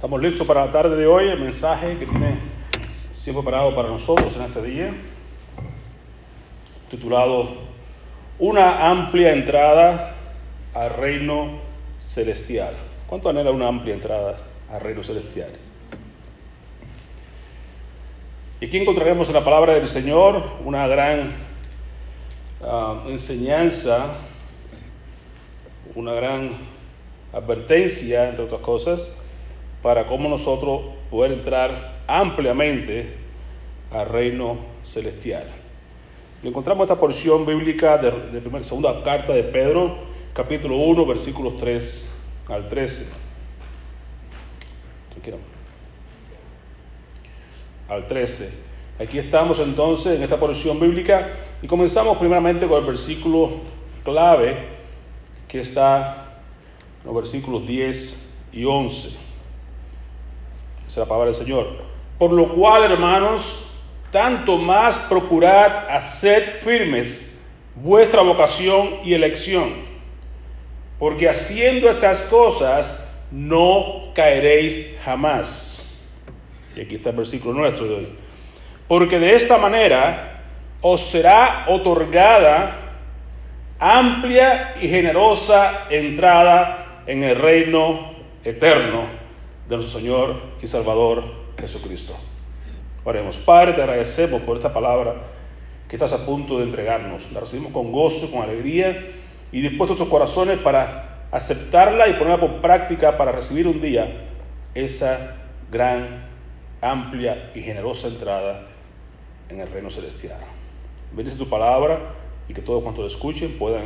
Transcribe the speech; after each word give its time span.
Estamos 0.00 0.22
listos 0.22 0.46
para 0.46 0.64
la 0.64 0.72
tarde 0.72 0.96
de 0.96 1.06
hoy, 1.06 1.28
el 1.28 1.40
mensaje 1.40 1.98
que 1.98 2.06
tiene 2.06 2.38
siempre 3.12 3.42
preparado 3.42 3.76
para 3.76 3.90
nosotros 3.90 4.34
en 4.34 4.42
este 4.44 4.62
día, 4.62 4.94
titulado 6.90 7.50
Una 8.38 8.88
amplia 8.88 9.34
entrada 9.34 10.14
al 10.72 10.94
reino 10.94 11.58
celestial. 12.00 12.72
¿Cuánto 13.08 13.28
anhela 13.28 13.50
una 13.50 13.68
amplia 13.68 13.92
entrada 13.92 14.38
al 14.72 14.80
reino 14.80 15.04
celestial? 15.04 15.50
Y 18.62 18.68
aquí 18.68 18.78
encontraremos 18.78 19.28
en 19.28 19.34
la 19.34 19.44
palabra 19.44 19.74
del 19.74 19.86
Señor 19.86 20.42
una 20.64 20.86
gran 20.86 21.34
uh, 22.62 23.06
enseñanza, 23.06 24.16
una 25.94 26.14
gran 26.14 26.52
advertencia, 27.34 28.30
entre 28.30 28.46
otras 28.46 28.62
cosas, 28.62 29.19
para 29.82 30.06
cómo 30.06 30.28
nosotros 30.28 30.82
poder 31.10 31.32
entrar 31.32 32.00
ampliamente 32.06 33.14
al 33.90 34.08
reino 34.08 34.58
celestial. 34.82 35.44
Y 36.42 36.48
encontramos 36.48 36.84
esta 36.84 36.98
porción 36.98 37.44
bíblica 37.44 37.98
de, 37.98 38.10
de 38.10 38.40
primera, 38.40 38.64
segunda 38.64 39.02
carta 39.02 39.32
de 39.32 39.42
Pedro, 39.44 39.98
capítulo 40.32 40.76
1, 40.76 41.06
versículos 41.06 41.58
3 41.58 42.32
al 42.48 42.68
13. 42.68 43.14
Tranquilo. 45.10 45.38
Al 47.88 48.06
13. 48.06 48.70
Aquí 49.00 49.18
estamos 49.18 49.60
entonces 49.60 50.16
en 50.16 50.22
esta 50.22 50.38
porción 50.38 50.78
bíblica 50.78 51.28
y 51.62 51.66
comenzamos 51.66 52.18
primeramente 52.18 52.66
con 52.66 52.80
el 52.80 52.86
versículo 52.86 53.60
clave 54.04 54.56
que 55.48 55.60
está 55.60 56.42
en 57.00 57.06
los 57.06 57.14
versículos 57.14 57.66
10 57.66 58.48
y 58.52 58.64
11 58.64 59.29
es 60.90 60.96
la 60.96 61.06
palabra 61.06 61.30
del 61.30 61.36
Señor. 61.36 61.68
Por 62.18 62.32
lo 62.32 62.52
cual, 62.52 62.90
hermanos, 62.90 63.72
tanto 64.10 64.58
más 64.58 65.06
procurad 65.08 65.88
hacer 65.88 66.60
firmes 66.62 67.48
vuestra 67.76 68.22
vocación 68.22 68.96
y 69.04 69.14
elección, 69.14 69.68
porque 70.98 71.28
haciendo 71.28 71.88
estas 71.88 72.22
cosas 72.22 73.24
no 73.30 74.12
caeréis 74.14 74.98
jamás. 75.04 76.04
Y 76.74 76.80
aquí 76.80 76.96
está 76.96 77.10
el 77.10 77.16
versículo 77.16 77.54
nuestro 77.54 77.86
de 77.86 77.94
hoy. 77.94 78.08
Porque 78.88 79.18
de 79.18 79.36
esta 79.36 79.58
manera 79.58 80.42
os 80.80 81.00
será 81.00 81.66
otorgada 81.68 82.96
amplia 83.78 84.74
y 84.80 84.88
generosa 84.88 85.86
entrada 85.88 87.02
en 87.06 87.22
el 87.22 87.36
reino 87.36 88.10
eterno 88.44 89.19
de 89.70 89.76
nuestro 89.76 90.00
Señor 90.00 90.34
y 90.60 90.66
Salvador 90.66 91.22
Jesucristo. 91.58 92.12
Oremos, 93.04 93.36
Padre, 93.38 93.74
te 93.74 93.82
agradecemos 93.82 94.42
por 94.42 94.56
esta 94.56 94.74
palabra 94.74 95.14
que 95.88 95.94
estás 95.94 96.12
a 96.12 96.26
punto 96.26 96.58
de 96.58 96.64
entregarnos. 96.64 97.30
La 97.30 97.38
recibimos 97.38 97.72
con 97.72 97.92
gozo, 97.92 98.30
con 98.32 98.42
alegría 98.42 99.12
y 99.52 99.60
dispuestos 99.60 99.96
nuestros 99.96 100.08
corazones 100.08 100.58
para 100.58 101.26
aceptarla 101.30 102.08
y 102.08 102.14
ponerla 102.14 102.40
por 102.40 102.60
práctica 102.60 103.16
para 103.16 103.30
recibir 103.30 103.68
un 103.68 103.80
día 103.80 104.26
esa 104.74 105.36
gran, 105.70 106.28
amplia 106.80 107.52
y 107.54 107.60
generosa 107.62 108.08
entrada 108.08 108.66
en 109.48 109.60
el 109.60 109.70
reino 109.70 109.90
celestial. 109.90 110.40
Bendice 111.12 111.38
tu 111.38 111.48
palabra 111.48 112.10
y 112.48 112.54
que 112.54 112.60
todos 112.60 112.82
cuantos 112.82 113.04
la 113.04 113.10
escuchen 113.10 113.56
puedan 113.56 113.84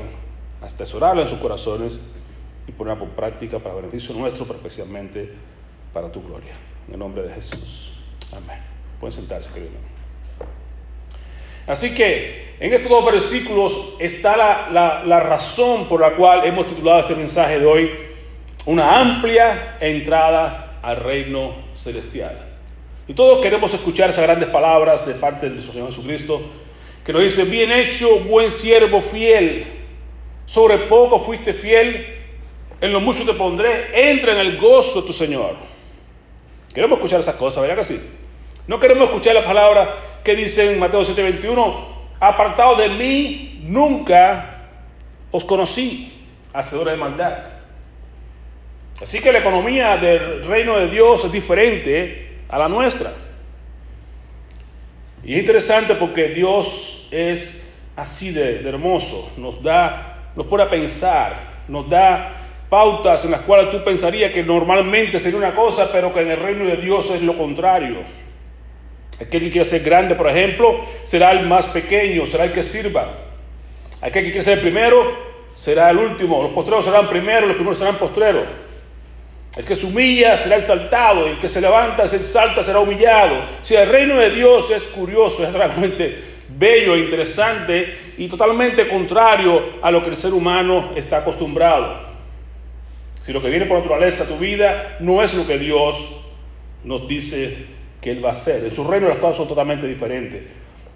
atesorarla 0.62 1.22
en 1.22 1.28
sus 1.28 1.38
corazones 1.40 2.14
y 2.66 2.72
ponerla 2.72 3.00
por 3.00 3.10
práctica 3.10 3.58
para 3.58 3.74
beneficio 3.74 4.14
nuestro, 4.14 4.46
pero 4.46 4.56
especialmente 4.56 5.53
para 5.94 6.10
tu 6.10 6.20
gloria. 6.22 6.52
En 6.88 6.94
el 6.94 6.98
nombre 6.98 7.22
de 7.22 7.32
Jesús. 7.32 7.92
Amén. 8.32 8.58
Pueden 9.00 9.14
sentarse, 9.14 9.50
querido. 9.52 9.72
Así 11.66 11.94
que 11.94 12.56
en 12.60 12.72
estos 12.74 12.90
dos 12.90 13.04
versículos 13.06 13.96
está 13.98 14.36
la, 14.36 15.20
razón 15.20 15.86
por 15.86 16.00
la 16.00 16.14
cual 16.16 16.46
hemos 16.46 16.68
titulado 16.68 17.00
este 17.00 17.14
mensaje 17.14 17.58
de 17.58 17.66
hoy, 17.66 17.90
una 18.66 19.00
amplia 19.00 19.76
entrada 19.80 20.78
al 20.82 20.96
reino 20.96 21.54
celestial. 21.74 22.50
Y 23.06 23.14
todos 23.14 23.40
queremos 23.42 23.72
escuchar 23.72 24.10
esas 24.10 24.24
grandes 24.24 24.48
palabras 24.50 25.06
de 25.06 25.14
parte 25.14 25.46
de 25.46 25.54
nuestro 25.54 25.72
Señor 25.72 25.90
Jesucristo, 25.90 26.42
que 27.04 27.12
nos 27.12 27.22
dice, 27.22 27.44
bien 27.44 27.70
hecho, 27.72 28.20
buen 28.24 28.50
siervo 28.50 29.00
fiel, 29.00 29.66
sobre 30.46 30.78
poco 30.78 31.18
fuiste 31.18 31.52
fiel, 31.54 32.06
en 32.80 32.92
lo 32.92 33.00
mucho 33.00 33.24
te 33.24 33.34
pondré, 33.34 34.10
entra 34.10 34.32
en 34.32 34.38
el 34.38 34.58
gozo 34.58 35.00
de 35.00 35.06
tu 35.06 35.12
Señor. 35.12 35.73
Queremos 36.74 36.98
escuchar 36.98 37.20
esas 37.20 37.36
cosas, 37.36 37.62
¿verdad 37.62 37.76
que 37.76 37.84
sí? 37.84 38.10
No 38.66 38.80
queremos 38.80 39.08
escuchar 39.08 39.34
la 39.34 39.44
palabra 39.44 39.94
que 40.24 40.34
dice 40.34 40.72
en 40.72 40.80
Mateo 40.80 41.04
7:21, 41.04 41.86
apartado 42.18 42.74
de 42.76 42.88
mí, 42.88 43.60
nunca 43.62 44.70
os 45.30 45.44
conocí, 45.44 46.12
hacedores 46.52 46.94
de 46.94 47.00
maldad. 47.00 47.38
Así 49.00 49.20
que 49.20 49.32
la 49.32 49.38
economía 49.38 49.96
del 49.98 50.46
reino 50.46 50.78
de 50.78 50.88
Dios 50.88 51.24
es 51.24 51.32
diferente 51.32 52.38
a 52.48 52.58
la 52.58 52.68
nuestra. 52.68 53.12
Y 55.22 55.34
es 55.34 55.40
interesante 55.40 55.94
porque 55.94 56.28
Dios 56.28 57.08
es 57.12 57.88
así 57.96 58.32
de, 58.32 58.58
de 58.58 58.68
hermoso, 58.68 59.32
nos 59.36 59.62
da, 59.62 60.30
nos 60.34 60.46
pone 60.46 60.64
a 60.64 60.70
pensar, 60.70 61.34
nos 61.68 61.88
da 61.88 62.43
pautas 62.68 63.24
en 63.24 63.30
las 63.30 63.42
cuales 63.42 63.70
tú 63.70 63.82
pensarías 63.84 64.32
que 64.32 64.42
normalmente 64.42 65.20
sería 65.20 65.38
una 65.38 65.54
cosa, 65.54 65.90
pero 65.92 66.12
que 66.12 66.20
en 66.20 66.30
el 66.30 66.38
reino 66.38 66.64
de 66.64 66.76
Dios 66.76 67.10
es 67.10 67.22
lo 67.22 67.36
contrario. 67.36 67.98
Aquel 69.16 69.42
que 69.42 69.50
quiere 69.50 69.64
ser 69.64 69.82
grande, 69.82 70.14
por 70.14 70.28
ejemplo, 70.28 70.80
será 71.04 71.32
el 71.32 71.46
más 71.46 71.66
pequeño, 71.66 72.26
será 72.26 72.44
el 72.44 72.52
que 72.52 72.62
sirva. 72.62 73.06
Aquel 74.00 74.24
que 74.24 74.32
quiere 74.32 74.44
ser 74.44 74.60
primero, 74.60 74.96
será 75.54 75.90
el 75.90 75.98
último. 75.98 76.42
Los 76.42 76.52
postreros 76.52 76.84
serán 76.84 77.08
primeros, 77.08 77.46
los 77.46 77.56
primeros 77.56 77.78
serán 77.78 77.94
postreros. 77.96 78.44
El 79.56 79.64
que 79.64 79.76
se 79.76 79.86
humilla 79.86 80.36
será 80.36 80.56
exaltado, 80.56 81.26
el 81.28 81.38
que 81.38 81.48
se 81.48 81.60
levanta, 81.60 82.08
se 82.08 82.16
exalta, 82.16 82.64
será 82.64 82.80
humillado. 82.80 83.36
Si 83.62 83.76
el 83.76 83.88
reino 83.88 84.16
de 84.18 84.30
Dios 84.30 84.68
es 84.70 84.82
curioso, 84.84 85.46
es 85.46 85.52
realmente 85.52 86.34
bello 86.48 86.94
e 86.94 87.00
interesante 87.00 88.14
y 88.18 88.28
totalmente 88.28 88.88
contrario 88.88 89.62
a 89.80 89.90
lo 89.92 90.02
que 90.02 90.10
el 90.10 90.16
ser 90.16 90.32
humano 90.32 90.90
está 90.96 91.18
acostumbrado. 91.18 92.03
Si 93.24 93.32
lo 93.32 93.40
que 93.40 93.48
viene 93.48 93.66
por 93.66 93.78
naturaleza 93.78 94.24
a 94.24 94.28
tu 94.28 94.36
vida 94.36 94.96
no 95.00 95.22
es 95.22 95.32
lo 95.34 95.46
que 95.46 95.58
Dios 95.58 96.20
nos 96.84 97.08
dice 97.08 97.66
que 98.00 98.10
Él 98.10 98.24
va 98.24 98.30
a 98.30 98.32
hacer. 98.32 98.64
En 98.64 98.74
su 98.74 98.84
reino 98.86 99.08
las 99.08 99.18
cosas 99.18 99.38
son 99.38 99.48
totalmente 99.48 99.86
diferentes. 99.86 100.42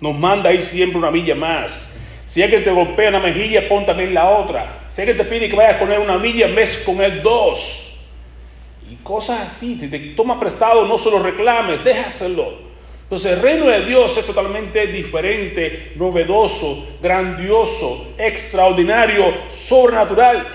Nos 0.00 0.16
manda 0.16 0.52
ir 0.52 0.62
siempre 0.62 0.98
una 0.98 1.10
milla 1.10 1.34
más. 1.34 2.04
Si 2.26 2.42
alguien 2.42 2.62
te 2.62 2.70
golpea 2.70 3.08
una 3.08 3.20
mejilla, 3.20 3.66
pon 3.66 3.86
también 3.86 4.12
la 4.12 4.28
otra. 4.28 4.84
Si 4.88 5.00
alguien 5.00 5.16
te 5.16 5.24
pide 5.24 5.48
que 5.48 5.56
vayas 5.56 5.76
a 5.76 5.78
poner 5.78 5.98
una 5.98 6.18
milla, 6.18 6.48
mes 6.48 6.82
con 6.84 7.00
él 7.00 7.22
dos. 7.22 8.06
Y 8.90 8.96
cosas 8.96 9.40
así. 9.40 9.76
Si 9.76 9.88
te 9.88 9.98
toma 10.14 10.38
prestado, 10.38 10.86
no 10.86 10.98
se 10.98 11.10
lo 11.10 11.22
reclames, 11.22 11.82
déjaselo. 11.82 12.68
Entonces 13.04 13.32
el 13.32 13.40
reino 13.40 13.66
de 13.66 13.86
Dios 13.86 14.18
es 14.18 14.26
totalmente 14.26 14.86
diferente, 14.88 15.92
novedoso, 15.96 16.86
grandioso, 17.00 18.12
extraordinario, 18.18 19.32
sobrenatural. 19.48 20.46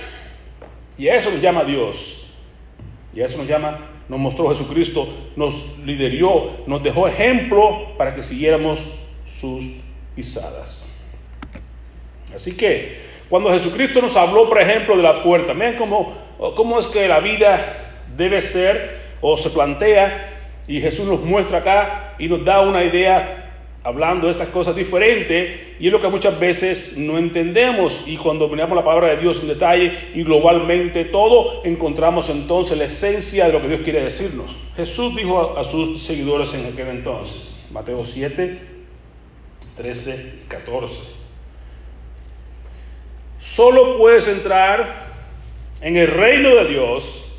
Y 0.98 1.08
a 1.08 1.16
eso 1.16 1.32
nos 1.32 1.42
llama 1.42 1.64
Dios. 1.64 2.32
Y 3.14 3.22
a 3.22 3.26
eso 3.26 3.38
nos 3.38 3.48
llama, 3.48 3.80
nos 4.10 4.20
mostró 4.20 4.50
Jesucristo, 4.50 5.08
nos 5.36 5.80
lideró, 5.80 6.52
nos 6.68 6.82
dejó 6.84 7.08
ejemplo 7.08 7.96
para 7.98 8.16
que 8.16 8.24
siguiéramos 8.24 8.80
sus 9.40 9.66
pisadas. 10.16 11.06
Así 12.36 12.58
que 12.58 13.02
cuando 13.30 13.52
Jesucristo 13.52 14.02
nos 14.02 14.16
habló, 14.16 14.48
por 14.48 14.62
ejemplo, 14.62 14.98
de 14.98 15.04
la 15.04 15.24
puerta, 15.24 15.54
vean 15.54 15.76
cómo, 15.78 16.14
cómo 16.56 16.80
es 16.80 16.88
que 16.88 17.08
la 17.08 17.20
vida 17.20 17.96
debe 18.16 18.42
ser 18.42 19.02
o 19.22 19.38
se 19.38 19.50
plantea 19.50 20.32
y 20.68 20.80
Jesús 20.82 21.08
nos 21.08 21.22
muestra 21.22 21.60
acá 21.60 22.16
y 22.20 22.28
nos 22.28 22.46
da 22.46 22.62
una 22.62 22.84
idea 22.84 23.43
hablando 23.84 24.28
de 24.28 24.32
estas 24.32 24.48
cosas 24.48 24.76
diferentes 24.76 25.60
y 25.80 25.88
es 25.88 25.92
lo 25.92 26.02
que 26.02 26.08
muchas 26.08 26.40
veces 26.40 26.98
no 26.98 27.18
entendemos 27.18 28.08
y 28.08 28.16
cuando 28.16 28.48
miramos 28.48 28.78
la 28.78 28.84
palabra 28.84 29.10
de 29.10 29.18
Dios 29.18 29.42
en 29.42 29.50
detalle 29.50 29.98
y 30.14 30.24
globalmente 30.24 31.06
todo, 31.06 31.64
encontramos 31.66 32.30
entonces 32.30 32.78
la 32.78 32.86
esencia 32.86 33.48
de 33.48 33.54
lo 33.54 33.62
que 33.62 33.68
Dios 33.68 33.82
quiere 33.84 34.04
decirnos. 34.04 34.56
Jesús 34.78 35.16
dijo 35.16 35.58
a, 35.58 35.64
sus 35.66 36.02
seguidores 36.02 36.54
en 36.54 36.72
aquel 36.72 36.88
entonces, 36.88 37.66
Mateo 37.72 38.06
7, 38.06 38.60
13 39.76 40.40
y 40.46 40.48
14, 40.48 40.96
solo 43.42 43.98
puedes 43.98 44.28
entrar 44.30 45.12
en 45.82 45.98
el 45.98 46.08
reino 46.08 46.56
de 46.56 46.68
Dios 46.70 47.36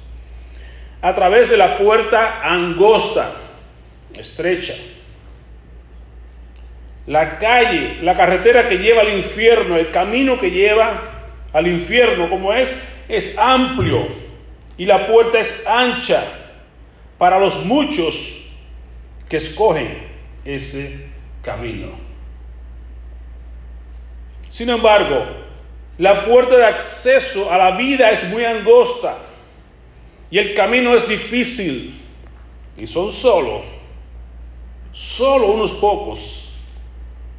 a 1.00 1.14
través 1.14 1.49
de 1.49 1.56
la 1.56 1.79
puerta 1.79 2.43
angosta, 2.43 3.35
estrecha 4.14 4.75
la 7.06 7.38
calle, 7.38 7.98
la 8.02 8.16
carretera 8.16 8.68
que 8.68 8.78
lleva 8.78 9.02
al 9.02 9.14
infierno, 9.14 9.76
el 9.76 9.90
camino 9.90 10.38
que 10.38 10.50
lleva 10.50 11.02
al 11.52 11.66
infierno, 11.66 12.30
como 12.30 12.52
es, 12.52 12.70
es 13.08 13.38
amplio 13.38 14.08
y 14.78 14.86
la 14.86 15.06
puerta 15.06 15.38
es 15.38 15.66
ancha 15.66 16.24
para 17.18 17.38
los 17.38 17.64
muchos 17.66 18.50
que 19.28 19.36
escogen 19.36 19.98
ese 20.44 21.12
camino. 21.42 21.90
Sin 24.50 24.70
embargo, 24.70 25.26
la 25.98 26.24
puerta 26.24 26.56
de 26.56 26.64
acceso 26.64 27.52
a 27.52 27.58
la 27.58 27.76
vida 27.76 28.10
es 28.10 28.30
muy 28.30 28.44
angosta 28.44 29.18
y 30.30 30.38
el 30.38 30.54
camino 30.54 30.94
es 30.94 31.06
difícil 31.06 32.00
y 32.76 32.86
son 32.86 33.12
solo, 33.12 33.62
solo 34.92 35.52
unos 35.52 35.72
pocos 35.72 36.44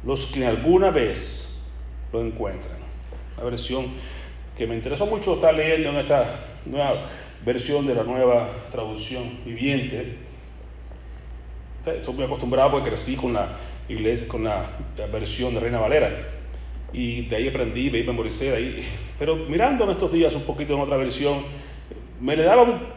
los 0.06 0.32
que 0.32 0.46
alguna 0.46 0.90
vez 0.90 1.68
lo 2.12 2.24
encuentran. 2.24 2.78
La 3.36 3.44
versión 3.44 3.86
que 4.56 4.66
me 4.66 4.76
interesó 4.76 5.04
mucho 5.04 5.34
estar 5.34 5.52
leyendo 5.52 5.90
en 5.90 5.96
esta 5.96 6.46
nueva 6.64 6.94
versión 7.44 7.86
de 7.86 7.94
la 7.94 8.04
nueva 8.04 8.48
traducción 8.70 9.24
viviente. 9.44 10.16
Estoy 11.84 12.14
muy 12.14 12.24
acostumbrado 12.24 12.70
porque 12.70 12.90
crecí 12.90 13.16
con 13.16 13.34
la 13.34 13.58
iglesia, 13.88 14.26
con 14.26 14.44
la, 14.44 14.70
versión 15.12 15.54
de 15.54 15.60
Reina 15.60 15.78
Valera. 15.78 16.32
Y 16.92 17.26
de 17.26 17.36
ahí 17.36 17.48
aprendí, 17.48 17.90
me 17.90 18.02
memoricé 18.02 18.50
de 18.50 18.56
ahí. 18.56 18.88
Pero 19.18 19.36
mirando 19.36 19.84
en 19.84 19.90
estos 19.90 20.12
días 20.12 20.34
un 20.34 20.42
poquito 20.42 20.74
en 20.74 20.80
otra 20.80 20.96
versión, 20.96 21.42
me 22.20 22.36
le 22.36 22.44
daba 22.44 22.62
un, 22.62 22.96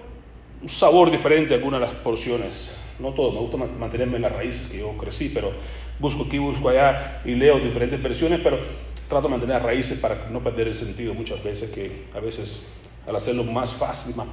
sabor 0.68 1.10
diferente 1.10 1.54
a 1.54 1.58
algunas 1.58 1.80
de 1.80 1.86
las 1.88 1.96
porciones. 1.96 2.86
No 3.00 3.14
todo, 3.14 3.32
me 3.32 3.40
gusta 3.40 3.58
mantenerme 3.58 4.18
en 4.18 4.24
las 4.24 4.32
raíces 4.32 4.72
que 4.72 4.80
yo 4.80 4.98
crecí, 4.98 5.32
pero 5.34 5.52
busco 6.00 6.24
aquí, 6.24 6.38
busco 6.38 6.70
allá 6.70 7.22
y 7.26 7.36
leo 7.36 7.60
diferentes 7.60 8.02
versiones, 8.02 8.40
pero 8.44 8.60
trato 9.08 9.28
de 9.28 9.32
mantener 9.32 9.62
raíces 9.62 10.00
para 10.00 10.16
no 10.32 10.44
perder 10.44 10.70
el 10.70 10.76
sentido 10.76 11.14
muchas 11.14 11.44
veces, 11.44 11.72
que 11.72 12.06
a 12.14 12.20
veces 12.20 12.74
al 13.08 13.16
hacerlo 13.16 13.44
más 13.44 13.74
fácil, 13.74 14.16
más 14.16 14.28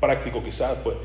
práctico 0.00 0.42
quizás, 0.42 0.78
pues 0.84 0.96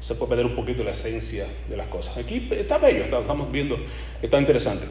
se 0.00 0.14
puede 0.16 0.30
perder 0.30 0.46
un 0.46 0.56
poquito 0.56 0.82
la 0.82 0.92
esencia 0.92 1.46
de 1.68 1.76
las 1.76 1.88
cosas. 1.88 2.16
Aquí 2.16 2.48
está 2.52 2.78
bello, 2.78 3.04
estamos 3.04 3.50
viendo, 3.50 3.78
está 4.20 4.38
interesante. 4.38 4.86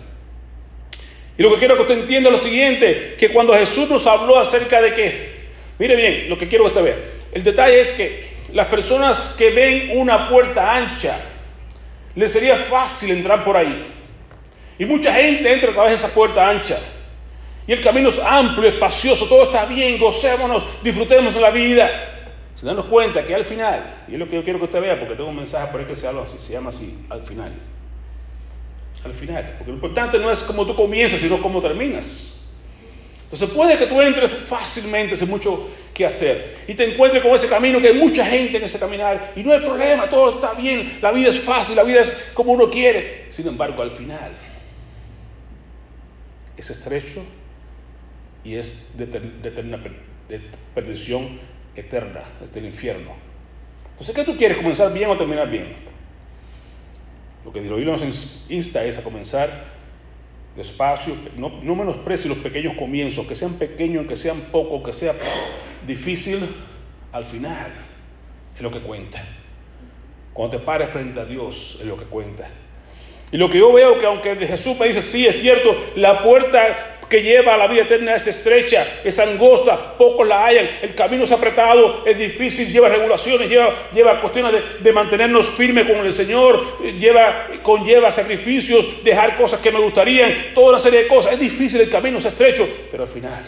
Y 1.38 1.44
lo 1.44 1.52
que 1.52 1.60
quiero 1.60 1.76
que 1.76 1.82
usted 1.84 2.00
entienda 2.00 2.30
es 2.30 2.36
lo 2.36 2.42
siguiente, 2.42 3.16
que 3.20 3.30
cuando 3.32 3.54
Jesús 3.54 3.90
nos 3.90 4.06
habló 4.08 4.38
acerca 4.40 4.82
de 4.82 4.94
que, 4.94 5.32
mire 5.80 5.96
bien, 5.96 6.30
lo 6.30 6.38
que 6.38 6.48
quiero 6.48 6.66
que 6.66 6.70
usted 6.70 6.84
vea, 6.84 6.98
el 7.32 7.44
detalle 7.44 7.82
es 7.82 7.92
que 7.92 8.32
las 8.54 8.68
personas 8.68 9.36
que 9.38 9.52
ven 9.52 9.98
una 9.98 10.30
puerta 10.30 10.76
ancha, 10.76 11.18
les 12.16 12.32
sería 12.32 12.56
fácil 12.56 13.12
entrar 13.12 13.44
por 13.46 13.56
ahí. 13.56 14.01
Y 14.82 14.86
mucha 14.86 15.14
gente 15.14 15.54
entra 15.54 15.70
a 15.70 15.74
través 15.74 16.02
de 16.02 16.08
esa 16.08 16.16
puerta 16.16 16.50
ancha. 16.50 16.76
Y 17.68 17.72
el 17.72 17.84
camino 17.84 18.10
es 18.10 18.18
amplio, 18.18 18.68
espacioso, 18.68 19.28
todo 19.28 19.44
está 19.44 19.66
bien, 19.66 20.00
gocémonos, 20.00 20.64
disfrutemos 20.82 21.36
de 21.36 21.40
la 21.40 21.52
vida. 21.52 21.88
Se 22.60 22.66
dan 22.66 22.82
cuenta 22.90 23.24
que 23.24 23.36
al 23.36 23.46
final, 23.46 24.06
y 24.08 24.14
es 24.14 24.20
lo 24.20 24.28
que 24.28 24.38
yo 24.38 24.44
quiero 24.44 24.58
que 24.58 24.66
usted 24.66 24.82
vea, 24.82 25.00
porque 25.00 25.14
tengo 25.14 25.30
un 25.30 25.36
mensaje 25.36 25.72
por 25.72 25.82
ahí 25.82 25.86
que 25.86 25.96
se, 25.96 26.08
así, 26.08 26.36
se 26.36 26.54
llama 26.54 26.72
así, 26.72 27.06
al 27.12 27.22
final. 27.28 27.52
Al 29.06 29.14
final, 29.14 29.54
porque 29.60 29.70
lo 29.70 29.76
importante 29.76 30.18
no 30.18 30.32
es 30.32 30.42
cómo 30.46 30.66
tú 30.66 30.74
comienzas, 30.74 31.20
sino 31.20 31.38
cómo 31.38 31.62
terminas. 31.62 32.58
Entonces 33.26 33.52
puede 33.52 33.78
que 33.78 33.86
tú 33.86 34.02
entres 34.02 34.32
fácilmente 34.48 35.16
sin 35.16 35.30
mucho 35.30 35.70
que 35.94 36.08
hacer 36.08 36.58
y 36.68 36.74
te 36.74 36.92
encuentres 36.92 37.22
con 37.22 37.36
ese 37.36 37.48
camino 37.48 37.80
que 37.80 37.90
hay 37.90 37.94
mucha 37.94 38.26
gente 38.26 38.58
en 38.58 38.64
ese 38.64 38.80
caminar 38.80 39.34
y 39.36 39.44
no 39.44 39.54
hay 39.54 39.60
problema, 39.60 40.08
todo 40.10 40.32
está 40.32 40.54
bien, 40.54 40.98
la 41.02 41.12
vida 41.12 41.30
es 41.30 41.40
fácil, 41.40 41.76
la 41.76 41.84
vida 41.84 42.02
es 42.02 42.32
como 42.34 42.54
uno 42.54 42.72
quiere. 42.72 43.28
Sin 43.30 43.48
embargo, 43.48 43.84
al 43.84 43.92
final 43.92 44.32
es 46.58 46.70
estrecho 46.70 47.24
y 48.44 48.56
es 48.56 48.98
de, 48.98 49.06
perdición 50.74 51.40
eterna, 51.76 52.24
es 52.44 52.54
del 52.54 52.66
infierno. 52.66 53.12
Entonces, 53.92 54.16
¿qué 54.16 54.24
tú 54.24 54.38
quieres? 54.38 54.58
¿Comenzar 54.58 54.94
bien 54.94 55.10
o 55.10 55.18
terminar 55.18 55.50
bien? 55.50 55.76
Lo 57.46 57.52
que 57.52 57.62
Dios 57.62 58.02
nos 58.02 58.46
insta 58.50 58.84
es 58.84 58.98
a 58.98 59.04
comenzar 59.04 59.50
despacio, 60.56 61.16
no, 61.38 61.50
no 61.64 61.76
menosprecie 61.76 62.30
los 62.30 62.40
pequeños 62.40 62.76
comienzos, 62.76 63.26
que 63.26 63.36
sean 63.36 63.54
pequeños, 63.54 64.06
que 64.08 64.18
sean 64.18 64.40
pocos, 64.52 64.84
que 64.84 64.94
sea 64.94 65.14
difícil, 65.88 66.40
al 67.12 67.26
final 67.26 67.72
es 68.56 68.62
lo 68.62 68.72
que 68.72 68.82
cuenta. 68.82 69.24
Cuando 70.34 70.58
te 70.58 70.64
pares 70.64 70.90
frente 70.90 71.20
a 71.20 71.26
Dios 71.26 71.78
es 71.82 71.88
lo 71.88 71.98
que 71.98 72.06
cuenta. 72.06 72.48
Y 73.32 73.38
lo 73.38 73.50
que 73.50 73.60
yo 73.60 73.72
veo 73.72 74.00
que 74.00 74.06
aunque 74.06 74.36
Jesús 74.36 74.78
me 74.80 74.88
dice, 74.88 75.02
sí, 75.02 75.26
es 75.26 75.42
cierto, 75.42 75.76
la 75.96 76.22
puerta 76.22 77.00
que 77.10 77.22
lleva 77.22 77.56
a 77.56 77.58
la 77.58 77.68
vida 77.68 77.84
eterna 77.84 78.16
es 78.16 78.28
estrecha, 78.28 78.86
es 79.04 79.20
angosta, 79.20 79.98
pocos 79.98 80.26
la 80.28 80.46
hayan, 80.46 80.66
el 80.82 80.96
camino 80.96 81.26
es 81.26 81.32
apretado, 81.32 82.06
es 82.06 82.18
difícil, 82.18 82.72
lleva 82.72 82.88
regulaciones, 82.88 83.50
lleva, 83.50 83.76
lleva 83.94 84.22
cuestiones 84.22 84.54
de, 84.54 84.62
de, 84.80 84.94
mantenernos 84.94 85.48
firmes 85.48 85.88
con 85.88 86.06
el 86.06 86.14
Señor, 86.14 86.82
lleva, 86.82 87.48
conlleva 87.64 88.14
sacrificios, 88.14 89.04
dejar 89.04 89.36
cosas 89.38 89.60
que 89.60 89.72
me 89.72 89.80
gustarían, 89.80 90.54
toda 90.56 90.70
una 90.70 90.80
serie 90.80 91.04
de 91.04 91.08
cosas. 91.08 91.34
Es 91.34 91.40
difícil 91.40 91.82
el 91.82 91.90
camino, 91.90 92.18
es 92.18 92.26
estrecho, 92.26 92.66
pero 92.92 93.04
al 93.04 93.10
final 93.10 93.44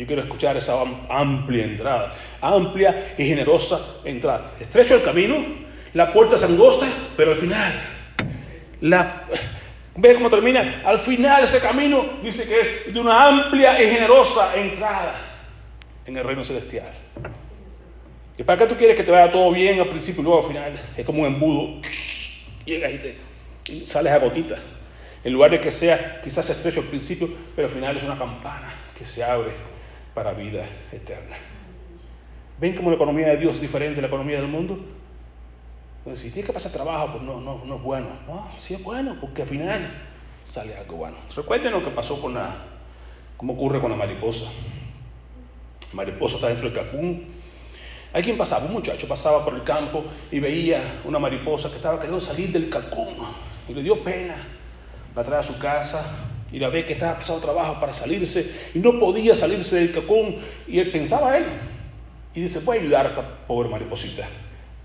yo 0.00 0.06
quiero 0.06 0.22
escuchar 0.22 0.56
esa 0.56 0.80
amplia 1.10 1.62
entrada, 1.62 2.14
amplia 2.40 3.14
y 3.18 3.24
generosa 3.26 4.00
entrada. 4.06 4.52
Estrecho 4.58 4.94
el 4.94 5.02
camino, 5.02 5.44
la 5.94 6.12
puerta 6.12 6.36
es 6.36 6.42
angosta, 6.44 6.86
pero 7.16 7.32
al 7.32 7.36
final, 7.36 7.72
la, 8.80 9.24
ve 9.96 10.14
cómo 10.14 10.30
termina, 10.30 10.82
al 10.84 10.98
final 10.98 11.44
ese 11.44 11.60
camino 11.60 12.04
dice 12.22 12.48
que 12.48 12.60
es 12.60 12.94
de 12.94 13.00
una 13.00 13.28
amplia 13.28 13.82
y 13.82 13.90
generosa 13.90 14.56
entrada 14.56 15.14
en 16.06 16.16
el 16.16 16.24
reino 16.24 16.44
celestial. 16.44 16.92
¿Y 18.38 18.42
para 18.42 18.58
qué 18.58 18.66
tú 18.66 18.78
quieres 18.78 18.96
que 18.96 19.02
te 19.02 19.10
vaya 19.10 19.30
todo 19.30 19.52
bien 19.52 19.80
al 19.80 19.88
principio 19.88 20.22
y 20.22 20.24
luego 20.24 20.40
al 20.40 20.48
final? 20.48 20.80
Es 20.96 21.04
como 21.04 21.22
un 21.22 21.26
embudo, 21.26 21.82
llegas 22.64 22.92
y, 22.92 22.98
te, 22.98 23.86
sales 23.86 24.12
a 24.12 24.18
gotita. 24.18 24.56
En 25.22 25.32
lugar 25.34 25.50
de 25.50 25.60
que 25.60 25.70
sea 25.70 26.22
quizás 26.24 26.48
estrecho 26.48 26.80
al 26.80 26.86
principio, 26.86 27.28
pero 27.54 27.68
al 27.68 27.74
final 27.74 27.96
es 27.98 28.02
una 28.02 28.16
campana 28.16 28.72
que 28.96 29.04
se 29.04 29.22
abre 29.22 29.50
para 30.14 30.32
vida 30.32 30.64
eterna. 30.90 31.36
¿Ven 32.58 32.74
cómo 32.74 32.90
la 32.90 32.96
economía 32.96 33.28
de 33.28 33.36
Dios 33.36 33.56
es 33.56 33.60
diferente 33.60 33.96
de 33.96 34.02
la 34.02 34.08
economía 34.08 34.38
del 34.38 34.48
mundo? 34.48 34.78
Entonces, 36.00 36.26
si 36.26 36.32
tiene 36.32 36.46
que 36.46 36.52
pasar 36.52 36.72
trabajo, 36.72 37.12
pues 37.12 37.22
no, 37.22 37.40
no, 37.40 37.64
no 37.64 37.76
es 37.76 37.82
bueno. 37.82 38.08
No, 38.26 38.50
sí 38.58 38.74
es 38.74 38.82
bueno, 38.82 39.16
porque 39.20 39.42
al 39.42 39.48
final 39.48 39.90
sale 40.44 40.76
algo 40.76 40.96
bueno. 40.96 41.16
Recuerden 41.34 41.72
lo 41.72 41.84
que 41.84 41.90
pasó 41.90 42.20
con 42.20 42.34
la, 42.34 42.54
cómo 43.36 43.52
ocurre 43.52 43.80
con 43.80 43.90
la 43.90 43.96
mariposa. 43.96 44.50
La 45.90 45.96
mariposa 45.96 46.36
está 46.36 46.48
dentro 46.48 46.70
del 46.70 46.78
cacún. 46.78 47.40
Hay 48.12 48.22
quien 48.22 48.36
pasaba, 48.36 48.66
un 48.66 48.72
muchacho 48.72 49.06
pasaba 49.06 49.44
por 49.44 49.54
el 49.54 49.62
campo 49.62 50.04
y 50.32 50.40
veía 50.40 51.00
una 51.04 51.18
mariposa 51.18 51.68
que 51.68 51.76
estaba 51.76 51.96
queriendo 51.96 52.20
salir 52.20 52.50
del 52.50 52.68
cacún 52.68 53.16
y 53.68 53.74
le 53.74 53.82
dio 53.82 54.02
pena. 54.02 54.36
La 55.14 55.22
trae 55.22 55.40
a 55.40 55.42
su 55.42 55.58
casa, 55.58 56.30
y 56.52 56.58
la 56.58 56.68
ve 56.68 56.84
que 56.84 56.94
estaba 56.94 57.16
pasando 57.18 57.40
trabajo 57.40 57.80
para 57.80 57.94
salirse 57.94 58.70
y 58.74 58.78
no 58.80 58.98
podía 58.98 59.34
salirse 59.36 59.76
del 59.76 59.92
cacón 59.92 60.36
y 60.66 60.78
él 60.80 60.90
pensaba 60.90 61.38
él 61.38 61.44
y 62.34 62.42
dice 62.42 62.60
voy 62.64 62.78
ayudar 62.78 63.06
a 63.06 63.08
esta 63.10 63.22
pobre 63.46 63.68
mariposita 63.68 64.26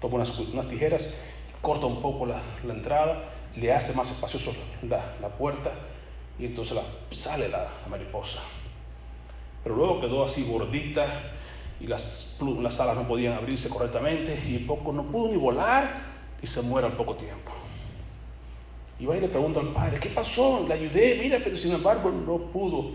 toma 0.02 0.16
unas, 0.16 0.38
unas 0.40 0.68
tijeras 0.68 1.16
corta 1.62 1.86
un 1.86 2.02
poco 2.02 2.26
la, 2.26 2.42
la, 2.66 2.74
entrada 2.74 3.26
le 3.56 3.74
hace 3.74 3.96
más 3.96 4.12
espacioso 4.12 4.54
la, 4.88 5.16
la 5.22 5.30
puerta 5.30 5.72
y 6.38 6.46
entonces 6.46 6.76
la, 6.76 6.84
sale 7.16 7.50
la, 7.50 7.68
mariposa 7.90 8.44
pero 9.64 9.76
luego 9.76 10.02
quedó 10.02 10.26
así 10.26 10.46
gordita 10.50 11.08
y 11.80 11.88
las, 11.88 12.40
las 12.62 12.80
alas 12.80 12.98
no 12.98 13.08
podían 13.08 13.34
abrirse 13.34 13.70
correctamente 13.70 14.40
y 14.48 14.60
poco 14.60 14.92
no 14.92 15.04
pudo 15.04 15.30
ni 15.30 15.38
volar 15.38 16.04
y 16.42 16.48
se 16.48 16.62
muere 16.64 16.88
al 16.88 16.94
poco 16.94 17.16
tiempo 17.16 17.52
y 19.00 19.06
va 19.06 19.18
y 19.18 19.22
le 19.22 19.28
pregunta 19.28 19.60
al 19.60 19.74
padre, 19.74 20.00
¿qué 20.00 20.10
pasó? 20.10 20.66
Le 20.68 20.74
ayudé, 20.74 21.20
mira, 21.22 21.40
pero 21.44 21.58
sin 21.58 21.74
embargo 21.74 22.12
no 22.12 22.38
pudo. 22.38 22.92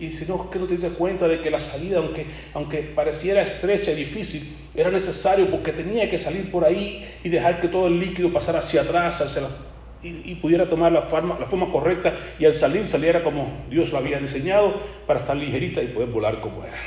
Y 0.00 0.12
si 0.12 0.24
no, 0.24 0.48
que 0.48 0.58
no 0.58 0.66
te 0.66 0.78
das 0.78 0.92
cuenta 0.92 1.28
de 1.28 1.42
que 1.42 1.50
la 1.50 1.60
salida, 1.60 1.98
aunque, 1.98 2.24
aunque 2.54 2.78
pareciera 2.78 3.42
estrecha 3.42 3.92
y 3.92 3.96
difícil, 3.96 4.56
era 4.74 4.90
necesario 4.90 5.50
porque 5.50 5.72
tenía 5.72 6.08
que 6.08 6.18
salir 6.18 6.50
por 6.50 6.64
ahí 6.64 7.06
y 7.22 7.28
dejar 7.28 7.60
que 7.60 7.68
todo 7.68 7.86
el 7.86 8.00
líquido 8.00 8.32
pasara 8.32 8.60
hacia 8.60 8.80
atrás 8.80 9.20
hacia 9.20 9.42
la, 9.42 9.48
y, 10.02 10.32
y, 10.32 10.34
pudiera 10.36 10.66
tomar 10.70 10.90
la 10.90 11.02
forma, 11.02 11.38
la 11.38 11.44
forma 11.44 11.70
correcta 11.70 12.18
y 12.38 12.46
al 12.46 12.54
salir 12.54 12.88
saliera 12.88 13.22
como 13.22 13.66
Dios 13.68 13.92
lo 13.92 13.98
había 13.98 14.18
diseñado 14.18 14.80
para 15.06 15.20
estar 15.20 15.36
ligerita 15.36 15.82
y 15.82 15.88
poder 15.88 16.08
volar 16.08 16.40
como 16.40 16.64
era. 16.64 16.78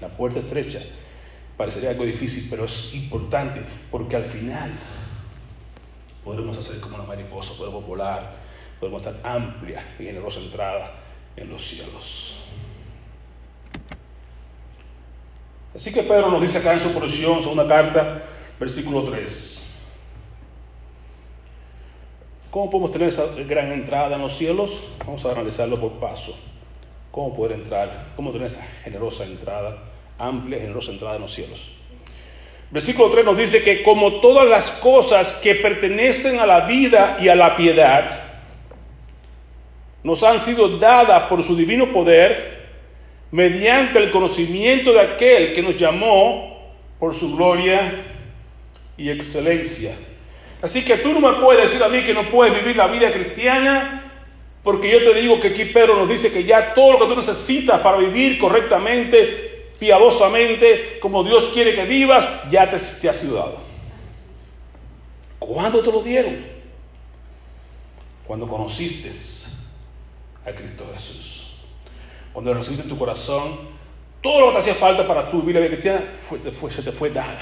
La 0.00 0.10
puerta 0.10 0.38
estrecha 0.38 0.78
parecería 1.56 1.90
algo 1.90 2.04
difícil, 2.04 2.46
pero 2.50 2.66
es 2.66 2.94
importante 2.94 3.62
porque 3.90 4.14
al 4.14 4.24
final 4.24 4.70
podremos 6.22 6.56
hacer 6.56 6.80
como 6.80 6.94
una 6.94 7.04
mariposa, 7.04 7.54
podemos 7.58 7.84
volar, 7.84 8.36
podemos 8.78 9.04
estar 9.04 9.18
amplia 9.24 9.82
y 9.98 10.04
generosa 10.04 10.38
entrada 10.38 11.09
en 11.36 11.50
los 11.50 11.64
cielos. 11.64 12.44
Así 15.74 15.92
que 15.92 16.02
Pedro 16.02 16.30
nos 16.30 16.42
dice 16.42 16.58
acá 16.58 16.72
en 16.72 16.80
su 16.80 16.92
porción, 16.92 17.42
segunda 17.42 17.66
carta, 17.66 18.22
versículo 18.58 19.04
3. 19.04 19.66
¿Cómo 22.50 22.68
podemos 22.68 22.90
tener 22.90 23.08
esa 23.08 23.26
gran 23.46 23.70
entrada 23.72 24.16
en 24.16 24.22
los 24.22 24.36
cielos? 24.36 24.90
Vamos 25.06 25.24
a 25.24 25.30
analizarlo 25.30 25.80
por 25.80 25.92
paso. 26.00 26.36
¿Cómo 27.12 27.34
poder 27.34 27.52
entrar? 27.52 28.08
¿Cómo 28.16 28.32
tener 28.32 28.48
esa 28.48 28.62
generosa 28.82 29.24
entrada, 29.24 29.78
amplia 30.18 30.58
generosa 30.58 30.90
entrada 30.90 31.16
en 31.16 31.22
los 31.22 31.32
cielos? 31.32 31.72
Versículo 32.72 33.10
3 33.10 33.24
nos 33.24 33.38
dice 33.38 33.62
que 33.62 33.82
como 33.82 34.20
todas 34.20 34.48
las 34.48 34.70
cosas 34.80 35.40
que 35.42 35.56
pertenecen 35.56 36.40
a 36.40 36.46
la 36.46 36.66
vida 36.66 37.18
y 37.20 37.28
a 37.28 37.34
la 37.34 37.56
piedad, 37.56 38.29
nos 40.02 40.22
han 40.22 40.40
sido 40.40 40.78
dadas 40.78 41.24
por 41.24 41.42
su 41.42 41.54
divino 41.54 41.92
poder, 41.92 42.60
mediante 43.30 43.98
el 43.98 44.10
conocimiento 44.10 44.92
de 44.92 45.00
aquel 45.00 45.54
que 45.54 45.62
nos 45.62 45.78
llamó 45.78 46.74
por 46.98 47.14
su 47.14 47.36
gloria 47.36 48.04
y 48.96 49.10
excelencia. 49.10 49.94
Así 50.62 50.84
que 50.84 50.98
tú 50.98 51.12
no 51.12 51.20
me 51.20 51.40
puedes 51.40 51.70
decir 51.70 51.82
a 51.82 51.88
mí 51.88 52.02
que 52.02 52.12
no 52.12 52.24
puedes 52.30 52.58
vivir 52.58 52.76
la 52.76 52.88
vida 52.88 53.10
cristiana, 53.12 54.02
porque 54.62 54.90
yo 54.90 54.98
te 54.98 55.20
digo 55.20 55.40
que 55.40 55.48
aquí 55.48 55.66
Pedro 55.66 55.96
nos 55.96 56.08
dice 56.08 56.32
que 56.32 56.44
ya 56.44 56.74
todo 56.74 56.92
lo 56.92 56.98
que 56.98 57.14
tú 57.14 57.16
necesitas 57.16 57.80
para 57.80 57.96
vivir 57.96 58.38
correctamente, 58.38 59.70
piadosamente, 59.78 60.98
como 61.00 61.24
Dios 61.24 61.50
quiere 61.54 61.74
que 61.74 61.84
vivas, 61.84 62.26
ya 62.50 62.68
te, 62.68 62.76
te 62.76 63.08
ha 63.08 63.14
sido 63.14 63.36
dado. 63.36 63.60
¿Cuándo 65.38 65.82
te 65.82 65.90
lo 65.90 66.02
dieron? 66.02 66.44
Cuando 68.26 68.46
conociste 68.46 69.10
a 70.46 70.52
Cristo 70.52 70.84
Jesús. 70.94 71.56
Cuando 72.32 72.54
recibiste 72.54 72.84
en 72.84 72.88
tu 72.88 72.98
corazón 72.98 73.58
todo 74.22 74.40
lo 74.40 74.46
que 74.48 74.52
te 74.54 74.58
hacía 74.60 74.74
falta 74.74 75.06
para 75.06 75.30
tu 75.30 75.42
vida 75.42 75.66
cristiana, 75.66 76.04
se 76.28 76.82
te 76.82 76.92
fue 76.92 77.10
dada. 77.10 77.40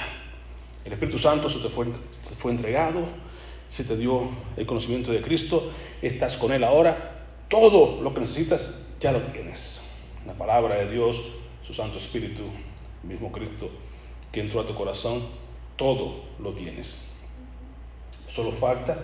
El 0.85 0.93
Espíritu 0.93 1.19
Santo 1.19 1.49
se 1.49 1.59
te 1.59 1.69
fue 1.69 2.51
entregado, 2.51 3.05
se 3.75 3.83
te 3.83 3.95
dio 3.97 4.29
el 4.57 4.65
conocimiento 4.65 5.11
de 5.11 5.21
Cristo, 5.21 5.71
estás 6.01 6.37
con 6.37 6.51
Él 6.51 6.63
ahora, 6.63 7.25
todo 7.49 8.01
lo 8.01 8.13
que 8.13 8.21
necesitas 8.21 8.95
ya 8.99 9.11
lo 9.11 9.19
tienes. 9.19 9.97
La 10.25 10.33
palabra 10.33 10.75
de 10.75 10.91
Dios, 10.91 11.17
su 11.65 11.73
Santo 11.73 11.97
Espíritu, 11.97 12.43
el 13.03 13.09
mismo 13.09 13.31
Cristo 13.31 13.69
que 14.31 14.41
entró 14.41 14.61
a 14.61 14.67
tu 14.67 14.75
corazón, 14.75 15.23
todo 15.75 16.23
lo 16.39 16.51
tienes. 16.53 17.15
Solo 18.29 18.51
falta 18.51 18.95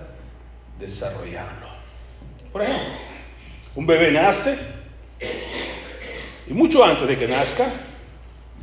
desarrollarlo. 0.80 1.68
Por 2.52 2.62
ejemplo, 2.62 2.84
un 3.76 3.86
bebé 3.86 4.12
nace 4.12 4.58
y 6.48 6.54
mucho 6.54 6.84
antes 6.84 7.08
de 7.08 7.18
que 7.18 7.28
nazca, 7.28 7.72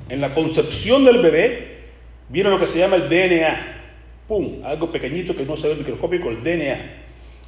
en 0.08 0.20
la 0.20 0.34
concepción 0.34 1.04
del 1.04 1.18
bebé, 1.20 1.80
viene 2.28 2.50
lo 2.50 2.58
que 2.58 2.66
se 2.66 2.78
llama 2.78 2.96
el 2.96 3.08
DNA. 3.08 3.80
¡Pum! 4.28 4.64
Algo 4.64 4.92
pequeñito 4.92 5.34
que 5.34 5.44
no 5.44 5.56
se 5.56 5.68
ve 5.68 5.74
en 5.74 5.80
el 5.80 6.42
DNA. 6.42 7.02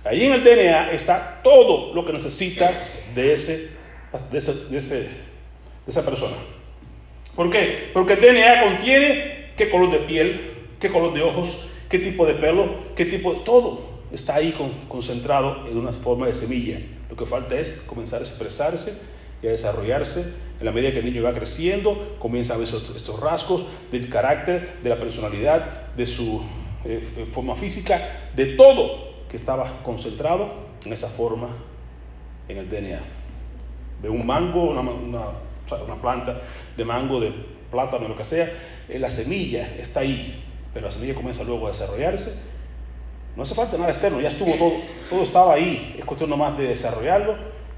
Ahí 0.05 0.27
en 0.27 0.33
el 0.33 0.45
DNA 0.45 0.93
está 0.93 1.41
todo 1.43 1.95
lo 1.95 2.05
que 2.05 2.13
necesitas 2.13 3.13
de, 3.15 3.33
ese, 3.33 3.79
de, 4.31 4.39
ese, 4.39 4.71
de, 4.71 5.09
esa 5.87 6.05
persona. 6.05 6.37
¿Por 7.37 7.51
qué? 7.51 7.91
Porque 7.93 8.15
el 8.15 8.21
DNA 8.21 8.63
contiene 8.63 9.53
qué 9.57 9.71
color 9.71 9.93
de 9.93 9.99
piel, 10.01 10.51
qué 10.81 10.91
color 10.91 11.15
de 11.15 11.23
ojos, 11.23 11.71
qué 11.89 12.01
tipo 12.01 12.27
de 12.27 12.35
pelo, 12.35 12.69
qué 12.97 13.07
tipo 13.07 13.35
de... 13.35 13.41
Todo 13.41 13.94
está 14.15 14.37
ahí 14.37 14.55
concentrado 14.89 15.67
en 15.69 15.77
una 15.77 15.93
forma 15.93 16.27
de 16.27 16.35
semilla. 16.35 16.79
Lo 17.11 17.17
que 17.17 17.27
falta 17.27 17.57
es 17.57 17.85
comenzar 17.87 18.21
a 18.21 18.25
expresarse 18.25 19.07
y 19.43 19.49
a 19.49 19.51
desarrollarse. 19.51 20.37
En 20.61 20.67
la 20.67 20.73
medida 20.73 20.93
que 20.93 21.01
el 21.01 21.05
niño 21.05 21.23
va 21.23 21.35
creciendo, 21.35 22.17
comienza 22.19 22.55
a 22.55 22.57
ver 22.57 22.69
estos, 22.69 23.21
rasgos 23.21 23.67
del 23.91 24.09
carácter, 24.09 24.79
de 24.83 24.89
la 24.89 24.97
personalidad, 24.97 25.93
de 25.95 26.07
su 26.07 26.43
eh, 26.85 27.29
forma 27.33 27.57
física, 27.57 28.01
de 28.35 28.55
todo 28.57 29.13
que 29.29 29.37
estaba 29.37 29.83
concentrado 29.83 30.49
en 30.85 30.93
esa 30.93 31.09
forma 31.09 31.49
en 32.49 32.59
el 32.59 32.71
DNA. 32.71 33.01
De 34.01 34.09
un 34.09 34.25
mango, 34.25 34.71
una, 34.71 34.81
una, 34.81 36.01
planta 36.01 36.41
de 36.77 36.85
mango, 36.85 37.21
de 37.21 37.33
plátano, 37.71 38.09
lo 38.09 38.17
que 38.17 38.25
sea, 38.25 38.49
eh, 38.89 38.99
la 38.99 39.11
semilla 39.11 39.75
está 39.79 40.01
ahí, 40.01 40.45
pero 40.73 40.87
la 40.87 40.93
semilla 40.93 41.15
comienza 41.15 41.43
luego 41.43 41.67
a 41.67 41.71
desarrollarse. 41.71 42.54
No 43.37 43.43
hace 43.43 43.55
falta 43.55 43.77
nada 43.77 43.91
externo, 43.91 44.21
ya 44.21 44.29
estuvo 44.29 44.53
todo, 44.55 44.73
todo 45.11 45.23
estaba 45.23 45.55
ahí, 45.55 45.97
es 45.99 46.05
cuestión 46.05 46.31
nomás 46.31 46.57
de 46.57 46.69
desarrollarlo 46.69 47.35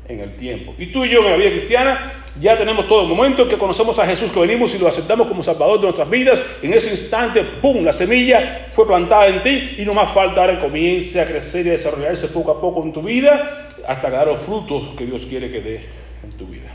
en 0.09 0.21
el 0.21 0.37
tiempo. 0.37 0.75
Y 0.79 0.93
tú 0.93 1.05
y 1.05 1.11
yo 1.11 1.21
en 1.25 1.31
la 1.31 1.37
vida 1.37 1.51
cristiana 1.51 2.13
ya 2.41 2.57
tenemos 2.57 2.87
todo 2.87 3.03
el 3.03 3.09
momento 3.09 3.43
en 3.43 3.49
que 3.49 3.57
conocemos 3.57 3.99
a 3.99 4.07
Jesús, 4.07 4.31
que 4.31 4.41
venimos 4.41 4.75
y 4.75 4.79
lo 4.79 4.89
aceptamos 4.89 5.27
como 5.27 5.43
Salvador 5.43 5.79
de 5.79 5.85
nuestras 5.85 6.11
vidas. 6.11 6.43
En 6.63 6.73
ese 6.73 6.91
instante, 6.91 7.43
¡pum!, 7.63 7.83
la 7.83 7.93
semilla 7.93 8.69
fue 8.73 8.87
plantada 8.87 9.29
en 9.29 9.43
ti 9.43 9.77
y 9.79 9.85
no 9.85 9.95
más 9.95 10.13
falta 10.13 10.43
ahora 10.43 10.61
comience 10.61 11.21
a 11.21 11.27
crecer 11.27 11.67
y 11.67 11.71
a 11.71 11.73
desarrollarse 11.73 12.29
poco 12.29 12.51
a 12.53 12.61
poco 12.61 12.83
en 12.83 12.93
tu 12.93 13.03
vida 13.03 13.69
hasta 13.87 14.11
dar 14.11 14.27
los 14.27 14.41
frutos 14.41 14.91
que 14.99 15.07
Dios 15.07 15.25
quiere 15.27 15.51
que 15.51 15.61
dé 15.61 15.87
en 16.23 16.33
tu 16.33 16.47
vida. 16.47 16.69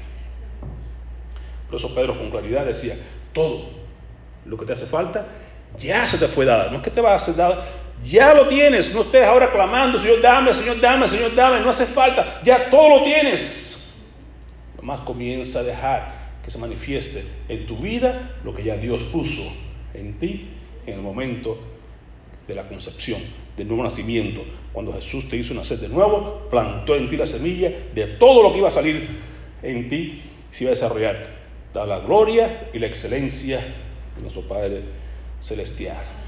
Por 1.69 1.79
eso 1.79 1.93
Pedro 1.93 2.17
con 2.17 2.31
claridad 2.31 2.65
decía, 2.65 2.95
todo 3.33 3.65
lo 4.45 4.57
que 4.57 4.65
te 4.65 4.73
hace 4.73 4.85
falta 4.85 5.25
ya 5.79 6.07
se 6.07 6.17
te 6.17 6.27
fue 6.27 6.45
dado. 6.45 6.71
No 6.71 6.77
es 6.77 6.83
que 6.83 6.91
te 6.91 7.01
va 7.01 7.15
a 7.15 7.19
ser 7.19 7.35
dado, 7.35 7.63
ya 8.03 8.33
lo 8.33 8.47
tienes, 8.47 8.93
no 8.93 9.01
estés 9.01 9.25
ahora 9.25 9.51
clamando, 9.51 9.99
Señor, 9.99 10.21
dame, 10.21 10.53
Señor, 10.53 10.79
dame, 10.79 11.07
Señor, 11.07 11.35
dame, 11.35 11.59
no 11.59 11.69
hace 11.69 11.85
falta, 11.85 12.41
ya 12.43 12.69
todo 12.69 12.97
lo 12.97 13.03
tienes. 13.03 14.11
Nomás 14.77 15.01
comienza 15.01 15.59
a 15.59 15.63
dejar 15.63 16.21
que 16.43 16.49
se 16.49 16.57
manifieste 16.57 17.23
en 17.49 17.67
tu 17.67 17.77
vida 17.77 18.35
lo 18.43 18.55
que 18.55 18.63
ya 18.63 18.77
Dios 18.77 19.03
puso 19.03 19.43
en 19.93 20.17
ti 20.17 20.49
en 20.85 20.95
el 20.95 21.01
momento 21.01 21.59
de 22.47 22.55
la 22.55 22.67
concepción, 22.67 23.21
del 23.55 23.67
nuevo 23.67 23.83
nacimiento. 23.83 24.43
Cuando 24.73 24.93
Jesús 24.93 25.29
te 25.29 25.37
hizo 25.37 25.53
nacer 25.53 25.77
de 25.77 25.89
nuevo, 25.89 26.47
plantó 26.49 26.95
en 26.95 27.09
ti 27.09 27.17
la 27.17 27.27
semilla 27.27 27.71
de 27.93 28.07
todo 28.17 28.41
lo 28.41 28.51
que 28.51 28.59
iba 28.59 28.69
a 28.69 28.71
salir 28.71 29.07
en 29.61 29.87
ti, 29.87 30.23
se 30.49 30.63
iba 30.63 30.71
a 30.71 30.75
desarrollar. 30.75 31.41
Da 31.73 31.85
la 31.85 31.99
gloria 31.99 32.69
y 32.73 32.79
la 32.79 32.87
excelencia 32.87 33.59
de 34.15 34.21
nuestro 34.21 34.41
Padre 34.41 34.81
Celestial. 35.39 36.20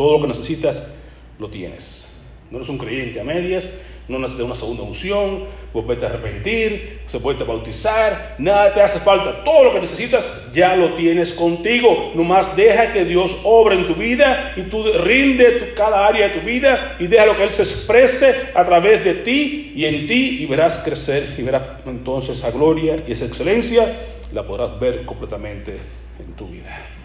Todo 0.00 0.14
lo 0.14 0.22
que 0.22 0.28
necesitas 0.28 0.94
lo 1.38 1.50
tienes. 1.50 2.22
No 2.50 2.56
eres 2.56 2.70
un 2.70 2.78
creyente 2.78 3.20
a 3.20 3.22
medias, 3.22 3.66
no 4.08 4.18
necesitas 4.18 4.46
una 4.46 4.56
segunda 4.56 4.82
unción, 4.84 5.44
vete 5.74 6.06
a 6.06 6.08
arrepentir, 6.08 7.00
se 7.06 7.20
puede 7.20 7.44
bautizar, 7.44 8.36
nada 8.38 8.72
te 8.72 8.80
hace 8.80 8.98
falta. 9.00 9.44
Todo 9.44 9.64
lo 9.64 9.74
que 9.74 9.80
necesitas 9.80 10.50
ya 10.54 10.74
lo 10.74 10.94
tienes 10.94 11.34
contigo. 11.34 12.12
Nomás 12.14 12.56
deja 12.56 12.94
que 12.94 13.04
Dios 13.04 13.42
obre 13.44 13.74
en 13.74 13.88
tu 13.88 13.94
vida 13.94 14.54
y 14.56 14.62
tú 14.62 14.90
rinde 14.90 15.74
cada 15.76 16.06
área 16.06 16.28
de 16.28 16.40
tu 16.40 16.46
vida 16.46 16.96
y 16.98 17.06
deja 17.06 17.26
lo 17.26 17.36
que 17.36 17.42
Él 17.42 17.50
se 17.50 17.64
exprese 17.64 18.52
a 18.54 18.64
través 18.64 19.04
de 19.04 19.16
ti 19.16 19.74
y 19.76 19.84
en 19.84 20.08
ti 20.08 20.38
y 20.40 20.46
verás 20.46 20.78
crecer 20.82 21.34
y 21.36 21.42
verás 21.42 21.62
entonces 21.84 22.38
esa 22.38 22.50
gloria 22.52 22.96
y 23.06 23.12
esa 23.12 23.26
excelencia 23.26 23.84
la 24.32 24.46
podrás 24.46 24.80
ver 24.80 25.04
completamente 25.04 25.76
en 26.18 26.32
tu 26.36 26.46
vida. 26.46 26.99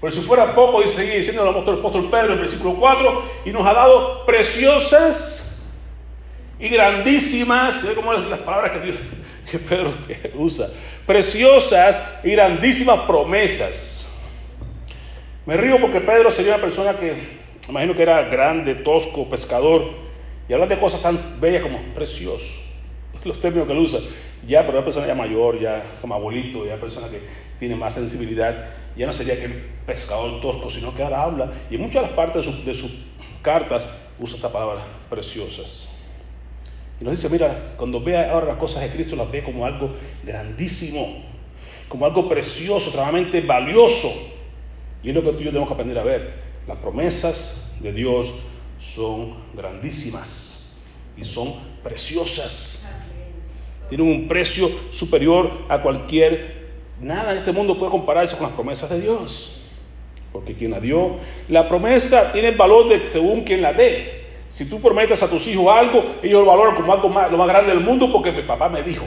Por 0.00 0.10
si 0.10 0.20
fuera 0.20 0.54
poco, 0.54 0.82
y 0.82 0.88
sigue 0.88 1.18
diciendo 1.18 1.42
el 1.42 1.50
apóstol 1.50 2.08
Pedro 2.10 2.26
en 2.26 2.32
el 2.32 2.38
versículo 2.38 2.74
4, 2.74 3.22
y 3.44 3.50
nos 3.50 3.66
ha 3.66 3.74
dado 3.74 4.24
preciosas 4.24 5.70
y 6.58 6.68
grandísimas, 6.68 7.86
¿ve 7.86 7.94
cómo 7.94 8.12
las 8.14 8.38
palabras 8.40 8.72
que, 8.72 8.80
Dios, 8.80 8.96
que 9.50 9.58
Pedro 9.58 9.92
usa? 10.34 10.68
Preciosas 11.06 12.20
y 12.24 12.30
grandísimas 12.30 13.00
promesas. 13.00 14.22
Me 15.44 15.56
río 15.56 15.78
porque 15.80 16.00
Pedro 16.00 16.30
sería 16.30 16.54
una 16.54 16.62
persona 16.62 16.94
que, 16.94 17.40
imagino 17.68 17.94
que 17.94 18.02
era 18.02 18.22
grande, 18.22 18.76
tosco, 18.76 19.28
pescador, 19.28 19.90
y 20.48 20.52
habla 20.54 20.66
de 20.66 20.78
cosas 20.78 21.02
tan 21.02 21.18
bellas 21.40 21.62
como 21.62 21.78
precioso. 21.94 22.62
Los 23.24 23.38
términos 23.38 23.66
que 23.66 23.74
él 23.74 23.80
usa. 23.80 24.00
Ya, 24.46 24.60
pero 24.60 24.78
una 24.78 24.84
persona 24.84 25.06
ya 25.06 25.14
mayor, 25.14 25.60
ya 25.60 25.98
como 26.00 26.14
abuelito, 26.14 26.64
ya 26.64 26.76
persona 26.76 27.08
que 27.08 27.20
tiene 27.58 27.76
más 27.76 27.94
sensibilidad 27.94 28.79
ya 28.96 29.06
no 29.06 29.12
sería 29.12 29.38
que 29.38 29.46
el 29.46 29.52
pescador 29.86 30.40
tosco, 30.40 30.70
sino 30.70 30.94
que 30.94 31.02
ahora 31.02 31.22
habla, 31.22 31.52
y 31.70 31.76
en 31.76 31.82
muchas 31.82 32.08
partes 32.10 32.64
de, 32.64 32.74
sus 32.74 32.92
cartas 33.42 33.86
usa 34.18 34.36
esta 34.36 34.52
palabra 34.52 34.84
preciosas. 35.08 35.98
Y 37.00 37.04
nos 37.04 37.14
dice, 37.14 37.30
mira, 37.30 37.74
cuando 37.76 38.00
vea 38.00 38.30
ahora 38.32 38.46
las 38.46 38.56
cosas 38.56 38.82
de 38.82 38.90
Cristo, 38.90 39.16
las 39.16 39.30
ve 39.30 39.42
como 39.42 39.64
algo 39.64 39.94
grandísimo, 40.22 41.24
como 41.88 42.04
algo 42.04 42.28
precioso, 42.28 42.86
extremadamente 42.86 43.40
valioso. 43.40 44.08
Y 45.02 45.08
es 45.08 45.14
lo 45.14 45.22
que 45.22 45.32
tú 45.32 45.40
y 45.40 45.44
yo 45.44 45.50
tenemos 45.50 45.68
que 45.68 45.74
aprender 45.74 45.98
a 45.98 46.04
ver. 46.04 46.34
Las 46.68 46.76
promesas 46.78 47.78
de 47.80 47.92
Dios 47.92 48.30
son 48.78 49.34
grandísimas 49.54 50.82
y 51.16 51.24
son 51.24 51.54
preciosas. 51.82 53.02
Tienen 53.88 54.06
un 54.06 54.28
precio 54.28 54.68
superior 54.92 55.50
a 55.68 55.80
cualquier 55.80 56.59
Nada 57.00 57.32
en 57.32 57.38
este 57.38 57.52
mundo 57.52 57.78
puede 57.78 57.90
compararse 57.90 58.36
con 58.36 58.46
las 58.46 58.54
promesas 58.54 58.90
de 58.90 59.00
Dios. 59.00 59.64
Porque 60.32 60.54
quien 60.54 60.70
la 60.70 60.80
dio, 60.80 61.16
la 61.48 61.68
promesa 61.68 62.32
tiene 62.32 62.48
el 62.48 62.56
valor 62.56 62.88
de 62.88 63.06
según 63.06 63.42
quien 63.42 63.62
la 63.62 63.72
dé. 63.72 64.20
Si 64.48 64.68
tú 64.68 64.80
prometes 64.80 65.22
a 65.22 65.30
tus 65.30 65.46
hijos 65.46 65.66
algo, 65.68 66.04
ellos 66.22 66.44
lo 66.44 66.46
valoran 66.46 66.74
como 66.74 66.92
algo 66.92 67.08
más, 67.08 67.30
lo 67.30 67.38
más 67.38 67.48
grande 67.48 67.70
del 67.72 67.84
mundo 67.84 68.10
porque 68.12 68.32
mi 68.32 68.42
papá 68.42 68.68
me 68.68 68.82
dijo, 68.82 69.04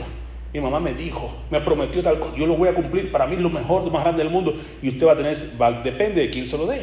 mi 0.54 0.60
mamá 0.60 0.80
me 0.80 0.94
dijo, 0.94 1.32
me 1.50 1.60
prometió 1.62 2.02
tal 2.02 2.18
cosa, 2.20 2.36
yo 2.36 2.46
lo 2.46 2.56
voy 2.56 2.70
a 2.70 2.76
cumplir, 2.76 3.12
para 3.12 3.28
mí 3.28 3.36
es 3.36 3.42
lo 3.42 3.50
mejor, 3.50 3.84
lo 3.84 3.92
más 3.92 4.04
grande 4.04 4.24
del 4.24 4.32
mundo, 4.32 4.54
y 4.82 4.90
usted 4.90 5.06
va 5.06 5.14
a 5.14 5.18
tener, 5.18 5.38
depende 5.84 6.22
de 6.22 6.30
quién 6.30 6.48
se 6.48 6.58
lo 6.58 6.66
dé. 6.66 6.82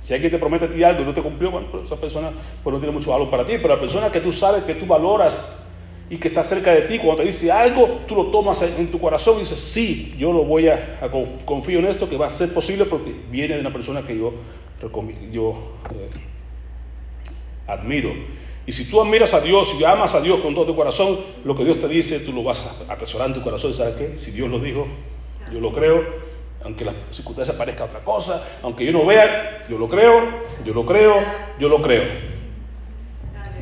Si 0.00 0.14
alguien 0.14 0.30
te 0.30 0.38
promete 0.38 0.66
a 0.66 0.68
ti 0.68 0.82
algo 0.82 1.02
y 1.02 1.04
no 1.04 1.14
te 1.14 1.22
cumplió, 1.22 1.50
bueno, 1.50 1.66
esa 1.84 1.96
persona 1.96 2.30
pues 2.62 2.72
no 2.72 2.78
tiene 2.78 2.94
mucho 2.94 3.10
valor 3.10 3.30
para 3.30 3.44
ti, 3.44 3.54
pero 3.56 3.74
la 3.74 3.80
persona 3.80 4.10
que 4.10 4.20
tú 4.20 4.32
sabes 4.32 4.64
que 4.64 4.74
tú 4.74 4.86
valoras 4.86 5.67
y 6.10 6.16
que 6.16 6.28
está 6.28 6.42
cerca 6.42 6.72
de 6.72 6.82
ti, 6.82 6.98
cuando 6.98 7.22
te 7.22 7.28
dice 7.28 7.52
algo, 7.52 8.00
tú 8.06 8.14
lo 8.14 8.26
tomas 8.26 8.62
en 8.78 8.90
tu 8.90 8.98
corazón 8.98 9.36
y 9.36 9.40
dices, 9.40 9.58
sí, 9.58 10.14
yo 10.18 10.32
lo 10.32 10.44
voy 10.44 10.68
a, 10.68 11.00
confío 11.44 11.80
en 11.80 11.86
esto, 11.86 12.08
que 12.08 12.16
va 12.16 12.28
a 12.28 12.30
ser 12.30 12.54
posible 12.54 12.86
porque 12.86 13.14
viene 13.30 13.54
de 13.54 13.60
una 13.60 13.72
persona 13.72 14.06
que 14.06 14.16
yo, 14.16 14.32
yo 15.30 15.74
eh, 15.94 16.10
admiro. 17.66 18.10
Y 18.66 18.72
si 18.72 18.90
tú 18.90 19.00
admiras 19.02 19.34
a 19.34 19.40
Dios 19.40 19.76
y 19.78 19.84
amas 19.84 20.14
a 20.14 20.20
Dios 20.20 20.40
con 20.40 20.54
todo 20.54 20.66
tu 20.66 20.76
corazón, 20.76 21.18
lo 21.44 21.54
que 21.54 21.64
Dios 21.64 21.80
te 21.80 21.88
dice, 21.88 22.20
tú 22.20 22.32
lo 22.32 22.42
vas 22.42 22.58
a 22.88 22.92
atesorar 22.92 23.28
en 23.28 23.34
tu 23.34 23.42
corazón. 23.42 23.74
¿Sabes 23.74 23.94
qué? 23.94 24.16
Si 24.16 24.30
Dios 24.30 24.48
lo 24.50 24.58
dijo, 24.58 24.86
yo 25.52 25.60
lo 25.60 25.72
creo, 25.72 26.04
aunque 26.64 26.84
las 26.84 26.94
circunstancias 27.12 27.56
parezca 27.56 27.84
otra 27.84 28.00
cosa, 28.00 28.46
aunque 28.62 28.84
yo 28.84 28.92
no 28.92 29.06
vea, 29.06 29.64
yo 29.68 29.78
lo 29.78 29.88
creo, 29.88 30.22
yo 30.64 30.74
lo 30.74 30.84
creo, 30.86 31.14
yo 31.58 31.68
lo 31.68 31.82
creo. 31.82 32.04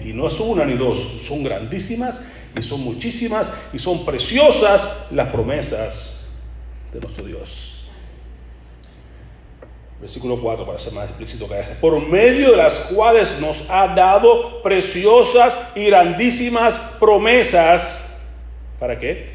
Y 0.05 0.13
no 0.13 0.29
es 0.29 0.39
una 0.39 0.65
ni 0.65 0.75
dos, 0.75 1.01
son 1.01 1.43
grandísimas 1.43 2.33
y 2.59 2.63
son 2.63 2.83
muchísimas 2.83 3.53
y 3.73 3.79
son 3.79 4.05
preciosas 4.05 5.07
las 5.11 5.29
promesas 5.29 6.31
de 6.93 7.01
nuestro 7.01 7.25
Dios. 7.25 7.89
Versículo 10.01 10.39
4 10.41 10.67
para 10.67 10.79
ser 10.79 10.93
más 10.93 11.09
explícito 11.09 11.49
que 11.49 11.59
ese. 11.59 11.75
Por 11.77 12.07
medio 12.09 12.51
de 12.53 12.57
las 12.59 12.93
cuales 12.95 13.41
nos 13.41 13.71
ha 13.71 13.89
dado 13.89 14.63
preciosas 14.63 15.57
y 15.75 15.87
grandísimas 15.87 16.77
promesas. 17.01 18.21
¿Para 18.79 18.99
qué? 18.99 19.31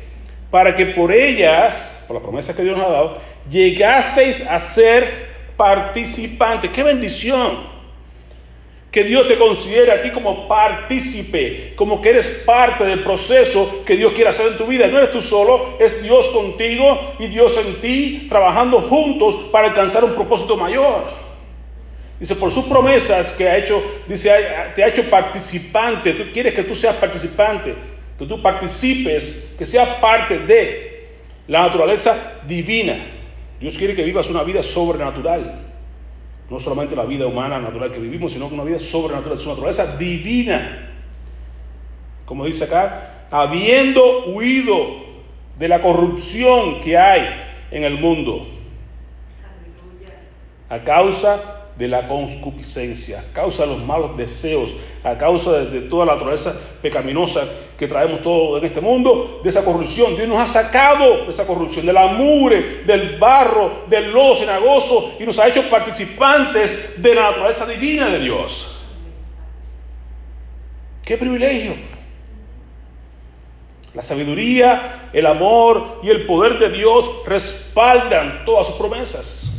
Para 0.52 0.76
que 0.76 0.88
por 0.88 1.12
ellas, 1.12 2.06
por 2.08 2.16
las 2.16 2.24
promesas 2.24 2.56
que 2.56 2.64
Dios 2.64 2.78
nos 2.78 2.88
ha 2.88 2.92
dado, 2.92 3.18
llegaseis 3.50 4.48
a 4.48 4.60
ser 4.60 5.32
participantes. 5.58 6.70
¡Qué 6.70 6.84
bendición! 6.84 7.71
Que 8.92 9.06
Dios 9.06 9.26
te 9.28 9.38
considere 9.38 9.94
a 9.94 10.02
ti 10.02 10.10
como 10.10 10.50
partícipe, 10.50 11.74
como 11.78 12.02
que 12.02 12.10
eres 12.10 12.44
parte 12.46 12.84
del 12.84 13.00
proceso 13.00 13.84
que 13.86 13.96
Dios 13.96 14.12
quiere 14.12 14.30
hacer 14.30 14.52
en 14.52 14.58
tu 14.58 14.66
vida. 14.66 14.88
No 14.88 14.98
eres 14.98 15.12
tú 15.12 15.22
solo, 15.22 15.78
es 15.80 16.04
Dios 16.04 16.28
contigo 16.28 17.14
y 17.18 17.28
Dios 17.28 17.58
en 17.58 17.76
ti, 17.76 18.28
trabajando 18.28 18.82
juntos 18.82 19.50
para 19.50 19.70
alcanzar 19.70 20.04
un 20.04 20.14
propósito 20.14 20.58
mayor. 20.58 21.04
Dice, 22.20 22.36
por 22.36 22.52
sus 22.52 22.66
promesas 22.66 23.36
que 23.38 23.48
ha 23.50 23.58
hecho, 23.58 23.82
dice, 24.08 24.30
te 24.76 24.84
ha 24.84 24.90
hecho 24.90 25.10
participante. 25.10 26.12
Tú 26.12 26.26
quieres 26.34 26.54
que 26.54 26.64
tú 26.64 26.76
seas 26.76 26.96
participante, 26.98 27.74
que 28.20 28.26
tú 28.26 28.42
participes, 28.42 29.56
que 29.58 29.66
seas 29.66 29.88
parte 30.00 30.38
de 30.38 31.08
la 31.48 31.64
naturaleza 31.64 32.42
divina. 32.46 32.96
Dios 33.60 33.78
quiere 33.78 33.96
que 33.96 34.04
vivas 34.04 34.30
una 34.30 34.44
vida 34.44 34.62
sobrenatural. 34.62 35.71
No 36.52 36.60
solamente 36.60 36.98
la 36.98 37.06
vida 37.06 37.26
humana 37.26 37.60
natural 37.60 37.94
que 37.94 38.00
vivimos, 38.00 38.34
sino 38.34 38.48
una 38.48 38.66
vida 38.66 38.78
sobrenatural, 38.78 39.40
su 39.40 39.48
naturaleza 39.48 39.96
divina. 39.96 40.90
Como 42.26 42.46
dice 42.46 42.66
acá, 42.66 43.28
habiendo 43.32 44.26
huido 44.26 44.76
de 45.58 45.70
la 45.70 45.82
corrupción 45.82 46.82
que 46.82 46.98
hay 46.98 47.22
en 47.72 47.86
el 47.86 47.98
mundo. 47.98 48.46
A 50.68 50.80
causa 50.80 51.61
de 51.82 51.88
la 51.88 52.08
concupiscencia, 52.08 53.20
a 53.20 53.34
causa 53.34 53.64
de 53.64 53.70
los 53.70 53.84
malos 53.84 54.16
deseos, 54.16 54.70
a 55.04 55.18
causa 55.18 55.64
de, 55.64 55.82
toda 55.82 56.06
la 56.06 56.14
naturaleza 56.14 56.54
pecaminosa 56.80 57.42
que 57.76 57.88
traemos 57.88 58.22
todo 58.22 58.60
en 58.60 58.66
este 58.66 58.80
mundo, 58.82 59.42
de 59.44 59.50
esa 59.50 59.66
corrupción. 59.66 60.16
Dios 60.16 60.28
nos 60.28 60.38
ha 60.38 60.62
sacado 60.62 61.26
de 61.26 61.32
esa 61.32 61.48
corrupción, 61.48 61.88
de 61.88 61.94
la 61.94 62.06
mure, 62.06 62.84
del 62.86 63.18
barro, 63.18 63.86
del 63.90 64.12
lodo 64.12 64.36
cenagoso 64.36 65.16
y 65.20 65.24
nos 65.24 65.40
ha 65.40 65.48
hecho 65.48 65.68
participantes 65.72 67.02
de 67.02 67.16
la 67.16 67.32
naturaleza 67.32 67.66
divina 67.66 68.10
de 68.10 68.20
Dios. 68.20 68.86
¡Qué 71.04 71.18
privilegio! 71.18 71.74
La 73.96 74.04
sabiduría, 74.04 75.10
el 75.14 75.26
amor 75.26 76.00
y 76.04 76.10
el 76.10 76.28
poder 76.28 76.60
de 76.60 76.70
Dios 76.70 77.10
respaldan 77.26 78.46
todas 78.46 78.68
sus 78.68 78.76
promesas. 78.76 79.51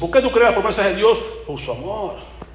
¿Por 0.00 0.10
qué 0.10 0.20
tú 0.20 0.30
crees 0.30 0.46
las 0.46 0.54
promesas 0.54 0.86
de 0.86 0.96
Dios? 0.96 1.18
Por 1.46 1.60
su 1.60 1.72
amor, 1.72 2.14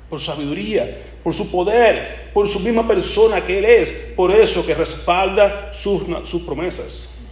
por 0.10 0.20
su 0.20 0.26
sabiduría, 0.26 1.02
por 1.24 1.34
su 1.34 1.50
poder, 1.52 2.32
por 2.34 2.48
su 2.48 2.60
misma 2.60 2.88
persona 2.88 3.42
que 3.42 3.60
Él 3.60 3.66
es. 3.66 4.14
Por 4.16 4.32
eso 4.32 4.66
que 4.66 4.74
respalda 4.74 5.74
sus, 5.74 6.04
sus 6.26 6.42
promesas. 6.44 7.28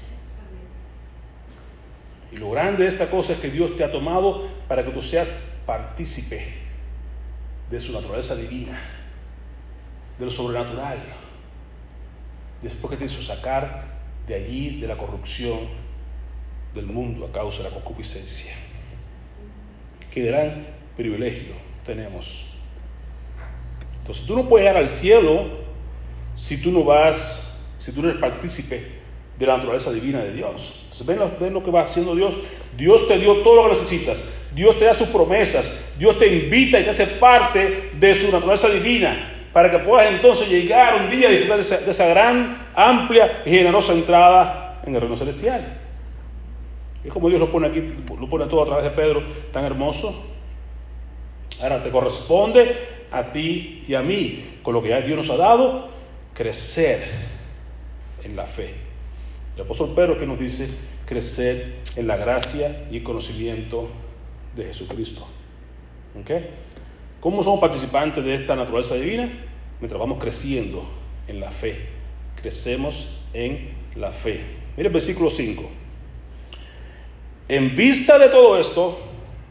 Y 2.31 2.37
lo 2.37 2.51
grande 2.51 2.83
de 2.83 2.89
esta 2.89 3.09
cosa 3.09 3.33
es 3.33 3.39
que 3.39 3.49
Dios 3.49 3.75
te 3.75 3.83
ha 3.83 3.91
tomado 3.91 4.47
para 4.67 4.85
que 4.85 4.91
tú 4.91 5.01
seas 5.01 5.29
partícipe 5.65 6.41
de 7.69 7.79
su 7.79 7.91
naturaleza 7.91 8.35
divina, 8.35 8.79
de 10.17 10.25
lo 10.25 10.31
sobrenatural. 10.31 10.97
Después 12.61 12.91
que 12.91 12.97
te 12.97 13.05
hizo 13.05 13.21
sacar 13.21 13.85
de 14.27 14.35
allí, 14.35 14.79
de 14.79 14.87
la 14.87 14.95
corrupción 14.95 15.59
del 16.73 16.85
mundo 16.85 17.25
a 17.25 17.31
causa 17.31 17.63
de 17.63 17.69
la 17.69 17.75
concupiscencia. 17.75 18.70
Qué 20.11 20.23
gran 20.23 20.67
privilegio 20.97 21.53
tenemos. 21.85 22.47
Entonces 24.01 24.25
tú 24.27 24.35
no 24.35 24.47
puedes 24.47 24.69
ir 24.69 24.77
al 24.77 24.89
cielo 24.89 25.45
si 26.35 26.61
tú 26.61 26.71
no 26.71 26.83
vas, 26.83 27.57
si 27.79 27.93
tú 27.93 28.01
no 28.01 28.09
eres 28.09 28.19
partícipe 28.19 28.81
de 29.37 29.45
la 29.45 29.57
naturaleza 29.57 29.91
divina 29.91 30.19
de 30.19 30.33
Dios. 30.33 30.79
Entonces 30.83 31.07
ven 31.07 31.19
lo, 31.19 31.31
ven 31.39 31.53
lo 31.53 31.63
que 31.63 31.71
va 31.71 31.83
haciendo 31.83 32.15
Dios. 32.15 32.35
Dios 32.77 33.07
te 33.07 33.17
dio 33.17 33.37
todo 33.37 33.55
lo 33.55 33.63
que 33.63 33.69
necesitas. 33.69 34.37
Dios 34.53 34.77
te 34.79 34.85
da 34.85 34.93
sus 34.93 35.09
promesas. 35.09 35.95
Dios 35.97 36.19
te 36.19 36.27
invita 36.27 36.79
y 36.79 36.83
te 36.83 36.89
hace 36.89 37.07
parte 37.07 37.91
de 37.93 38.15
su 38.15 38.31
naturaleza 38.31 38.69
divina 38.69 39.31
para 39.53 39.69
que 39.69 39.79
puedas 39.79 40.11
entonces 40.13 40.49
llegar 40.49 40.95
un 40.95 41.09
día 41.09 41.27
a 41.27 41.31
disfrutar 41.31 41.57
de 41.57 41.61
esa, 41.63 41.77
de 41.77 41.91
esa 41.91 42.07
gran, 42.07 42.67
amplia 42.73 43.43
y 43.45 43.51
generosa 43.51 43.93
entrada 43.93 44.81
en 44.85 44.95
el 44.95 45.01
reino 45.01 45.17
celestial. 45.17 45.80
Es 47.03 47.11
como 47.11 47.29
Dios 47.29 47.39
lo 47.39 47.51
pone 47.51 47.67
aquí, 47.67 47.81
lo 48.19 48.29
pone 48.29 48.45
todo 48.45 48.61
a 48.63 48.65
través 48.65 48.83
de 48.83 48.91
Pedro, 48.91 49.23
tan 49.51 49.65
hermoso. 49.65 50.13
Ahora 51.61 51.83
te 51.83 51.89
corresponde 51.89 52.75
a 53.11 53.31
ti 53.31 53.83
y 53.87 53.93
a 53.93 54.01
mí, 54.01 54.57
con 54.61 54.73
lo 54.73 54.81
que 54.81 54.89
ya 54.89 55.01
Dios 55.01 55.17
nos 55.17 55.29
ha 55.29 55.37
dado, 55.37 55.89
crecer 56.33 57.03
en 58.23 58.35
la 58.35 58.45
fe. 58.45 58.73
El 59.55 59.63
apóstol 59.63 59.91
Pedro 59.95 60.17
que 60.17 60.25
nos 60.25 60.39
dice 60.39 60.69
crecer 61.05 61.81
en 61.95 62.07
la 62.07 62.17
gracia 62.17 62.87
y 62.89 63.01
conocimiento 63.01 63.89
de 64.55 64.65
Jesucristo. 64.65 65.27
¿Cómo 67.19 67.43
somos 67.43 67.59
participantes 67.59 68.23
de 68.23 68.35
esta 68.35 68.55
naturaleza 68.55 68.95
divina? 68.95 69.29
Mientras 69.79 69.99
vamos 69.99 70.19
creciendo 70.19 70.87
en 71.27 71.39
la 71.39 71.51
fe. 71.51 71.75
Crecemos 72.41 73.23
en 73.33 73.71
la 73.95 74.11
fe. 74.11 74.41
Mira 74.77 74.87
el 74.87 74.93
versículo 74.93 75.29
5. 75.29 75.80
En 77.47 77.75
vista 77.75 78.17
de 78.17 78.29
todo 78.29 78.59
esto, 78.59 78.99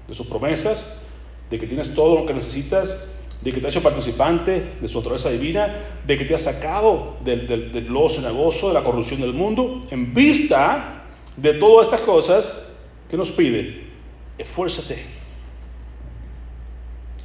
de 0.09 0.14
sus 0.14 0.26
promesas, 0.26 1.07
de 1.50 1.59
que 1.59 1.66
tienes 1.66 1.94
todo 1.94 2.20
lo 2.20 2.26
que 2.26 2.35
necesitas, 2.35 3.12
de 3.42 3.53
que 3.53 3.61
te 3.61 3.66
ha 3.66 3.70
hecho 3.70 3.83
participante 3.83 4.74
de 4.81 4.88
su 4.88 4.98
naturaleza 4.98 5.31
divina, 5.31 5.74
de 6.07 6.18
que 6.18 6.24
te 6.24 6.35
ha 6.35 6.38
sacado 6.38 7.16
del, 7.24 7.46
del, 7.46 7.72
del 7.72 7.87
lodo 7.87 8.11
cenagoso, 8.11 8.68
de 8.68 8.74
la 8.74 8.85
corrupción 8.85 9.20
del 9.20 9.33
mundo, 9.33 9.83
en 9.90 10.14
vista 10.14 11.05
de 11.37 11.55
todas 11.55 11.87
estas 11.87 12.03
cosas, 12.03 12.87
¿qué 13.11 13.16
nos 13.16 13.31
pide? 13.31 13.85
Esfuérzate. 14.38 15.03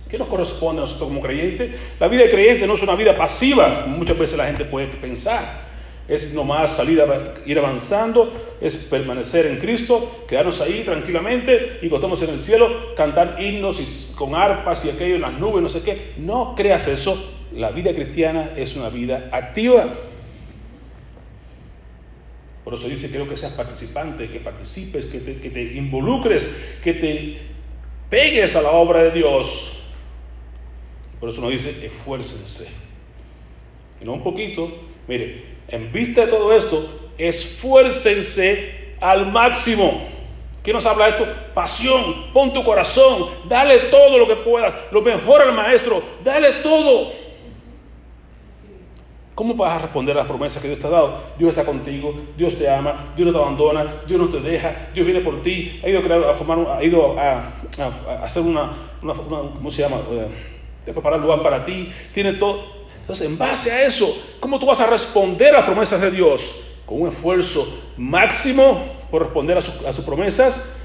¿Qué 0.10 0.18
nos 0.18 0.28
corresponde 0.28 0.82
a 0.82 0.86
nosotros 0.86 1.10
como 1.10 1.22
creyentes? 1.22 1.76
La 2.00 2.08
vida 2.08 2.24
de 2.24 2.32
creyente 2.32 2.68
no 2.68 2.76
es 2.76 2.82
una 2.82 2.96
vida 2.96 3.18
pasiva, 3.18 3.86
muchas 3.88 4.18
veces 4.18 4.38
la 4.38 4.46
gente 4.46 4.66
puede 4.66 4.88
pensar 4.88 5.65
es 6.08 6.34
nomás 6.34 6.76
salir 6.76 7.02
a 7.02 7.34
ir 7.46 7.58
avanzando, 7.58 8.32
es 8.62 8.76
permanecer 8.76 9.48
en 9.48 9.58
Cristo, 9.58 10.26
quedarnos 10.30 10.62
ahí 10.62 10.84
tranquilamente 10.84 11.80
y 11.82 11.90
cuando 11.90 12.16
en 12.16 12.30
el 12.30 12.42
cielo 12.42 12.68
cantar 12.96 13.42
himnos 13.42 13.80
y 13.80 14.16
con 14.16 14.36
arpas 14.36 14.86
y 14.86 14.92
aquello 14.92 15.16
en 15.16 15.22
las 15.22 15.34
nubes, 15.40 15.64
no 15.64 15.70
sé 15.70 15.82
qué. 15.82 16.14
No 16.18 16.54
creas 16.56 16.88
eso. 16.88 17.34
La 17.54 17.72
vida 17.72 17.94
cristiana 17.94 18.52
es 18.56 18.76
una 18.76 18.90
vida 18.90 19.30
activa. 19.32 19.96
Por 22.64 22.74
eso 22.74 22.88
dice, 22.88 23.10
quiero 23.10 23.30
que 23.30 23.38
seas 23.38 23.54
participante, 23.54 24.30
que 24.30 24.40
participes, 24.40 25.06
que 25.06 25.20
te, 25.20 25.40
que 25.40 25.50
te 25.50 25.74
involucres, 25.74 26.78
que 26.84 26.94
te 26.94 27.38
pegues 28.10 28.56
a 28.56 28.62
la 28.62 28.72
obra 28.72 29.04
de 29.04 29.12
Dios. 29.12 29.84
Por 31.20 31.30
eso 31.30 31.42
nos 31.42 31.52
dice, 31.52 31.86
esfuércense. 31.86 32.74
Y 34.02 34.06
no 34.06 34.14
un 34.14 34.24
poquito, 34.24 34.72
mire, 35.08 35.46
en 35.68 35.92
vista 35.92 36.26
de 36.26 36.32
todo 36.32 36.56
esto, 36.56 36.88
esfuércense 37.18 38.96
al 39.00 39.32
máximo. 39.32 40.16
¿Qué 40.64 40.74
nos 40.74 40.86
habla 40.86 41.10
esto? 41.10 41.28
Pasión, 41.54 42.32
pon 42.34 42.52
tu 42.52 42.64
corazón, 42.64 43.30
dale 43.48 43.78
todo 43.92 44.18
lo 44.18 44.28
que 44.28 44.36
puedas, 44.38 44.74
lo 44.92 45.02
mejor 45.02 45.42
al 45.42 45.54
maestro, 45.54 46.02
dale 46.24 46.52
todo. 46.64 47.12
¿Cómo 49.36 49.54
vas 49.54 49.74
a 49.74 49.82
responder 49.84 50.16
a 50.16 50.20
las 50.20 50.28
promesas 50.28 50.62
que 50.62 50.70
Dios 50.70 50.80
te 50.80 50.88
ha 50.88 50.92
dado? 50.92 51.20
Dios 51.38 51.50
está 51.50 51.66
contigo, 51.66 52.16
Dios 52.38 52.56
te 52.56 52.70
ama, 52.70 53.14
Dios 53.18 53.28
no 53.28 53.34
te 53.34 53.38
abandona, 53.38 54.02
Dios 54.08 54.20
no 54.20 54.30
te 54.30 54.40
deja, 54.40 54.90
Dios 54.94 55.06
viene 55.06 55.22
por 55.22 55.44
ti, 55.44 55.82
ha 55.84 55.90
ido 55.90 56.00
a, 56.00 56.36
formar, 56.36 56.78
ha 56.80 56.84
ido 56.84 57.20
a, 57.20 57.52
hacer 58.24 58.44
una, 58.44 58.72
¿cómo 59.02 59.70
se 59.70 59.82
llama? 59.82 59.98
Eh, 60.10 60.94
lugar 61.20 61.44
para 61.44 61.66
ti, 61.66 61.92
tiene 62.14 62.34
todo, 62.34 62.85
Entonces, 63.06 63.30
en 63.30 63.38
base 63.38 63.72
a 63.72 63.86
eso, 63.86 64.36
¿cómo 64.40 64.58
tú 64.58 64.66
vas 64.66 64.80
a 64.80 64.88
responder 64.88 65.54
a 65.54 65.60
las 65.60 65.68
promesas 65.68 66.02
de 66.02 66.10
Dios? 66.10 66.82
Con 66.88 67.04
un 67.04 67.10
esfuerzo 67.10 67.92
máximo 67.98 68.84
por 69.12 69.22
responder 69.22 69.60
a, 69.60 69.62
sus 69.62 70.04
promesas, 70.04 70.82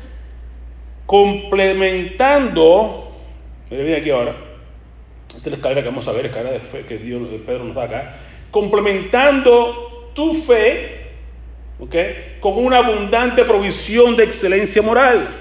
complementando, 1.07 3.11
mire 3.71 3.85
bien 3.85 4.01
aquí 4.03 4.11
ahora, 4.11 4.37
esta 5.29 5.39
es 5.39 5.47
la 5.47 5.57
escalera 5.57 5.81
que 5.81 5.89
vamos 5.89 6.07
a 6.09 6.13
ver, 6.13 6.27
escalera 6.27 6.53
de 6.53 6.61
fe 6.61 6.85
que 6.87 6.99
Dios, 6.99 7.23
Pedro 7.47 7.65
nos 7.65 7.75
da 7.75 7.85
acá, 7.85 8.19
complementando 8.51 10.11
tu 10.13 10.35
fe, 10.43 11.13
¿ok? 11.79 11.95
Con 12.41 12.59
una 12.59 12.81
abundante 12.81 13.45
provisión 13.45 14.15
de 14.15 14.25
excelencia 14.25 14.83
moral 14.83 15.41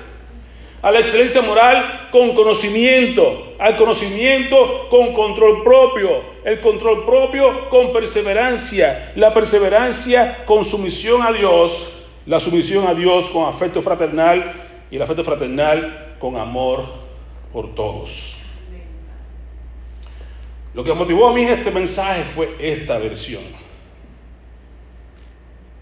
a 0.81 0.91
la 0.91 0.99
excelencia 0.99 1.41
moral 1.41 2.07
con 2.11 2.33
conocimiento, 2.33 3.53
al 3.59 3.75
conocimiento 3.75 4.87
con 4.89 5.13
control 5.13 5.63
propio, 5.63 6.23
el 6.43 6.61
control 6.61 7.05
propio 7.05 7.69
con 7.69 7.91
perseverancia, 7.91 9.11
la 9.15 9.33
perseverancia 9.33 10.45
con 10.45 10.63
sumisión 10.63 11.21
a 11.21 11.31
Dios, 11.31 12.07
la 12.25 12.39
sumisión 12.39 12.87
a 12.87 12.93
Dios 12.93 13.29
con 13.29 13.47
afecto 13.47 13.81
fraternal 13.81 14.53
y 14.89 14.95
el 14.95 15.01
afecto 15.01 15.23
fraternal 15.23 16.15
con 16.19 16.37
amor 16.37 16.85
por 17.51 17.73
todos. 17.75 18.35
Lo 20.73 20.83
que 20.83 20.93
motivó 20.93 21.29
a 21.29 21.33
mí 21.33 21.43
este 21.43 21.71
mensaje 21.71 22.23
fue 22.35 22.55
esta 22.59 22.97
versión. 22.99 23.41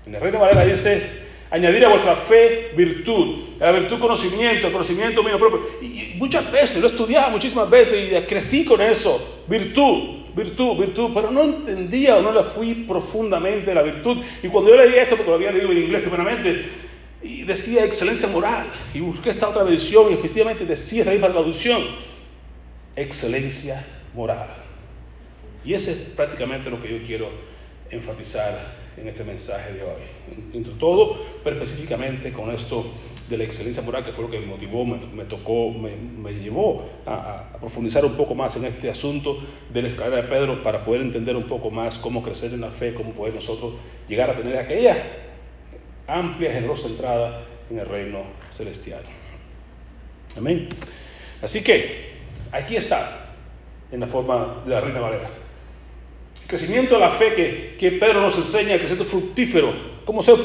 En 0.06 0.16
el 0.16 0.22
Reino 0.22 0.40
Valera 0.40 0.66
dice, 0.66 1.28
añadir 1.52 1.86
a 1.86 1.90
vuestra 1.90 2.16
fe 2.16 2.72
virtud, 2.76 3.60
a 3.60 3.66
la 3.66 3.72
virtud 3.74 4.00
conocimiento, 4.00 4.72
conocimiento 4.72 5.22
mío 5.22 5.38
propio. 5.38 5.62
Y, 5.82 6.14
muchas 6.16 6.50
veces, 6.52 6.82
lo 6.82 6.88
he 6.88 6.92
estudiado 6.92 7.32
muchísimas 7.32 7.70
veces 7.70 8.12
y 8.12 8.16
crecí 8.26 8.64
con 8.64 8.82
eso, 8.82 9.44
virtud, 9.48 10.27
virtud, 10.38 10.80
virtud, 10.80 11.12
pero 11.14 11.32
no 11.32 11.44
entendía 11.44 12.18
o 12.18 12.22
no 12.22 12.32
la 12.32 12.44
fui 12.44 12.86
profundamente 12.88 13.74
la 13.74 13.82
virtud. 13.82 14.24
Y 14.42 14.48
cuando 14.48 14.70
yo 14.70 14.78
leí 14.78 14.96
esto, 14.96 15.16
porque 15.16 15.32
lo 15.32 15.36
había 15.36 15.52
leído 15.52 15.72
en 15.72 15.80
inglés 15.80 16.02
primeramente, 16.02 16.66
y 17.22 17.44
decía 17.44 17.84
excelencia 17.84 18.30
moral, 18.30 18.68
y 18.94 19.00
busqué 19.00 19.32
esta 19.32 19.50
otra 19.50 19.64
versión 19.64 20.12
y 20.12 20.14
efectivamente 20.14 20.66
decía 20.66 21.02
esta 21.02 21.12
misma 21.12 21.30
traducción, 21.30 21.82
excelencia 22.96 23.84
moral. 24.14 24.48
Y 25.66 25.74
ese 25.74 25.92
es 25.92 26.14
prácticamente 26.16 26.70
lo 26.70 26.82
que 26.82 27.00
yo 27.00 27.06
quiero 27.06 27.30
enfatizar 27.90 28.76
en 28.96 29.08
este 29.08 29.24
mensaje 29.24 29.74
de 29.74 29.82
hoy. 29.82 30.02
Entre 30.54 30.74
todo, 30.76 31.18
pero 31.44 31.62
específicamente 31.62 32.32
con 32.32 32.52
esto 32.52 32.86
de 33.30 33.38
la 33.38 33.44
excelencia 33.44 33.82
moral, 33.84 34.06
que 34.06 34.12
fue 34.12 34.24
lo 34.26 34.32
que 34.32 34.40
me 34.40 34.46
motivó, 34.46 34.86
me, 34.86 35.26
tocó, 35.26 35.72
me, 35.72 36.34
llevó 36.34 36.90
a, 37.06 37.58
profundizar 37.60 38.06
un 38.06 38.16
poco 38.16 38.36
más 38.36 38.56
en 38.56 38.66
este 38.66 38.90
asunto 38.90 39.40
de 39.74 39.82
la 39.82 39.88
escalera 39.88 40.22
de 40.22 40.24
Pedro 40.24 40.64
para 40.64 40.84
poder 40.84 41.02
entender 41.02 41.36
un 41.36 41.48
poco 41.48 41.70
más 41.70 41.98
cómo 41.98 42.24
crecer 42.24 42.54
en 42.54 42.62
la 42.62 42.70
fe, 42.70 42.94
cómo 42.94 43.12
poder 43.12 43.34
nosotros 43.34 43.74
llegar 44.08 44.30
a 44.30 44.36
tener 44.36 44.58
aquella 44.58 44.96
amplia, 46.08 46.54
generosa 46.54 46.88
entrada 46.88 47.44
en 47.70 47.80
el 47.80 47.86
reino 47.86 48.24
celestial. 48.50 49.04
Amén. 50.38 50.70
Así 51.42 51.64
que 51.64 52.18
aquí 52.52 52.76
está, 52.76 53.36
en 53.92 54.00
la 54.00 54.08
forma 54.08 54.64
de 54.66 54.72
la 54.72 54.82
Reina 54.82 55.00
Valera 55.00 55.30
crecimiento 56.48 56.96
de 56.96 57.02
la 57.02 57.12
fe 57.12 57.34
que, 57.36 57.76
que 57.78 57.92
Pedro 57.98 58.22
nos 58.22 58.38
enseña, 58.38 58.74
el 58.74 58.80
crecimiento 58.80 59.06
fructífero, 59.06 59.74
cómo, 60.08 60.24
ser 60.24 60.36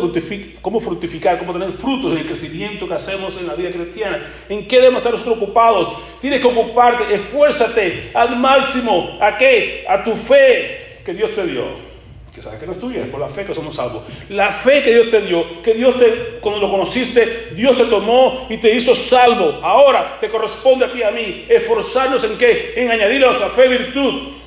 cómo 0.60 0.80
fructificar, 0.80 1.38
cómo 1.38 1.52
tener 1.52 1.70
frutos 1.70 2.10
en 2.10 2.18
el 2.18 2.26
crecimiento 2.26 2.88
que 2.88 2.94
hacemos 2.94 3.40
en 3.40 3.46
la 3.46 3.54
vida 3.54 3.70
cristiana. 3.70 4.20
¿En 4.48 4.66
qué 4.66 4.76
debemos 4.78 4.98
estar 4.98 5.12
nosotros 5.12 5.36
ocupados? 5.36 5.98
Tienes 6.20 6.40
que 6.40 6.48
ocuparte, 6.48 7.14
esfuérzate 7.14 8.10
al 8.12 8.36
máximo. 8.40 9.16
¿A 9.20 9.38
qué? 9.38 9.84
A 9.88 10.02
tu 10.02 10.14
fe 10.16 10.98
que 11.06 11.14
Dios 11.14 11.32
te 11.36 11.46
dio. 11.46 11.92
Que 12.34 12.42
sabes 12.42 12.58
que 12.58 12.66
no 12.66 12.72
es 12.72 12.80
tuya, 12.80 13.02
es 13.02 13.08
por 13.08 13.20
la 13.20 13.28
fe 13.28 13.44
que 13.44 13.54
somos 13.54 13.76
salvos. 13.76 14.02
La 14.30 14.50
fe 14.50 14.82
que 14.82 14.94
Dios 14.94 15.10
te 15.12 15.20
dio, 15.20 15.62
que 15.62 15.74
Dios 15.74 15.96
te, 15.96 16.38
cuando 16.40 16.60
lo 16.60 16.68
conociste, 16.68 17.50
Dios 17.54 17.76
te 17.76 17.84
tomó 17.84 18.46
y 18.50 18.56
te 18.56 18.74
hizo 18.74 18.96
salvo. 18.96 19.60
Ahora 19.62 20.16
te 20.20 20.28
corresponde 20.28 20.86
a 20.86 20.92
ti 20.92 20.98
y 20.98 21.02
a 21.04 21.12
mí 21.12 21.44
esforzarnos 21.48 22.24
en 22.24 22.36
qué? 22.36 22.72
En 22.74 22.90
añadir 22.90 23.24
a 23.24 23.28
nuestra 23.28 23.50
fe 23.50 23.68
virtud 23.68 24.41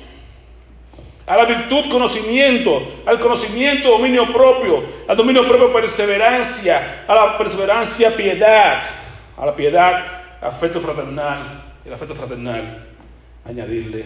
a 1.26 1.36
la 1.36 1.44
virtud 1.44 1.90
conocimiento, 1.90 2.80
al 3.04 3.18
conocimiento 3.18 3.90
dominio 3.90 4.32
propio, 4.32 4.84
al 5.08 5.16
dominio 5.16 5.46
propio 5.46 5.72
perseverancia, 5.72 7.04
a 7.08 7.14
la 7.14 7.38
perseverancia 7.38 8.10
piedad, 8.16 8.82
a 9.36 9.46
la 9.46 9.56
piedad 9.56 10.04
afecto 10.40 10.80
fraternal, 10.80 11.64
el 11.84 11.92
afecto 11.92 12.14
fraternal 12.14 12.86
añadirle 13.44 14.04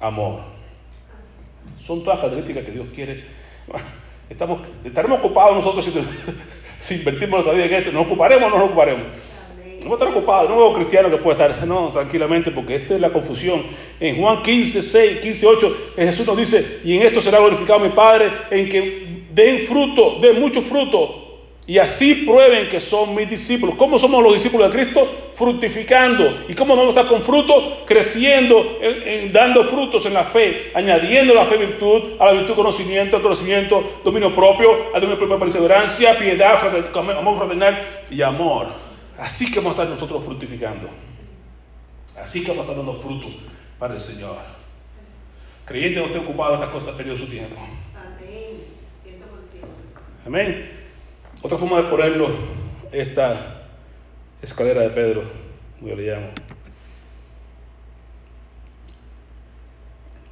amor. 0.00 0.40
Son 1.80 2.02
todas 2.02 2.18
características 2.18 2.64
que 2.64 2.72
Dios 2.72 2.88
quiere. 2.94 3.24
Estamos, 4.28 4.60
estaremos 4.84 5.20
ocupados 5.20 5.56
nosotros 5.56 5.84
si, 5.84 5.92
si 6.80 6.98
invertimos 7.00 7.44
nuestra 7.44 7.54
vida 7.54 7.66
en 7.66 7.74
esto, 7.74 7.92
nos 7.92 8.06
ocuparemos 8.06 8.44
o 8.44 8.50
no 8.50 8.58
nos 8.58 8.66
ocuparemos. 8.68 9.06
No 9.84 9.94
estar 9.94 10.08
ocupado, 10.08 10.48
no 10.48 10.56
veo 10.58 10.74
cristiano 10.74 11.08
que 11.08 11.16
pueda 11.16 11.46
estar, 11.46 11.66
no, 11.66 11.88
tranquilamente, 11.90 12.50
porque 12.50 12.76
esta 12.76 12.94
es 12.94 13.00
la 13.00 13.10
confusión. 13.10 13.62
En 14.00 14.20
Juan 14.20 14.42
15, 14.42 14.82
6, 14.82 15.20
15, 15.20 15.46
8, 15.46 15.76
Jesús 15.96 16.26
nos 16.26 16.36
dice, 16.36 16.80
y 16.84 16.96
en 16.96 17.06
esto 17.06 17.20
será 17.20 17.38
glorificado 17.38 17.78
mi 17.78 17.90
Padre, 17.90 18.30
en 18.50 18.68
que 18.68 19.22
den 19.32 19.66
fruto, 19.66 20.18
den 20.20 20.40
mucho 20.40 20.60
fruto, 20.62 21.24
y 21.66 21.78
así 21.78 22.24
prueben 22.26 22.70
que 22.70 22.80
son 22.80 23.14
mis 23.14 23.28
discípulos. 23.28 23.76
¿Cómo 23.76 23.98
somos 23.98 24.22
los 24.22 24.32
discípulos 24.32 24.72
de 24.72 24.78
Cristo? 24.78 25.06
Fructificando. 25.34 26.44
¿Y 26.48 26.54
cómo 26.54 26.74
vamos 26.74 26.96
a 26.96 27.00
estar 27.00 27.12
con 27.12 27.22
fruto? 27.22 27.84
Creciendo, 27.86 28.78
dando 29.32 29.64
frutos 29.64 30.06
en 30.06 30.14
la 30.14 30.24
fe, 30.24 30.70
añadiendo 30.74 31.34
la 31.34 31.44
fe 31.44 31.58
virtud, 31.58 32.14
a 32.18 32.24
la 32.24 32.32
virtud 32.32 32.54
conocimiento, 32.54 33.16
al 33.16 33.22
conocimiento, 33.22 34.00
dominio 34.02 34.34
propio, 34.34 34.94
al 34.94 35.00
dominio 35.02 35.18
propio 35.18 35.38
perseverancia, 35.38 36.18
piedad, 36.18 36.58
amor 36.94 37.36
fraternal 37.36 38.02
y 38.10 38.22
amor. 38.22 38.87
Así 39.18 39.50
que 39.50 39.58
vamos 39.58 39.76
a 39.78 39.82
estar 39.82 39.88
nosotros 39.88 40.24
fructificando. 40.24 40.88
Así 42.16 42.44
que 42.44 42.50
vamos 42.50 42.68
a 42.68 42.70
estar 42.70 42.76
dando 42.76 42.94
fruto 42.94 43.26
para 43.78 43.94
el 43.94 44.00
Señor. 44.00 44.36
Creyente 45.64 46.00
no 46.00 46.06
esté 46.06 46.18
ocupado 46.18 46.54
en 46.54 46.60
estas 46.60 46.72
cosas 46.72 46.94
perdido 46.94 47.18
su 47.18 47.26
tiempo. 47.26 47.56
Amén. 47.56 48.64
Amén. 50.24 50.70
Otra 51.42 51.58
forma 51.58 51.82
de 51.82 51.90
ponerlo, 51.90 52.28
esta 52.92 53.64
escalera 54.40 54.82
de 54.82 54.90
Pedro, 54.90 55.22
yo 55.80 55.94
le 55.96 56.02
llamo. 56.02 56.28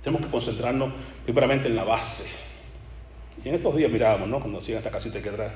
Tenemos 0.03 0.25
que 0.25 0.31
concentrarnos 0.31 0.93
primeramente 1.25 1.67
en 1.67 1.75
la 1.75 1.85
base. 1.85 2.39
Y 3.45 3.49
en 3.49 3.57
estos 3.57 3.75
días 3.77 3.91
mirábamos, 3.91 4.29
¿no? 4.29 4.39
Cuando 4.41 4.59
hacían 4.59 4.79
esta 4.79 4.91
casita 4.91 5.19
aquí 5.19 5.29
atrás, 5.29 5.53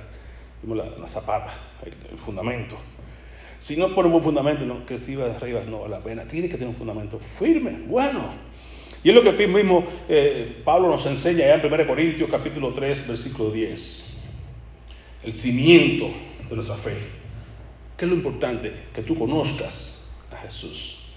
vimos 0.62 0.78
la, 0.78 0.98
la 0.98 1.08
zapata, 1.08 1.54
el 1.84 2.18
fundamento. 2.18 2.76
Si 3.60 3.78
no 3.78 3.88
pone 3.88 4.08
un 4.08 4.22
fundamento, 4.22 4.64
no, 4.64 4.86
que 4.86 4.98
si 4.98 5.14
va 5.16 5.26
de 5.26 5.36
arriba 5.36 5.62
no 5.68 5.80
vale 5.80 5.96
la 5.96 6.02
pena. 6.02 6.24
Tiene 6.24 6.48
que 6.48 6.54
tener 6.54 6.68
un 6.68 6.74
fundamento 6.74 7.18
firme, 7.18 7.82
bueno. 7.86 8.32
Y 9.04 9.10
es 9.10 9.14
lo 9.14 9.22
que 9.22 9.46
mismo 9.46 9.86
eh, 10.08 10.62
Pablo 10.64 10.88
nos 10.88 11.04
enseña 11.06 11.44
allá 11.44 11.62
en 11.62 11.72
1 11.72 11.86
Corintios 11.86 12.30
capítulo 12.30 12.72
3, 12.72 13.08
versículo 13.08 13.50
10. 13.50 14.30
El 15.24 15.32
cimiento 15.34 16.10
de 16.48 16.56
nuestra 16.56 16.76
fe. 16.76 16.96
¿Qué 17.96 18.06
es 18.06 18.10
lo 18.10 18.16
importante? 18.16 18.72
Que 18.94 19.02
tú 19.02 19.18
conozcas 19.18 20.10
a 20.32 20.36
Jesús. 20.38 21.12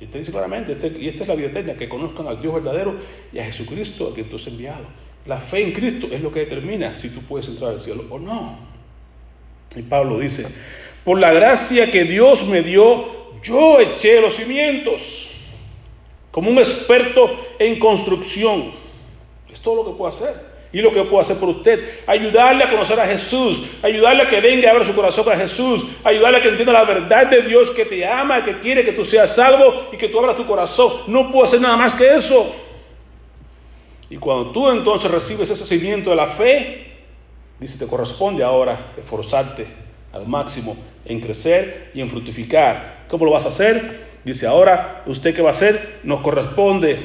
Y 0.00 0.06
te 0.06 0.18
dice 0.18 0.32
claramente, 0.32 0.72
este, 0.72 0.98
y 0.98 1.08
esta 1.08 1.22
es 1.22 1.28
la 1.28 1.34
vida 1.34 1.48
eterna, 1.48 1.74
que 1.74 1.88
conozcan 1.88 2.26
al 2.26 2.42
Dios 2.42 2.52
verdadero 2.52 2.96
y 3.32 3.38
a 3.38 3.44
Jesucristo, 3.44 4.08
a 4.08 4.14
quien 4.14 4.28
tú 4.28 4.36
has 4.36 4.46
enviado. 4.46 4.84
La 5.24 5.38
fe 5.38 5.62
en 5.62 5.72
Cristo 5.72 6.08
es 6.10 6.20
lo 6.20 6.30
que 6.30 6.40
determina 6.40 6.96
si 6.96 7.14
tú 7.14 7.22
puedes 7.26 7.48
entrar 7.48 7.72
al 7.72 7.80
cielo 7.80 8.02
o 8.10 8.18
no. 8.18 8.58
Y 9.74 9.82
Pablo 9.82 10.18
dice, 10.18 10.46
por 11.04 11.20
la 11.20 11.32
gracia 11.32 11.90
que 11.90 12.04
Dios 12.04 12.46
me 12.46 12.62
dio, 12.62 13.04
yo 13.42 13.78
eché 13.78 14.20
los 14.20 14.34
cimientos 14.34 15.32
como 16.30 16.50
un 16.50 16.58
experto 16.58 17.30
en 17.58 17.78
construcción. 17.78 18.72
Es 19.52 19.60
todo 19.60 19.76
lo 19.76 19.84
que 19.84 19.96
puedo 19.96 20.08
hacer. 20.08 20.34
Y 20.72 20.80
lo 20.80 20.92
que 20.92 21.04
puedo 21.04 21.20
hacer 21.20 21.36
por 21.36 21.50
usted, 21.50 22.00
ayudarle 22.08 22.64
a 22.64 22.70
conocer 22.70 22.98
a 22.98 23.06
Jesús, 23.06 23.76
ayudarle 23.84 24.24
a 24.24 24.28
que 24.28 24.40
venga 24.40 24.68
a 24.68 24.72
abra 24.72 24.84
su 24.84 24.92
corazón 24.92 25.32
a 25.32 25.36
Jesús, 25.36 25.84
ayudarle 26.02 26.38
a 26.38 26.42
que 26.42 26.48
entienda 26.48 26.72
la 26.72 26.82
verdad 26.82 27.28
de 27.28 27.42
Dios 27.42 27.70
que 27.70 27.84
te 27.84 28.04
ama, 28.04 28.44
que 28.44 28.58
quiere 28.58 28.84
que 28.84 28.90
tú 28.90 29.04
seas 29.04 29.36
salvo 29.36 29.88
y 29.92 29.96
que 29.96 30.08
tú 30.08 30.18
abras 30.18 30.36
tu 30.36 30.44
corazón. 30.44 30.90
No 31.06 31.30
puedo 31.30 31.44
hacer 31.44 31.60
nada 31.60 31.76
más 31.76 31.94
que 31.94 32.16
eso. 32.16 32.52
Y 34.10 34.16
cuando 34.16 34.50
tú 34.50 34.68
entonces 34.68 35.08
recibes 35.08 35.48
ese 35.48 35.64
cimiento 35.64 36.10
de 36.10 36.16
la 36.16 36.26
fe, 36.26 36.96
dice, 37.60 37.84
te 37.84 37.88
corresponde 37.88 38.42
ahora 38.42 38.94
esforzarte 38.96 39.83
al 40.14 40.26
máximo 40.26 40.76
en 41.04 41.20
crecer 41.20 41.90
y 41.94 42.00
en 42.00 42.08
fructificar. 42.08 43.04
¿Cómo 43.08 43.24
lo 43.24 43.32
vas 43.32 43.46
a 43.46 43.50
hacer? 43.50 44.04
Dice, 44.24 44.46
ahora, 44.46 45.02
¿usted 45.06 45.34
qué 45.34 45.42
va 45.42 45.50
a 45.50 45.52
hacer? 45.52 45.98
Nos 46.04 46.22
corresponde, 46.22 46.98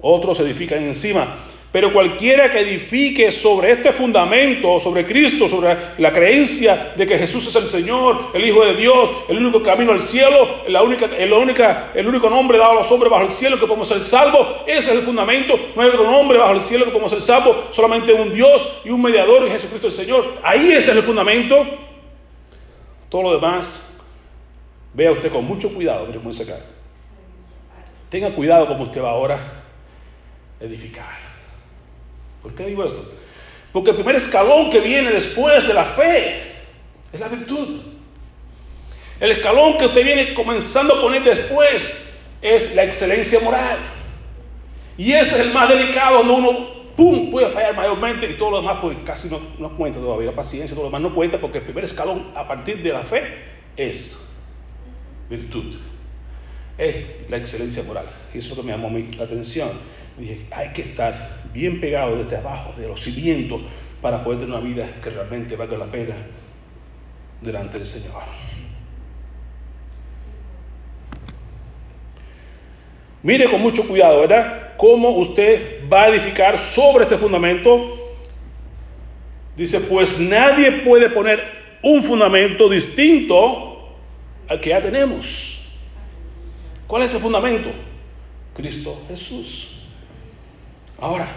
otros 0.00 0.38
edifican 0.40 0.82
encima, 0.82 1.26
Pero 1.70 1.92
cualquiera 1.92 2.50
que 2.50 2.60
edifique 2.60 3.30
sobre 3.30 3.72
este 3.72 3.92
fundamento, 3.92 4.80
sobre 4.80 5.04
Cristo, 5.04 5.50
sobre 5.50 5.76
la 5.98 6.10
creencia 6.12 6.94
de 6.96 7.06
que 7.06 7.18
Jesús 7.18 7.46
es 7.46 7.56
el 7.56 7.68
Señor, 7.68 8.30
el 8.32 8.42
Hijo 8.42 8.64
de 8.64 8.74
Dios, 8.74 9.10
el 9.28 9.36
único 9.36 9.62
camino 9.62 9.92
al 9.92 10.02
cielo, 10.02 10.48
la 10.68 10.82
única, 10.82 11.10
el, 11.18 11.30
única, 11.30 11.90
el 11.94 12.08
único 12.08 12.30
nombre 12.30 12.56
dado 12.56 12.70
a 12.70 12.74
los 12.82 12.90
hombres 12.90 13.10
bajo 13.10 13.26
el 13.26 13.32
cielo 13.32 13.60
que 13.60 13.66
podemos 13.66 13.86
ser 13.86 14.00
salvos, 14.00 14.48
ese 14.66 14.92
es 14.92 14.96
el 14.96 15.02
fundamento. 15.02 15.58
No 15.76 15.82
hay 15.82 15.88
otro 15.88 16.10
nombre 16.10 16.38
bajo 16.38 16.54
el 16.54 16.62
cielo 16.62 16.86
que 16.86 16.90
podemos 16.90 17.12
ser 17.12 17.20
salvos, 17.20 17.56
solamente 17.72 18.14
un 18.14 18.32
Dios 18.32 18.80
y 18.86 18.88
un 18.88 19.02
mediador 19.02 19.46
Jesucristo 19.50 19.88
el 19.88 19.92
Señor. 19.92 20.38
Ahí 20.42 20.72
ese 20.72 20.92
es 20.92 20.96
el 20.96 21.02
fundamento. 21.02 21.87
Todo 23.08 23.22
lo 23.22 23.34
demás, 23.34 24.00
vea 24.92 25.12
usted 25.12 25.32
con 25.32 25.44
mucho 25.44 25.72
cuidado, 25.72 26.06
mire 26.06 26.18
cómo 26.18 26.30
dice. 26.30 26.52
Tenga 28.10 28.30
cuidado 28.30 28.66
como 28.66 28.84
usted 28.84 29.02
va 29.02 29.10
ahora 29.10 29.38
a 30.60 30.64
edificar. 30.64 31.16
¿Por 32.42 32.54
qué 32.54 32.64
digo 32.64 32.84
esto? 32.84 33.12
Porque 33.72 33.90
el 33.90 33.96
primer 33.96 34.16
escalón 34.16 34.70
que 34.70 34.80
viene 34.80 35.10
después 35.10 35.66
de 35.66 35.74
la 35.74 35.84
fe 35.84 36.42
es 37.12 37.20
la 37.20 37.28
virtud. 37.28 37.80
El 39.20 39.32
escalón 39.32 39.78
que 39.78 39.86
usted 39.86 40.04
viene 40.04 40.34
comenzando 40.34 40.94
a 40.94 41.00
poner 41.00 41.22
después 41.24 42.24
es 42.40 42.74
la 42.76 42.84
excelencia 42.84 43.40
moral. 43.40 43.78
Y 44.96 45.12
ese 45.12 45.40
es 45.40 45.46
el 45.46 45.52
más 45.52 45.68
delicado 45.68 46.18
donde 46.18 46.34
uno, 46.34 46.68
¡pum!, 46.98 47.30
puede 47.30 47.48
fallar 47.50 47.76
mayormente 47.76 48.28
y 48.28 48.34
todo 48.34 48.50
lo 48.50 48.56
demás 48.60 48.78
pues 48.82 48.98
casi 49.06 49.30
no, 49.30 49.38
no 49.58 49.76
cuenta 49.76 50.00
todavía. 50.00 50.30
La 50.30 50.36
paciencia, 50.36 50.74
todo 50.74 50.90
lo 50.90 50.90
demás 50.90 51.00
no 51.00 51.14
cuenta 51.14 51.38
porque 51.40 51.58
el 51.58 51.64
primer 51.64 51.84
escalón 51.84 52.32
a 52.34 52.46
partir 52.46 52.82
de 52.82 52.92
la 52.92 53.04
fe 53.04 53.22
es 53.76 54.42
virtud. 55.30 55.76
Es 56.76 57.26
la 57.30 57.36
excelencia 57.36 57.84
moral. 57.84 58.06
Y 58.34 58.38
eso 58.38 58.50
es 58.50 58.56
lo 58.56 58.62
que 58.62 58.70
me 58.70 58.76
llamó 58.76 58.90
la 59.16 59.24
atención 59.24 59.68
dije, 60.18 60.46
hay 60.50 60.72
que 60.72 60.82
estar 60.82 61.42
bien 61.52 61.80
pegado 61.80 62.16
desde 62.16 62.36
abajo, 62.36 62.72
de 62.78 62.88
los 62.88 63.00
cimientos, 63.00 63.60
para 64.02 64.22
poder 64.24 64.40
tener 64.40 64.54
una 64.54 64.64
vida 64.64 64.86
que 65.02 65.10
realmente 65.10 65.56
valga 65.56 65.78
la 65.78 65.86
pena 65.86 66.16
delante 67.40 67.78
del 67.78 67.86
Señor. 67.86 68.22
Mire 73.22 73.50
con 73.50 73.60
mucho 73.60 73.86
cuidado, 73.86 74.20
¿verdad? 74.20 74.67
Cómo 74.78 75.10
usted 75.10 75.86
va 75.92 76.04
a 76.04 76.08
edificar 76.08 76.58
sobre 76.58 77.04
este 77.04 77.18
fundamento. 77.18 78.14
Dice, 79.56 79.80
pues 79.80 80.20
nadie 80.20 80.70
puede 80.86 81.10
poner 81.10 81.42
un 81.82 82.02
fundamento 82.02 82.68
distinto 82.68 83.90
al 84.48 84.60
que 84.60 84.70
ya 84.70 84.80
tenemos. 84.80 85.78
¿Cuál 86.86 87.02
es 87.02 87.12
el 87.12 87.20
fundamento? 87.20 87.70
Cristo 88.54 89.02
Jesús. 89.08 89.82
Ahora, 91.00 91.28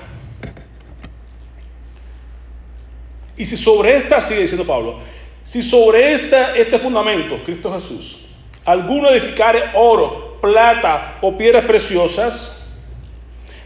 y 3.38 3.46
si 3.46 3.58
sobre 3.58 3.98
esta, 3.98 4.22
sigue 4.22 4.44
diciendo 4.44 4.66
Pablo, 4.66 5.00
si 5.44 5.64
sobre 5.64 6.14
este 6.14 6.78
fundamento, 6.78 7.44
Cristo 7.44 7.74
Jesús, 7.74 8.28
alguno 8.66 9.10
edificare 9.10 9.72
oro, 9.74 10.38
plata 10.42 11.18
o 11.22 11.36
piedras 11.38 11.66
preciosas, 11.66 12.61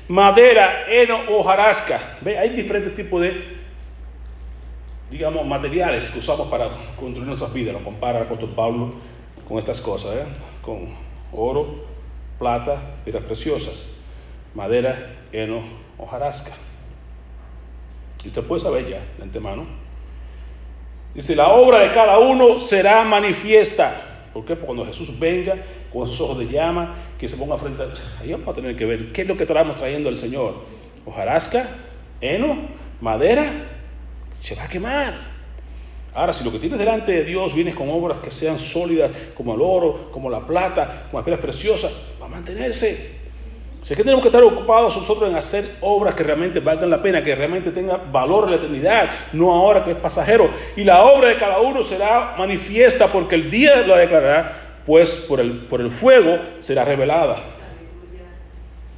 madera, 0.08 0.86
heno 0.88 1.20
o 1.30 1.44
jarasca, 1.44 2.00
¿ve? 2.22 2.38
hay 2.38 2.50
diferentes 2.50 2.96
tipos 2.96 3.22
de, 3.22 3.58
digamos, 5.10 5.46
materiales 5.46 6.10
que 6.12 6.20
usamos 6.20 6.48
para 6.48 6.70
construir 7.00 7.28
nuestras 7.28 7.54
vidas, 7.54 7.74
lo 7.74 7.84
compara 7.84 8.20
el 8.20 8.26
apóstol 8.26 8.50
Pablo 8.56 8.94
con 9.48 9.58
estas 9.58 9.82
cosas, 9.82 10.16
¿eh? 10.16 10.26
con 10.62 10.90
oro, 11.32 11.76
plata, 12.38 12.80
piedras 13.04 13.24
preciosas, 13.24 13.98
madera, 14.54 15.16
heno 15.32 15.64
hojarasca. 15.98 16.54
Y 18.24 18.30
usted 18.30 18.44
puede 18.44 18.62
saber 18.62 18.88
ya 18.88 19.02
de 19.18 19.24
antemano. 19.24 19.66
Dice, 21.14 21.36
la 21.36 21.50
obra 21.50 21.80
de 21.80 21.94
cada 21.94 22.20
uno 22.20 22.60
será 22.60 23.04
manifiesta. 23.04 24.15
¿Por 24.36 24.44
qué? 24.44 24.58
Porque 24.58 24.66
cuando 24.66 24.86
Jesús 24.86 25.18
venga 25.18 25.56
con 25.94 26.10
esos 26.10 26.20
ojos 26.20 26.40
de 26.40 26.50
llama, 26.50 26.94
que 27.18 27.30
se 27.30 27.38
ponga 27.38 27.58
frente 27.58 27.84
a... 27.84 27.94
Ahí 28.20 28.34
vamos 28.34 28.50
a 28.50 28.54
tener 28.54 28.76
que 28.76 28.84
ver 28.84 29.14
qué 29.14 29.22
es 29.22 29.28
lo 29.30 29.38
que 29.38 29.44
estamos 29.44 29.78
trayendo 29.78 30.10
el 30.10 30.18
Señor. 30.18 30.56
Hojarasca, 31.06 31.70
heno, 32.20 32.68
madera, 33.00 33.50
se 34.42 34.54
va 34.56 34.66
a 34.66 34.68
quemar. 34.68 35.14
Ahora, 36.14 36.34
si 36.34 36.44
lo 36.44 36.52
que 36.52 36.60
tienes 36.60 36.78
delante 36.78 37.14
de 37.14 37.24
Dios 37.24 37.56
vienes 37.56 37.76
con 37.76 37.90
obras 37.90 38.18
que 38.18 38.30
sean 38.30 38.60
sólidas, 38.60 39.10
como 39.36 39.56
el 39.56 39.62
oro, 39.62 40.12
como 40.12 40.30
la 40.30 40.46
plata, 40.46 41.04
como 41.06 41.20
las 41.20 41.24
piedras 41.24 41.42
preciosas, 41.42 42.12
va 42.22 42.26
a 42.26 42.30
mantenerse. 42.30 43.15
Sé 43.86 43.96
que 43.96 44.02
tenemos 44.02 44.24
que 44.24 44.30
estar 44.30 44.44
ocupados 44.44 44.98
nosotros 44.98 45.30
en 45.30 45.36
hacer 45.36 45.76
obras 45.82 46.16
que 46.16 46.24
realmente 46.24 46.60
valgan 46.60 46.90
la 46.90 47.04
pena, 47.04 47.24
que 47.24 47.36
realmente 47.36 47.70
tengan 47.70 48.12
valor 48.12 48.46
en 48.46 48.50
la 48.50 48.56
eternidad, 48.56 49.12
no 49.32 49.54
ahora 49.54 49.86
que 49.86 49.92
es 49.92 49.98
pasajero. 49.98 50.50
Y 50.76 50.84
la 50.84 51.04
obra 51.04 51.30
de 51.30 51.36
cada 51.38 51.60
uno 51.60 51.84
será 51.84 52.34
manifiesta 52.36 53.06
porque 53.10 53.36
el 53.36 53.52
día 53.52 53.86
la 53.86 53.98
declarará, 53.98 54.82
pues 54.88 55.28
por 55.30 55.40
el, 55.40 55.52
por 55.68 55.82
el 55.82 55.92
fuego 55.92 56.40
será 56.58 56.84
revelada. 56.84 57.44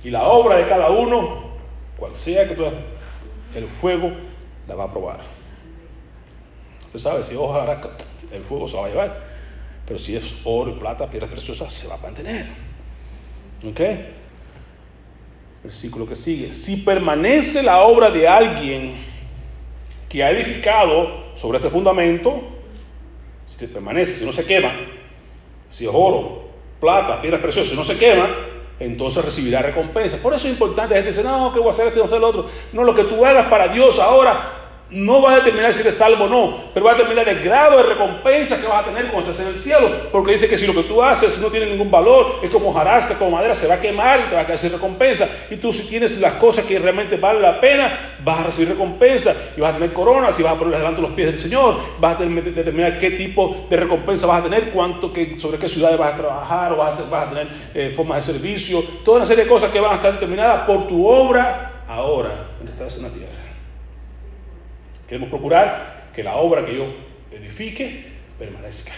Y 0.06 0.10
la 0.10 0.23
obra 0.23 0.56
de 0.56 0.69
cada 0.69 0.89
uno, 0.89 1.52
cual 1.97 2.15
sea 2.15 2.47
que 2.47 2.56
tú 2.56 2.63
el 3.56 3.67
fuego 3.67 4.13
la 4.69 4.76
va 4.76 4.86
a 4.86 4.91
probar. 4.91 5.19
Usted 6.86 7.00
sabe, 7.00 7.23
si 7.26 7.36
ojalá 7.36 7.82
el 8.32 8.41
fuego 8.41 8.69
se 8.69 8.78
va 8.78 8.86
a 8.86 8.89
llevar. 8.89 9.17
Pero 9.86 10.00
si 10.00 10.15
es 10.15 10.39
oro 10.45 10.71
y 10.71 10.80
plata, 10.80 11.10
piedras 11.10 11.30
preciosas, 11.30 11.73
se 11.73 11.89
va 11.89 11.95
a 11.95 11.97
mantener. 11.97 12.45
¿Ok? 13.69 13.82
Versículo 15.67 16.08
que 16.08 16.15
sigue. 16.15 16.53
Si 16.53 16.77
permanece 16.77 17.62
la 17.62 17.82
obra 17.82 18.10
de 18.10 18.25
alguien 18.25 19.03
que 20.08 20.23
ha 20.23 20.32
edificado 20.32 21.36
sobre 21.36 21.58
este 21.58 21.69
fundamento, 21.69 22.41
si 23.45 23.67
permanece, 23.67 24.13
si 24.13 24.25
no 24.25 24.32
se 24.32 24.45
quema, 24.45 24.71
si 25.69 25.84
es 25.84 25.91
oro, 25.93 26.51
plata, 26.80 27.21
piedras 27.21 27.41
preciosas, 27.41 27.71
si 27.71 27.77
no 27.77 27.84
se 27.84 27.97
quema, 27.97 28.30
entonces 28.80 29.25
recibirá 29.25 29.62
recompensa. 29.62 30.23
Por 30.23 30.34
eso 30.34 30.47
es 30.47 30.53
importante, 30.53 30.95
la 30.95 31.01
gente 31.01 31.17
dice, 31.17 31.27
no, 31.27 31.51
que 31.51 31.60
voy 31.60 31.67
a 31.67 31.71
hacer 31.71 31.88
esto, 31.88 31.99
no 31.99 32.06
hacer 32.06 32.21
lo 32.21 32.27
otro. 32.30 32.49
No, 32.71 32.86
lo 32.86 32.95
que 32.95 33.03
tú 33.03 33.25
hagas 33.25 33.47
para 33.47 33.67
Dios 33.67 33.99
ahora 33.99 34.57
no 34.89 35.21
va 35.21 35.34
a 35.34 35.36
determinar 35.38 35.73
si 35.73 35.82
eres 35.82 35.97
salvo 35.97 36.26
o 36.26 36.30
no, 36.30 36.58
pero 36.73 36.86
va 36.86 36.93
a 36.93 36.95
determinar 36.95 37.28
el 37.28 37.43
grado 37.43 37.78
de 37.78 37.84
recompensa 37.84 38.60
que 38.60 38.67
vas 38.67 38.86
a 38.86 38.89
tener 38.89 39.12
cuando 39.12 39.32
estés 39.32 39.47
en 39.47 39.54
el 39.54 39.60
cielo. 39.60 39.89
Porque 40.12 40.34
dice 40.34 40.47
que 40.47 40.58
si 40.58 40.65
lo 40.65 40.73
que 40.73 40.84
tú 40.84 41.04
haces 41.04 41.41
no 41.41 41.50
tiene 41.50 41.65
ningún 41.65 41.91
valor, 41.91 42.39
es 42.41 42.50
como 42.50 42.73
jarasca, 42.73 43.17
como 43.17 43.32
madera, 43.32 43.54
se 43.54 43.67
va 43.67 43.76
a 43.76 43.82
quemar 43.82 44.21
y 44.21 44.30
te 44.30 44.36
va 44.36 44.41
a 44.41 44.47
caer 44.47 44.60
sin 44.60 44.71
recompensa. 44.71 45.28
Y 45.50 45.58
tú 45.58 45.73
si 45.73 45.89
tienes 45.89 46.19
las 46.21 46.34
cosas 46.34 46.65
que 46.65 46.80
realmente 46.80 47.17
valen 47.17 47.41
la 47.41 47.60
pena, 47.60 48.15
vas 48.23 48.39
a 48.39 48.43
recibir 48.43 48.69
recompensa 48.69 49.36
y 49.58 49.62
vas 49.62 49.71
a 49.71 49.78
tener 49.78 49.93
coronas 49.93 50.39
y 50.39 50.43
vas 50.43 50.54
a 50.54 50.60
poner 50.60 50.78
delante 50.78 51.02
los 51.02 51.12
pies 51.12 51.32
del 51.32 51.39
Señor. 51.39 51.78
Vas 52.00 52.19
a 52.19 52.23
determinar 52.23 53.00
qué 53.00 53.12
tipo 53.12 53.67
de 53.69 53.78
recompensa 53.78 54.26
vas 54.26 54.41
a 54.41 54.43
tener, 54.43 54.71
cuánto, 54.71 55.12
que, 55.12 55.38
sobre 55.39 55.58
qué 55.58 55.67
ciudades 55.67 55.97
vas 55.97 56.13
a 56.13 56.17
trabajar, 56.17 56.73
o 56.73 56.78
vas 56.78 57.00
a, 57.00 57.30
tener 57.30 57.47
eh, 57.73 57.93
formas 57.95 58.26
de 58.26 58.34
servicio, 58.34 58.82
toda 59.04 59.17
una 59.17 59.26
serie 59.26 59.43
de 59.43 59.50
cosas 59.50 59.69
que 59.71 59.82
van 59.82 59.93
a 59.93 59.95
estar 59.95 60.13
determinadas 60.13 60.65
por 60.65 60.88
tu 60.88 61.06
obra 61.08 61.84
ahora, 61.89 62.47
en 62.62 62.67
estás 62.69 62.97
en 62.97 63.04
la 63.04 63.10
tierra. 63.10 63.37
Queremos 65.08 65.30
procurar 65.30 66.12
que 66.13 66.24
la 66.24 66.36
obra 66.38 66.65
que 66.65 66.76
yo 66.76 66.86
edifique 67.32 68.06
permanezca. 68.38 68.93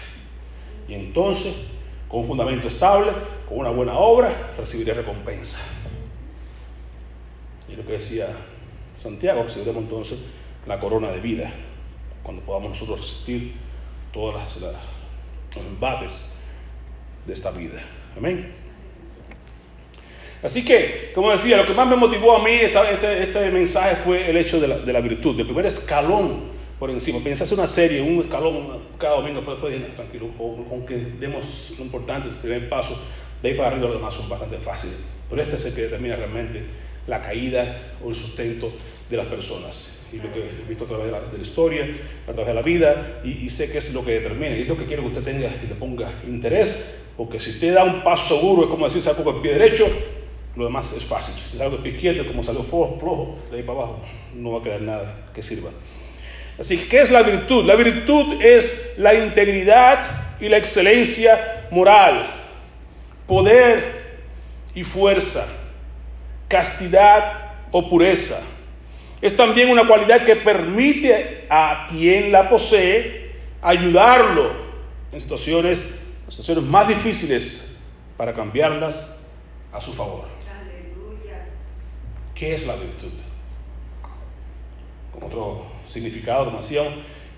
Y 0.87 0.93
entonces, 0.93 1.67
con 2.07 2.21
un 2.21 2.27
fundamento 2.27 2.67
estable, 2.67 3.11
con 3.47 3.59
una 3.59 3.69
buena 3.69 3.97
obra, 3.97 4.53
recibiré 4.57 4.93
recompensa. 4.93 5.63
Y 7.67 7.75
lo 7.75 7.85
que 7.85 7.93
decía 7.93 8.27
Santiago, 8.95 9.43
recibiremos 9.43 9.83
entonces 9.83 10.29
la 10.65 10.79
corona 10.79 11.11
de 11.11 11.19
vida, 11.19 11.51
cuando 12.23 12.41
podamos 12.43 12.71
nosotros 12.71 13.01
resistir 13.01 13.53
todos 14.11 14.35
los 14.35 15.65
embates 15.65 16.41
de 17.25 17.33
esta 17.33 17.51
vida. 17.51 17.81
Amén. 18.17 18.58
Así 20.41 20.63
que, 20.63 21.11
como 21.13 21.31
decía, 21.31 21.57
lo 21.57 21.65
que 21.65 21.73
más 21.73 21.87
me 21.87 21.97
motivó 21.97 22.37
a 22.37 22.43
mí 22.43 22.51
este, 22.51 23.23
este, 23.23 23.51
mensaje 23.51 23.95
fue 23.97 24.29
el 24.29 24.37
hecho 24.37 24.59
de 24.61 24.93
la, 24.93 25.01
virtud, 25.01 25.35
del 25.35 25.45
primer 25.45 25.65
escalón 25.65 26.43
por 26.79 26.89
encima. 26.89 27.19
Pensé 27.21 27.43
hacer 27.43 27.59
una 27.59 27.67
serie, 27.67 28.01
un 28.01 28.21
escalón 28.21 28.79
cada 28.97 29.17
domingo, 29.17 29.41
pero 29.41 29.53
después 29.53 29.73
dije, 29.73 29.91
tranquilo, 29.95 30.29
aunque 30.71 30.95
demos 31.19 31.73
lo 31.77 31.83
importante, 31.83 32.29
el 32.29 32.35
primer 32.35 32.69
paso, 32.69 32.97
de 33.41 33.49
ahí 33.49 33.55
para 33.55 33.69
arriba 33.69 33.87
los 33.87 33.97
demás 33.97 34.15
son 34.15 34.29
bastante 34.29 34.57
fáciles. 34.59 35.09
Pero 35.29 35.41
este 35.41 35.57
es 35.57 35.65
el 35.65 35.75
que 35.75 35.81
determina 35.81 36.15
realmente 36.15 36.63
la 37.07 37.21
caída 37.21 37.95
o 38.03 38.09
el 38.09 38.15
sustento 38.15 38.71
de 39.09 39.17
las 39.17 39.27
personas. 39.27 40.05
Y 40.13 40.17
lo 40.17 40.33
que 40.33 40.39
he 40.39 40.69
visto 40.69 40.85
a 40.85 40.87
través 40.87 41.07
de 41.07 41.11
la, 41.11 41.43
historia, 41.43 41.85
a 42.27 42.31
través 42.31 42.47
de 42.47 42.53
la 42.53 42.61
vida, 42.61 43.21
y, 43.25 43.49
sé 43.49 43.71
que 43.71 43.79
es 43.79 43.93
lo 43.93 44.05
que 44.05 44.11
determina, 44.11 44.55
y 44.55 44.61
es 44.61 44.67
lo 44.67 44.77
que 44.77 44.85
quiero 44.85 45.01
que 45.03 45.09
usted 45.09 45.23
tenga 45.23 45.49
y 45.63 45.67
le 45.67 45.75
ponga 45.75 46.11
interés, 46.25 47.07
porque 47.17 47.39
si 47.39 47.51
usted 47.51 47.73
da 47.73 47.83
un 47.83 48.03
paso 48.03 48.35
seguro, 48.35 48.63
es 48.63 48.69
como 48.69 48.85
decir, 48.87 49.01
saco 49.01 49.23
con 49.23 49.35
el 49.35 49.41
pie 49.41 49.53
derecho, 49.53 49.85
lo 50.55 50.65
demás 50.65 50.91
es 50.93 51.05
fácil. 51.05 51.33
Si 51.33 51.57
salgo 51.57 51.77
de 51.77 52.27
como 52.27 52.43
salió 52.43 52.63
flojo, 52.63 53.37
de 53.51 53.57
ahí 53.57 53.63
para 53.63 53.79
abajo, 53.79 53.99
no 54.35 54.51
va 54.51 54.59
a 54.59 54.63
quedar 54.63 54.81
nada 54.81 55.29
que 55.33 55.41
sirva. 55.41 55.69
Así 56.59 56.77
que, 56.77 56.87
¿qué 56.89 57.01
es 57.01 57.11
la 57.11 57.21
virtud? 57.21 57.65
La 57.65 57.75
virtud 57.75 58.41
es 58.41 58.95
la 58.97 59.13
integridad 59.13 60.37
y 60.41 60.49
la 60.49 60.57
excelencia 60.57 61.67
moral, 61.71 62.29
poder 63.27 64.17
y 64.75 64.83
fuerza, 64.83 65.45
castidad 66.47 67.49
o 67.71 67.89
pureza, 67.89 68.41
Es 69.21 69.35
también 69.35 69.69
una 69.69 69.85
cualidad 69.85 70.25
que 70.25 70.37
permite 70.37 71.45
a 71.49 71.87
quien 71.89 72.31
la 72.31 72.49
posee 72.49 73.35
ayudarlo 73.61 74.51
en 75.11 75.19
situaciones, 75.19 76.01
situaciones 76.29 76.63
más 76.63 76.87
difíciles 76.87 77.81
para 78.15 78.33
cambiarlas 78.33 79.27
a 79.73 79.81
su 79.81 79.91
favor. 79.93 80.38
¿Qué 82.39 82.53
es 82.53 82.65
la 82.65 82.75
virtud? 82.75 83.11
Con 85.11 85.23
otro 85.23 85.65
significado, 85.85 86.49
decíamos, 86.51 86.93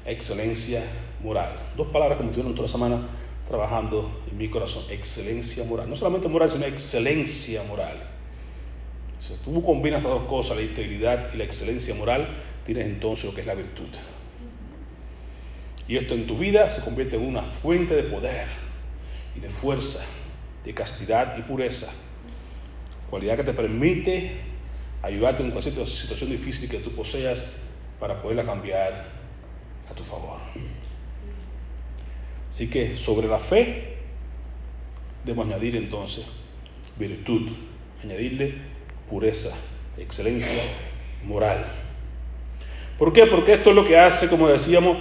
excelencia 0.06 0.80
moral. 1.24 1.58
Dos 1.76 1.88
palabras 1.88 2.20
que 2.20 2.24
me 2.24 2.30
tuvieron 2.30 2.54
toda 2.54 2.68
la 2.68 2.72
semana 2.72 3.10
trabajando 3.48 4.22
en 4.30 4.38
mi 4.38 4.48
corazón. 4.48 4.84
Excelencia 4.92 5.64
moral. 5.64 5.90
No 5.90 5.96
solamente 5.96 6.28
moral, 6.28 6.52
sino 6.52 6.66
excelencia 6.66 7.64
moral. 7.64 7.98
Si 9.20 9.34
tú 9.44 9.64
combinas 9.64 10.02
estas 10.02 10.14
dos 10.20 10.28
cosas, 10.28 10.58
la 10.58 10.64
integridad 10.64 11.34
y 11.34 11.38
la 11.38 11.46
excelencia 11.46 11.96
moral, 11.96 12.28
tienes 12.68 12.86
entonces 12.86 13.26
lo 13.26 13.34
que 13.34 13.42
es 13.42 13.48
la 13.48 13.56
virtud. 13.56 13.90
Y 15.88 15.98
esto 15.98 16.14
en 16.14 16.28
tu 16.28 16.38
vida 16.38 16.72
se 16.76 16.84
convierte 16.84 17.16
en 17.16 17.26
una 17.26 17.42
fuente 17.42 17.96
de 17.96 18.04
poder 18.04 18.46
y 19.36 19.40
de 19.40 19.50
fuerza, 19.50 20.06
de 20.64 20.76
castidad 20.76 21.40
y 21.40 21.42
pureza. 21.42 21.92
Cualidad 23.10 23.38
que 23.38 23.44
te 23.44 23.54
permite 23.54 24.51
ayudarte 25.02 25.44
en 25.44 25.52
cualquier 25.52 25.88
situación 25.88 26.30
difícil 26.30 26.70
que 26.70 26.80
tú 26.80 26.92
poseas 26.92 27.58
para 28.00 28.22
poderla 28.22 28.46
cambiar 28.46 29.06
a 29.90 29.94
tu 29.94 30.04
favor. 30.04 30.40
Así 32.50 32.70
que 32.70 32.98
sobre 32.98 33.28
la 33.28 33.40
fe 33.40 33.98
debemos 35.24 35.48
añadir 35.48 35.76
entonces 35.76 36.28
virtud, 36.98 37.52
añadirle 38.04 38.56
pureza, 39.10 39.56
excelencia 39.98 40.64
moral. 41.26 41.66
¿Por 42.98 43.14
qué? 43.14 43.26
Porque 43.26 43.54
esto 43.54 43.70
es 43.72 43.76
lo 43.76 43.86
que 43.86 43.98
hace, 43.98 44.30
como 44.30 44.48
decíamos, 44.48 44.98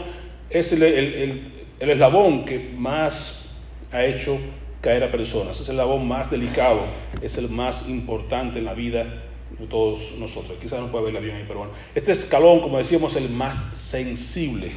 es 0.48 0.72
el, 0.72 1.52
eslabón 1.78 2.44
que 2.44 2.72
más 2.76 3.62
ha 3.92 4.04
hecho 4.04 4.38
caer 4.80 5.04
a 5.04 5.10
personas, 5.10 5.60
es 5.60 5.68
el 5.68 5.74
eslabón 5.74 6.06
más 6.08 6.30
delicado, 6.30 6.86
es 7.20 7.36
el 7.36 7.50
más 7.50 7.88
importante 7.88 8.58
en 8.58 8.64
la 8.64 8.74
vida 8.74 9.29
de 9.58 9.66
todos 9.66 10.16
nosotros. 10.18 10.58
Quizás 10.60 10.80
no 10.80 10.90
puede 10.90 11.06
verla 11.06 11.20
bien 11.20 11.36
ahí, 11.36 11.44
pero 11.46 11.60
bueno. 11.60 11.74
Este 11.94 12.12
escalón, 12.12 12.60
como 12.60 12.78
decíamos, 12.78 13.14
es 13.16 13.22
el 13.22 13.30
más 13.30 13.56
sensible 13.56 14.72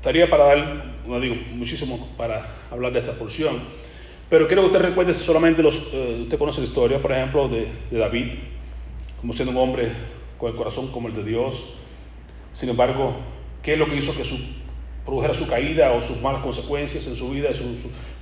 estaría 0.00 0.30
para 0.30 0.46
dar, 0.46 0.84
no 1.06 1.20
digo, 1.20 1.36
muchísimo 1.52 2.08
para 2.16 2.56
hablar 2.70 2.90
de 2.90 3.00
esta 3.00 3.12
porción, 3.12 3.60
pero 4.30 4.46
quiero 4.46 4.62
que 4.62 4.66
usted 4.68 4.80
recuerde 4.80 5.12
solamente 5.12 5.62
los, 5.62 5.92
eh, 5.92 6.20
usted 6.22 6.38
conoce 6.38 6.62
la 6.62 6.68
historia, 6.68 7.02
por 7.02 7.12
ejemplo, 7.12 7.48
de, 7.48 7.68
David, 7.90 8.28
como 9.20 9.34
siendo 9.34 9.52
un 9.52 9.58
hombre 9.58 9.92
con 10.38 10.50
el 10.50 10.56
corazón 10.56 10.90
como 10.90 11.08
el 11.08 11.14
de 11.14 11.24
Dios. 11.24 11.74
Sin 12.54 12.70
embargo, 12.70 13.12
¿qué 13.62 13.74
es 13.74 13.78
lo 13.78 13.90
que 13.90 13.96
hizo 13.96 14.16
que 14.16 14.24
su, 14.24 14.38
produjera 15.04 15.34
su 15.34 15.46
caída 15.46 15.92
o 15.92 16.00
sus 16.00 16.22
malas 16.22 16.42
consecuencias 16.42 17.06
en 17.06 17.14
su 17.14 17.30
vida? 17.30 17.50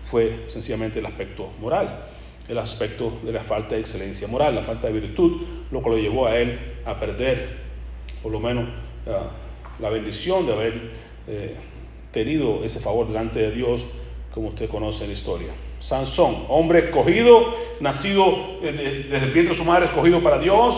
fue 0.07 0.47
sencillamente 0.49 0.99
el 0.99 1.07
aspecto 1.07 1.53
moral, 1.61 2.07
el 2.49 2.59
aspecto 2.59 3.19
de 3.23 3.33
la 3.33 3.43
falta 3.43 3.75
de 3.75 3.83
excelencia 3.83 4.27
moral, 4.29 4.55
la 4.55 4.63
falta 4.63 4.87
de 4.87 4.95
virtud, 4.95 5.43
lo 5.71 5.83
que 5.83 5.91
lo 5.91 5.99
llevó 5.99 6.27
a 6.27 6.37
él 6.39 6.59
a 6.85 6.99
perder, 6.99 7.59
por 8.23 8.33
lo 8.33 8.41
menos, 8.41 8.69
la 9.79 9.91
bendición 9.91 10.47
de 10.47 10.53
haber 10.53 10.91
eh, 11.27 11.55
tenido 12.13 12.65
ese 12.65 12.81
favor 12.81 13.07
delante 13.07 13.41
de 13.41 13.51
Dios, 13.53 13.85
como 14.33 14.49
usted 14.49 14.69
conoce 14.69 15.07
la 15.07 15.13
historia. 15.13 15.53
Sansón, 15.81 16.37
hombre 16.49 16.81
escogido, 16.81 17.55
nacido 17.79 18.27
eh, 18.63 19.07
desde 19.09 19.27
el 19.27 19.33
vientre 19.33 19.55
de 19.55 19.55
su 19.55 19.65
madre, 19.65 19.87
escogido 19.87 20.21
para 20.23 20.39
Dios, 20.39 20.77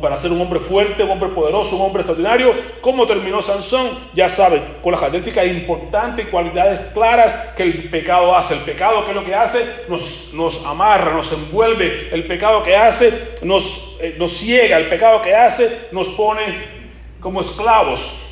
para 0.00 0.16
ser 0.16 0.32
un 0.32 0.40
hombre 0.40 0.58
fuerte, 0.58 1.02
un 1.02 1.10
hombre 1.10 1.28
poderoso, 1.28 1.76
un 1.76 1.82
hombre 1.82 2.00
extraordinario. 2.00 2.54
¿Cómo 2.80 3.06
terminó 3.06 3.42
Sansón? 3.42 3.86
Ya 4.14 4.28
saben, 4.28 4.62
con 4.82 4.92
las 4.92 5.00
características 5.00 5.46
importantes 5.48 6.26
y 6.26 6.30
cualidades 6.30 6.80
claras 6.94 7.52
que 7.56 7.64
el 7.64 7.90
pecado 7.90 8.34
hace. 8.34 8.54
El 8.54 8.60
pecado, 8.60 9.04
que 9.04 9.10
es 9.10 9.16
lo 9.16 9.24
que 9.24 9.34
hace? 9.34 9.58
Nos, 9.88 10.64
amarra, 10.66 11.12
nos 11.12 11.30
envuelve. 11.32 12.08
El 12.10 12.26
pecado 12.26 12.62
que 12.62 12.74
hace 12.74 13.36
nos, 13.42 13.98
eh, 14.00 14.16
nos 14.18 14.32
ciega. 14.32 14.78
El 14.78 14.88
pecado 14.88 15.20
que 15.22 15.34
hace 15.34 15.88
nos 15.92 16.08
pone 16.08 16.78
como 17.20 17.42
esclavos 17.42 18.24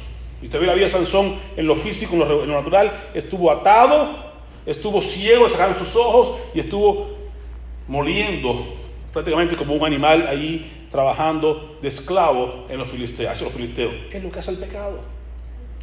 y 0.42 0.46
usted 0.46 0.60
ve 0.60 0.66
la 0.66 0.74
vida 0.74 0.84
de 0.84 0.92
Sansón 0.92 1.34
en 1.56 1.66
lo 1.66 1.74
físico, 1.74 2.14
en 2.14 2.48
lo, 2.48 2.54
natural, 2.54 3.10
estuvo 3.14 3.50
atado, 3.50 4.25
estuvo 4.66 5.00
ciego, 5.00 5.48
sacaron 5.48 5.78
sus 5.78 5.94
ojos 5.96 6.38
y 6.54 6.60
estuvo 6.60 7.08
moliendo 7.88 8.74
prácticamente 9.12 9.56
como 9.56 9.74
un 9.74 9.84
animal 9.84 10.26
ahí 10.26 10.88
trabajando 10.90 11.78
de 11.80 11.88
esclavo 11.88 12.66
en 12.68 12.78
los 12.78 12.88
filisteos, 12.88 13.32
hacia 13.32 13.46
los 13.46 13.54
filisteos. 13.54 13.94
Es 14.12 14.22
lo 14.22 14.30
que 14.30 14.38
hace 14.38 14.50
el 14.50 14.58
pecado. 14.58 15.00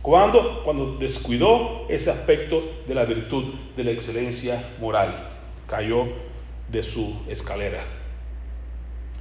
¿Cuándo? 0.02 0.62
Cuando 0.66 0.98
descuidó 0.98 1.86
ese 1.88 2.12
aspecto 2.12 2.62
de 2.88 2.94
la 2.94 3.06
virtud, 3.06 3.54
de 3.76 3.84
la 3.86 3.92
excelencia 3.92 4.62
moral. 4.80 5.30
Cayó 5.66 6.08
de 6.68 6.84
su 6.84 7.24
escalera. 7.30 7.84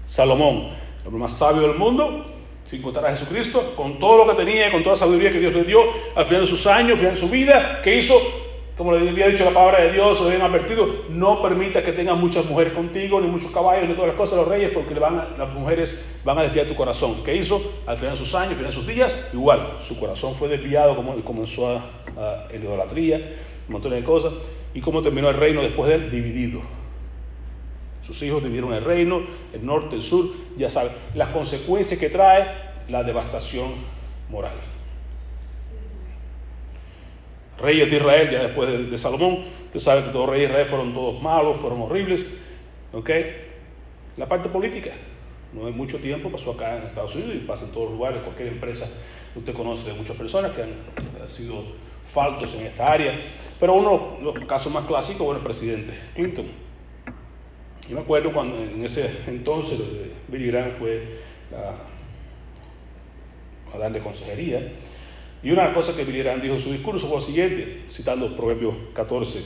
Salomón, 0.07 0.71
el 1.01 1.07
hombre 1.07 1.23
más 1.23 1.39
sabio 1.39 1.63
del 1.63 1.79
mundo, 1.79 2.27
sin 2.69 2.83
contar 2.83 3.07
a 3.07 3.17
Jesucristo, 3.17 3.75
con 3.77 3.99
todo 4.01 4.25
lo 4.25 4.31
que 4.31 4.45
tenía, 4.45 4.73
con 4.73 4.83
toda 4.83 4.95
la 4.95 5.01
sabiduría 5.01 5.31
que 5.31 5.39
Dios 5.39 5.55
le 5.55 5.65
dio 5.65 5.81
al 6.17 6.27
final 6.27 6.41
de 6.41 6.47
sus 6.49 6.67
años, 6.67 6.93
al 6.93 6.99
final 6.99 7.15
de 7.15 7.21
su 7.21 7.29
vida, 7.29 7.81
que 7.85 7.99
hizo, 7.99 8.15
como 8.77 8.93
le 8.93 9.09
había 9.09 9.29
dicho 9.29 9.45
la 9.45 9.51
palabra 9.51 9.85
de 9.85 9.93
Dios, 9.93 10.21
o 10.21 10.25
le 10.25 10.35
habían 10.35 10.51
advertido, 10.51 10.87
no 11.11 11.43
permita 11.43 11.83
que 11.83 11.93
tengas 11.93 12.17
muchas 12.17 12.47
mujeres 12.47 12.73
contigo, 12.73 13.21
ni 13.21 13.29
muchos 13.29 13.51
caballos, 13.53 13.89
ni 13.89 13.95
todas 13.95 14.09
las 14.09 14.17
cosas 14.17 14.39
de 14.39 14.45
los 14.45 14.49
reyes, 14.49 14.71
porque 14.73 14.95
las 14.95 15.51
mujeres 15.53 16.05
van 16.25 16.39
a 16.39 16.43
desviar 16.43 16.67
tu 16.67 16.75
corazón. 16.75 17.17
¿Qué 17.25 17.37
hizo? 17.37 17.61
Al 17.87 17.99
final 17.99 18.15
de 18.15 18.19
sus 18.19 18.35
años, 18.35 18.51
al 18.51 18.57
final 18.57 18.71
de 18.71 18.77
sus 18.77 18.87
días, 18.87 19.29
igual, 19.33 19.79
su 19.87 19.99
corazón 20.01 20.35
fue 20.35 20.49
desviado, 20.49 20.97
como 20.97 21.15
comenzó 21.23 21.69
a, 21.69 21.77
a, 22.17 22.47
la 22.51 22.57
idolatría, 22.57 23.19
un 23.69 23.73
montón 23.75 23.93
de 23.93 24.03
cosas, 24.03 24.33
y 24.73 24.81
cómo 24.81 25.03
terminó 25.03 25.29
el 25.29 25.37
reino 25.37 25.61
después 25.61 25.89
de 25.89 25.97
él, 25.97 26.11
dividido. 26.11 26.61
Sus 28.03 28.21
hijos 28.23 28.43
dividieron 28.43 28.73
el 28.73 28.83
reino, 28.83 29.21
el 29.53 29.65
norte, 29.65 29.97
el 29.97 30.03
sur, 30.03 30.27
ya 30.57 30.71
saben, 30.71 30.93
las 31.15 31.29
consecuencias 31.29 32.01
que 32.01 32.09
trae 32.09 32.47
la 32.89 33.05
devastación 33.05 33.71
moral. 34.31 34.72
Reyes 37.59 37.91
de 37.91 37.97
Israel, 37.97 38.31
ya 38.31 38.43
después 38.45 38.91
de, 38.91 38.99
Salomón, 38.99 39.45
usted 39.67 39.81
sabe 39.81 40.03
que 40.03 40.11
todos 40.11 40.27
los 40.27 40.31
reyes 40.31 40.49
de 40.49 40.55
Israel 40.55 40.69
fueron 40.69 40.95
todos 40.95 41.23
malos, 41.23 41.61
fueron 41.61 41.83
horribles. 41.83 42.27
¿Ok? 42.93 43.11
La 44.17 44.29
parte 44.29 44.49
política, 44.49 44.91
no 45.53 45.67
hay 45.67 45.73
mucho 45.73 45.99
tiempo, 45.99 46.31
pasó 46.31 46.53
acá 46.53 46.79
en 46.79 46.85
Estados 46.85 47.15
Unidos 47.15 47.35
y 47.37 47.39
pasa 47.47 47.65
en 47.65 47.73
todos 47.73 47.91
los 47.91 47.99
lugares, 47.99 48.23
cualquier 48.23 48.49
empresa, 48.49 49.03
usted 49.35 49.55
conoce 49.55 49.91
de 49.91 49.97
muchas 49.97 50.17
personas 50.17 50.53
que 50.53 50.63
han, 50.63 51.29
sido 51.29 51.63
faltos 52.03 52.55
en 52.55 52.67
esta 52.67 52.93
área. 52.93 53.21
Pero 53.61 53.75
uno 53.75 54.17
de 54.19 54.25
los 54.25 54.45
casos 54.47 54.73
más 54.73 54.85
clásicos, 54.85 55.25
bueno, 55.25 55.39
el 55.39 55.45
presidente 55.45 55.93
Clinton. 56.15 56.47
Yo 57.89 57.97
me 57.97 58.03
acuerdo 58.03 58.33
cuando 58.33 58.63
en 58.63 58.85
ese 58.85 59.23
entonces 59.27 59.81
Billy 60.29 60.49
Graham 60.49 60.73
fue 60.73 61.21
a 63.73 63.79
darle 63.79 64.01
consejería. 64.01 64.73
Y 65.43 65.51
una 65.51 65.73
cosas 65.73 65.97
que 65.97 66.05
Billy 66.05 66.23
dijo 66.41 66.55
en 66.55 66.61
su 66.61 66.73
discurso 66.73 67.07
fue 67.09 67.19
lo 67.19 67.23
siguiente, 67.23 67.87
citando 67.91 68.37
Proverbios 68.37 68.75
14, 68.95 69.43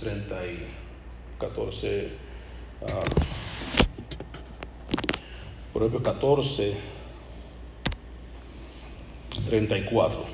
30 0.00 0.46
y 0.46 0.66
14, 1.38 2.08
Proverbios 5.72 6.02
14, 6.02 6.74
34. 9.48 10.24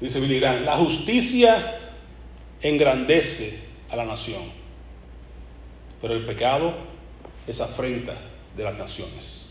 Dice 0.00 0.20
Billy 0.20 0.40
la 0.40 0.76
justicia 0.76 1.78
engrandece 2.60 3.68
a 3.90 3.96
la 3.96 4.04
nación 4.04 4.62
pero 6.02 6.14
el 6.14 6.26
pecado 6.26 6.74
es 7.46 7.60
afrenta 7.60 8.14
de 8.56 8.64
las 8.64 8.76
naciones. 8.76 9.41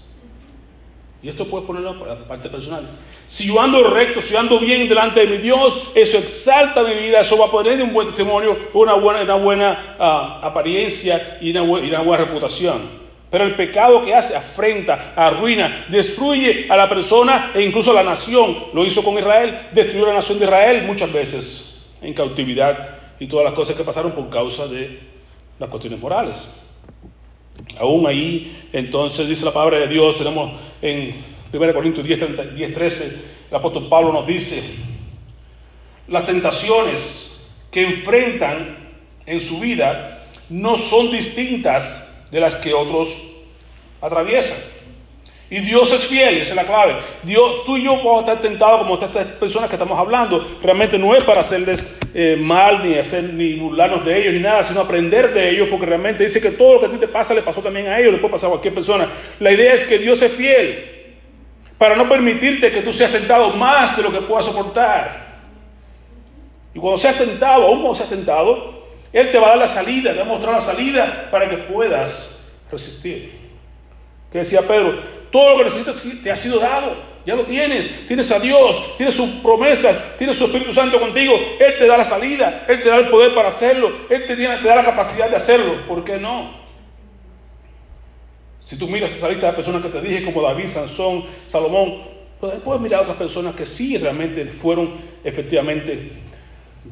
Y 1.23 1.29
esto 1.29 1.45
puedes 1.45 1.67
ponerlo 1.67 1.99
por 1.99 2.07
la 2.07 2.15
parte 2.15 2.49
personal. 2.49 2.83
Si 3.27 3.45
yo 3.47 3.61
ando 3.61 3.83
recto, 3.83 4.21
si 4.21 4.33
yo 4.33 4.39
ando 4.39 4.57
bien 4.59 4.89
delante 4.89 5.19
de 5.19 5.27
mi 5.27 5.37
Dios, 5.37 5.89
eso 5.93 6.17
exalta 6.17 6.83
mi 6.83 6.95
vida, 6.95 7.21
eso 7.21 7.37
va 7.37 7.45
a 7.45 7.51
poner 7.51 7.81
un 7.83 7.93
buen 7.93 8.07
testimonio, 8.07 8.57
una 8.73 8.95
buena, 8.95 9.21
una 9.21 9.35
buena 9.35 9.95
ah, 9.99 10.39
apariencia 10.43 11.37
y 11.39 11.51
una, 11.51 11.63
y 11.85 11.89
una 11.89 12.01
buena 12.01 12.25
reputación. 12.25 13.01
Pero 13.29 13.45
el 13.45 13.55
pecado 13.55 14.03
que 14.03 14.13
hace 14.13 14.35
afrenta, 14.35 15.13
arruina, 15.15 15.85
destruye 15.89 16.65
a 16.69 16.75
la 16.75 16.89
persona 16.89 17.51
e 17.53 17.61
incluso 17.61 17.91
a 17.91 17.93
la 17.93 18.03
nación. 18.03 18.57
Lo 18.73 18.85
hizo 18.85 19.03
con 19.03 19.17
Israel, 19.17 19.69
destruyó 19.73 20.07
la 20.07 20.15
nación 20.15 20.39
de 20.39 20.45
Israel 20.45 20.83
muchas 20.85 21.13
veces 21.13 21.87
en 22.01 22.13
cautividad 22.13 22.97
y 23.19 23.27
todas 23.27 23.45
las 23.45 23.53
cosas 23.53 23.77
que 23.77 23.83
pasaron 23.83 24.11
por 24.11 24.27
causa 24.29 24.67
de 24.67 24.99
las 25.59 25.69
cuestiones 25.69 25.99
morales. 25.99 26.61
Aún 27.79 28.05
ahí, 28.07 28.67
entonces, 28.73 29.27
dice 29.27 29.45
la 29.45 29.53
palabra 29.53 29.79
de 29.79 29.87
Dios, 29.87 30.17
tenemos 30.17 30.51
en 30.81 31.23
1 31.53 31.73
Corintios 31.73 32.05
10, 32.05 32.55
10 32.55 32.73
13, 32.73 33.31
el 33.49 33.55
apóstol 33.55 33.87
Pablo 33.89 34.13
nos 34.13 34.25
dice, 34.25 34.61
las 36.07 36.25
tentaciones 36.25 37.57
que 37.71 37.83
enfrentan 37.83 38.77
en 39.25 39.39
su 39.39 39.59
vida 39.59 40.27
no 40.49 40.77
son 40.77 41.11
distintas 41.11 42.27
de 42.31 42.39
las 42.39 42.55
que 42.55 42.73
otros 42.73 43.15
atraviesan. 44.01 44.57
Y 45.49 45.59
Dios 45.59 45.91
es 45.91 46.05
fiel, 46.05 46.37
esa 46.37 46.51
es 46.51 46.55
la 46.55 46.65
clave. 46.65 46.95
Dios, 47.23 47.65
tú 47.65 47.75
y 47.75 47.83
yo 47.83 48.01
podemos 48.01 48.21
estar 48.21 48.39
tentados 48.39 48.81
como 48.81 48.93
estas 48.93 49.27
personas 49.33 49.69
que 49.69 49.75
estamos 49.75 49.99
hablando. 49.99 50.47
Realmente 50.63 50.97
no 50.97 51.13
es 51.13 51.25
para 51.25 51.41
hacerles 51.41 51.99
eh, 52.13 52.35
mal, 52.37 52.83
ni 52.83 52.97
hacer, 52.97 53.33
ni 53.33 53.53
burlarnos 53.53 54.05
de 54.05 54.19
ellos, 54.19 54.33
ni 54.33 54.39
nada, 54.39 54.63
sino 54.63 54.81
aprender 54.81 55.33
de 55.33 55.49
ellos, 55.49 55.69
porque 55.69 55.85
realmente 55.85 56.23
dice 56.23 56.41
que 56.41 56.51
todo 56.51 56.73
lo 56.73 56.79
que 56.81 56.85
a 56.87 56.91
ti 56.91 56.97
te 56.97 57.07
pasa 57.07 57.33
le 57.33 57.41
pasó 57.41 57.61
también 57.61 57.87
a 57.87 57.99
ellos, 57.99 58.13
le 58.13 58.19
puede 58.19 58.33
pasar 58.33 58.47
a 58.47 58.51
cualquier 58.51 58.73
persona. 58.73 59.07
La 59.39 59.51
idea 59.51 59.73
es 59.73 59.87
que 59.87 59.97
Dios 59.97 60.21
es 60.21 60.31
fiel 60.31 60.91
para 61.77 61.95
no 61.95 62.07
permitirte 62.07 62.71
que 62.71 62.81
tú 62.81 62.93
seas 62.93 63.11
tentado 63.11 63.51
más 63.51 63.97
de 63.97 64.03
lo 64.03 64.11
que 64.11 64.21
puedas 64.21 64.45
soportar. 64.45 65.31
Y 66.73 66.79
cuando 66.79 66.97
seas 66.97 67.17
tentado, 67.17 67.63
aún 67.63 67.81
cuando 67.81 67.95
seas 67.95 68.09
tentado, 68.09 68.85
Él 69.11 69.31
te 69.31 69.39
va 69.39 69.47
a 69.47 69.49
dar 69.49 69.57
la 69.57 69.67
salida, 69.67 70.11
te 70.11 70.19
va 70.19 70.25
a 70.25 70.27
mostrar 70.27 70.53
la 70.53 70.61
salida 70.61 71.27
para 71.31 71.49
que 71.49 71.57
puedas 71.57 72.61
resistir. 72.71 73.31
¿Qué 74.31 74.39
decía 74.39 74.61
Pedro? 74.61 74.99
Todo 75.31 75.51
lo 75.51 75.57
que 75.57 75.63
necesitas 75.65 76.23
te 76.23 76.31
ha 76.31 76.37
sido 76.37 76.59
dado. 76.59 77.10
Ya 77.25 77.35
lo 77.35 77.43
tienes. 77.43 78.07
Tienes 78.07 78.31
a 78.31 78.39
Dios, 78.39 78.97
tienes 78.97 79.15
sus 79.15 79.29
promesas, 79.41 80.17
tienes 80.17 80.37
su 80.37 80.45
Espíritu 80.45 80.73
Santo 80.73 80.99
contigo. 80.99 81.33
Él 81.59 81.73
te 81.77 81.87
da 81.87 81.97
la 81.97 82.05
salida, 82.05 82.65
Él 82.67 82.81
te 82.81 82.89
da 82.89 82.97
el 82.97 83.09
poder 83.09 83.33
para 83.35 83.49
hacerlo, 83.49 83.91
Él 84.09 84.25
te, 84.25 84.35
da 84.35 84.75
la 84.75 84.83
capacidad 84.83 85.29
de 85.29 85.35
hacerlo. 85.35 85.73
¿Por 85.87 86.03
qué 86.03 86.17
no? 86.17 86.61
Si 88.63 88.77
tú 88.77 88.87
miras 88.87 89.11
esa 89.11 89.29
lista 89.29 89.47
de 89.47 89.53
personas 89.53 89.81
que 89.81 89.89
te 89.89 90.01
dije, 90.01 90.23
como 90.23 90.41
David, 90.41 90.67
Sansón, 90.67 91.25
Salomón, 91.47 92.03
pues, 92.39 92.53
puedes 92.63 92.81
mirar 92.81 93.01
a 93.01 93.03
otras 93.03 93.17
personas 93.17 93.55
que 93.55 93.65
sí 93.65 93.97
realmente 93.97 94.45
fueron 94.45 94.95
efectivamente 95.23 96.11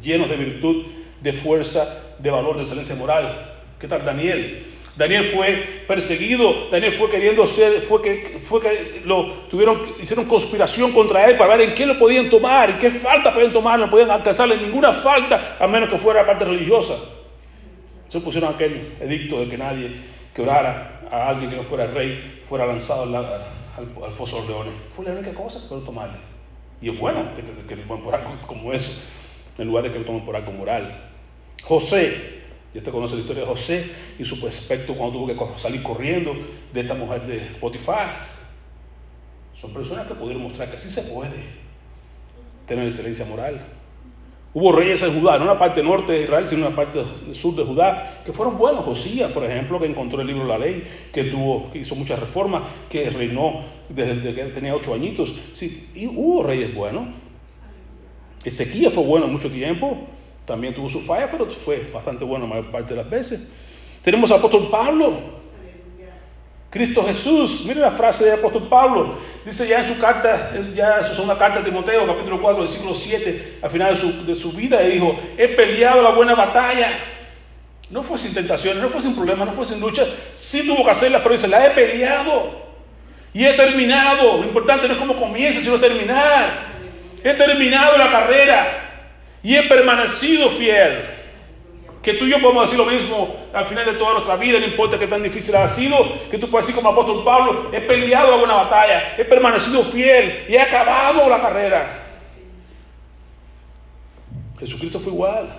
llenos 0.02 0.30
de 0.30 0.36
virtud, 0.36 0.86
de 1.22 1.34
fuerza, 1.34 2.16
de 2.20 2.30
valor, 2.30 2.58
de 2.58 2.64
excelencia 2.64 2.96
moral. 2.96 3.56
¿Qué 3.80 3.88
tal 3.88 4.06
Daniel? 4.06 4.64
Daniel 5.00 5.32
fue 5.34 5.86
perseguido, 5.88 6.68
Daniel 6.70 6.92
fue 6.92 7.10
queriendo 7.10 7.48
ser, 7.48 7.84
fue 7.84 8.02
que, 8.02 8.38
fue 8.44 8.60
que 8.60 9.02
lo 9.06 9.32
tuvieron, 9.50 9.96
hicieron 10.02 10.26
conspiración 10.26 10.92
contra 10.92 11.30
él 11.30 11.38
para 11.38 11.56
ver 11.56 11.70
en 11.70 11.76
qué 11.76 11.86
lo 11.86 11.98
podían 11.98 12.30
tomar, 12.30 12.70
en 12.70 12.80
qué 12.80 12.92
falta 12.92 13.34
podían 13.34 13.54
tomar, 13.54 13.80
no 13.80 13.90
podían 13.90 14.12
alcanzarle 14.12 14.58
ninguna 14.58 14.92
falta 14.92 15.56
a 15.58 15.66
menos 15.68 15.90
que 15.90 15.98
fuera 15.98 16.26
parte 16.26 16.44
religiosa. 16.44 16.96
Se 18.10 18.20
pusieron 18.20 18.54
aquel 18.54 18.98
edicto 19.00 19.40
de 19.40 19.48
que 19.48 19.58
nadie 19.58 19.96
que 20.36 20.42
orara 20.42 21.00
a 21.10 21.30
alguien 21.30 21.50
que 21.50 21.56
no 21.56 21.64
fuera 21.64 21.88
rey 21.88 22.42
fuera 22.44 22.66
lanzado 22.66 23.04
al, 23.06 24.12
foso 24.12 24.42
de 24.42 24.50
leones. 24.50 24.74
Fue 24.92 25.06
la 25.06 25.14
única 25.14 25.34
cosa 25.34 25.62
que 25.62 25.68
pudieron 25.68 25.86
tomarle. 25.86 26.18
Y 26.82 26.90
es 26.90 27.00
bueno 27.00 27.24
que, 27.38 27.44
que, 27.44 27.74
que 27.74 27.82
por 27.84 28.14
algo 28.14 28.32
como 28.46 28.74
eso, 28.74 29.02
en 29.58 29.68
lugar 29.68 29.86
de 29.86 29.94
que 29.94 30.00
lo 30.00 30.06
tomen 30.06 30.26
por 30.26 30.36
algo 30.36 30.52
moral. 30.52 31.10
José, 31.64 32.39
ya 32.74 32.84
te 32.84 32.92
conoce 32.92 33.16
la 33.16 33.22
historia 33.22 33.44
de 33.44 33.50
José 33.50 33.92
y 34.20 34.26
su 34.26 34.46
aspecto 34.48 34.94
cuando 34.94 35.20
tuvo 35.20 35.28
que 35.28 35.60
salir 35.60 35.82
corriendo 35.82 36.34
de 36.72 36.82
esta 36.82 36.94
mujer 36.94 37.26
de 37.26 37.40
Potifar. 37.60 38.28
Son 39.56 39.74
personas 39.74 40.08
que 40.08 40.14
pudieron 40.14 40.44
mostrar 40.44 40.72
que 40.72 40.78
sí 40.78 40.90
se 40.90 41.14
puede 41.14 41.44
tener 42.68 42.86
excelencia 42.86 43.26
moral. 43.26 43.60
Hubo 44.52 44.72
reyes 44.72 45.04
en 45.04 45.20
Judá, 45.20 45.38
no 45.38 45.44
en 45.44 45.48
la 45.50 45.60
parte 45.60 45.84
norte 45.84 46.14
de 46.14 46.24
Israel, 46.24 46.48
sino 46.48 46.66
en 46.66 46.72
la 46.72 46.76
parte 46.76 47.04
sur 47.34 47.56
de 47.56 47.64
Judá, 47.64 48.22
que 48.26 48.34
fueron 48.34 48.58
buenos. 48.58 48.84
Josías, 48.84 49.32
por 49.32 49.44
ejemplo, 49.44 49.80
que 49.80 49.86
encontró 49.86 50.22
el 50.22 50.28
libro 50.28 50.44
de 50.44 50.50
la 50.50 50.58
ley, 50.58 50.88
que, 51.14 51.26
tuvo, 51.26 51.70
que 51.72 51.80
hizo 51.80 51.96
muchas 51.96 52.20
reformas, 52.20 52.64
que 52.90 53.10
reinó 53.12 53.62
desde 53.90 54.34
que 54.34 54.44
tenía 54.46 54.76
ocho 54.76 54.94
añitos. 54.94 55.36
Sí, 55.54 55.92
y 55.94 56.08
hubo 56.08 56.42
reyes 56.42 56.74
buenos. 56.74 57.10
Ezequiel 58.44 58.92
fue 58.92 59.04
bueno 59.04 59.28
mucho 59.28 59.52
tiempo, 59.52 60.08
también 60.50 60.74
tuvo 60.74 60.90
su 60.90 61.00
falla, 61.02 61.30
pero 61.32 61.50
fue 61.50 61.90
bastante 61.94 62.26
bueno 62.26 62.46
la 62.46 62.56
mayor 62.56 62.72
parte 62.72 62.94
de 62.94 63.02
las 63.02 63.10
veces. 63.10 63.54
Tenemos 64.04 64.32
al 64.32 64.40
apóstol 64.40 64.68
Pablo. 64.70 65.40
Cristo 66.72 67.04
Jesús, 67.04 67.66
miren 67.66 67.82
la 67.82 67.92
frase 67.92 68.26
del 68.26 68.40
apóstol 68.40 68.68
Pablo, 68.68 69.16
dice 69.44 69.68
ya 69.68 69.80
en 69.80 69.88
su 69.88 70.00
carta, 70.00 70.52
ya 70.76 71.02
su 71.02 71.16
segunda 71.16 71.36
carta 71.36 71.60
de 71.60 71.66
Timoteo, 71.66 72.06
capítulo 72.06 72.40
4, 72.40 72.62
versículo 72.62 72.94
7, 72.94 73.58
al 73.64 73.70
final 73.72 73.96
de 73.96 73.96
su, 74.00 74.26
de 74.26 74.36
su 74.36 74.52
vida, 74.52 74.82
dijo, 74.82 75.20
he 75.36 75.48
peleado 75.48 76.04
la 76.04 76.12
buena 76.12 76.36
batalla. 76.36 76.90
No 77.90 78.04
fue 78.04 78.20
sin 78.20 78.36
tentaciones, 78.36 78.84
no 78.84 78.90
fue 78.90 79.02
sin 79.02 79.16
problemas, 79.16 79.48
no 79.48 79.54
fue 79.54 79.66
sin 79.66 79.80
luchas, 79.80 80.08
sí 80.36 80.68
tuvo 80.68 80.86
que 80.86 80.92
hacerla, 80.92 81.20
pero 81.24 81.34
dice, 81.34 81.48
la 81.48 81.66
he 81.66 81.72
peleado 81.72 82.52
y 83.34 83.46
he 83.46 83.54
terminado. 83.54 84.38
Lo 84.38 84.44
importante 84.44 84.88
no 84.88 84.94
es 84.94 85.00
cómo 85.00 85.16
comienza, 85.16 85.62
sino 85.62 85.78
terminar. 85.78 86.70
He 87.24 87.34
terminado 87.34 87.98
la 87.98 88.12
carrera 88.12 88.89
y 89.44 89.56
he 89.56 89.64
permanecido 89.64 90.50
fiel. 90.50 91.06
Que 92.02 92.14
tú 92.14 92.26
y 92.26 92.30
yo 92.30 92.40
podemos 92.40 92.64
decir 92.64 92.80
lo 92.80 92.90
mismo 92.90 93.36
al 93.54 93.66
final 93.66 93.86
de 93.86 93.94
toda 93.94 94.14
nuestra 94.14 94.38
vida, 94.38 94.60
no 94.60 94.66
importa 94.66 94.98
qué 94.98 95.08
tan 95.08 95.22
difícil 95.22 95.56
ha 95.56 95.68
sido, 95.68 95.98
que 96.32 96.38
tú 96.38 96.50
puedes 96.50 96.66
decir 96.66 96.82
como 96.82 96.94
apóstol 96.94 97.26
Pablo, 97.26 97.70
he 97.74 97.82
peleado 97.82 98.40
buena 98.40 98.56
batalla, 98.56 99.16
he 99.18 99.26
permanecido 99.26 99.84
fiel 99.84 100.46
y 100.48 100.54
he 100.54 100.62
acabado 100.62 101.28
la 101.30 101.42
carrera. 101.42 102.06
Jesucristo 104.60 105.00
fue 105.00 105.14
igual. 105.14 105.50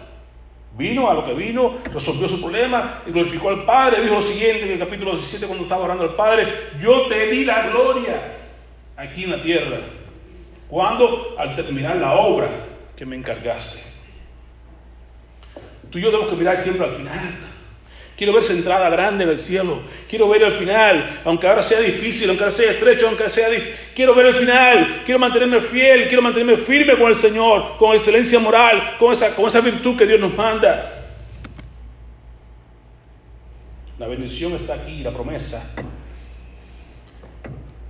Vino 0.77 1.11
a 1.11 1.15
lo 1.15 1.27
que 1.27 1.35
vino, 1.35 1.79
resolvió 1.93 2.29
su 2.29 2.41
problema 2.41 3.03
y 3.07 3.11
glorificó 3.11 3.51
al 3.51 3.65
Padre. 3.65 4.03
Dijo 4.03 4.15
lo 4.15 4.23
siguiente 4.23 4.65
en 4.65 4.73
el 4.73 4.79
capítulo 4.79 5.13
17 5.13 5.47
cuando 5.47 5.65
estaba 5.65 5.85
orando 5.85 6.05
al 6.05 6.15
Padre, 6.15 6.47
yo 6.81 7.03
te 7.03 7.27
di 7.27 7.45
la 7.45 7.69
gloria 7.69 8.39
aquí 8.97 9.25
en 9.25 9.31
la 9.31 9.43
tierra. 9.43 9.81
Cuando 10.69 11.35
al 11.37 11.57
terminar 11.57 11.97
la 11.97 12.13
obra 12.15 12.49
que 13.01 13.07
me 13.07 13.17
encargaste. 13.17 13.81
Tú 15.91 15.99
y 15.99 16.03
yo 16.03 16.11
tenemos 16.11 16.29
que 16.29 16.37
mirar 16.37 16.59
siempre 16.59 16.87
al 16.87 16.93
final. 16.93 17.31
Quiero 18.15 18.35
ver 18.35 18.43
esa 18.43 18.53
entrada 18.53 18.91
grande 18.91 19.25
en 19.25 19.31
el 19.31 19.39
cielo. 19.39 19.81
Quiero 20.07 20.29
ver 20.29 20.43
el 20.43 20.53
final, 20.53 21.23
aunque 21.25 21.49
ahora 21.49 21.63
sea 21.63 21.81
difícil, 21.81 22.29
aunque 22.29 22.45
ahora 22.45 22.55
sea 22.55 22.73
estrecho, 22.73 23.09
aunque 23.09 23.31
sea 23.31 23.49
difícil. 23.49 23.75
Quiero 23.95 24.15
ver 24.15 24.27
el 24.27 24.35
final. 24.35 25.01
Quiero 25.07 25.19
mantenerme 25.19 25.63
fiel. 25.63 26.09
Quiero 26.09 26.21
mantenerme 26.21 26.59
firme 26.59 26.99
con 26.99 27.09
el 27.09 27.17
Señor, 27.17 27.79
con 27.79 27.97
excelencia 27.97 28.39
moral, 28.39 28.97
con 28.99 29.13
esa, 29.13 29.35
con 29.35 29.47
esa 29.47 29.63
virtud 29.63 29.97
que 29.97 30.07
Dios 30.07 30.21
nos 30.21 30.37
manda. 30.37 31.07
La 33.99 34.09
bendición 34.09 34.53
está 34.53 34.75
aquí, 34.75 35.03
la 35.03 35.11
promesa. 35.11 35.83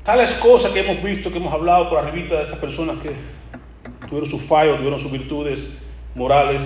Tales 0.05 0.31
cosas 0.35 0.71
que 0.71 0.79
hemos 0.79 1.03
visto, 1.03 1.33
que 1.33 1.39
hemos 1.39 1.53
hablado 1.53 1.91
por 1.91 1.99
arribita 1.99 2.37
de 2.37 2.43
estas 2.45 2.61
personas 2.61 3.01
que 3.01 3.40
tuvieron 4.11 4.29
sus 4.29 4.43
fallos, 4.43 4.77
tuvieron 4.77 4.99
sus 4.99 5.13
virtudes 5.13 5.83
morales. 6.15 6.63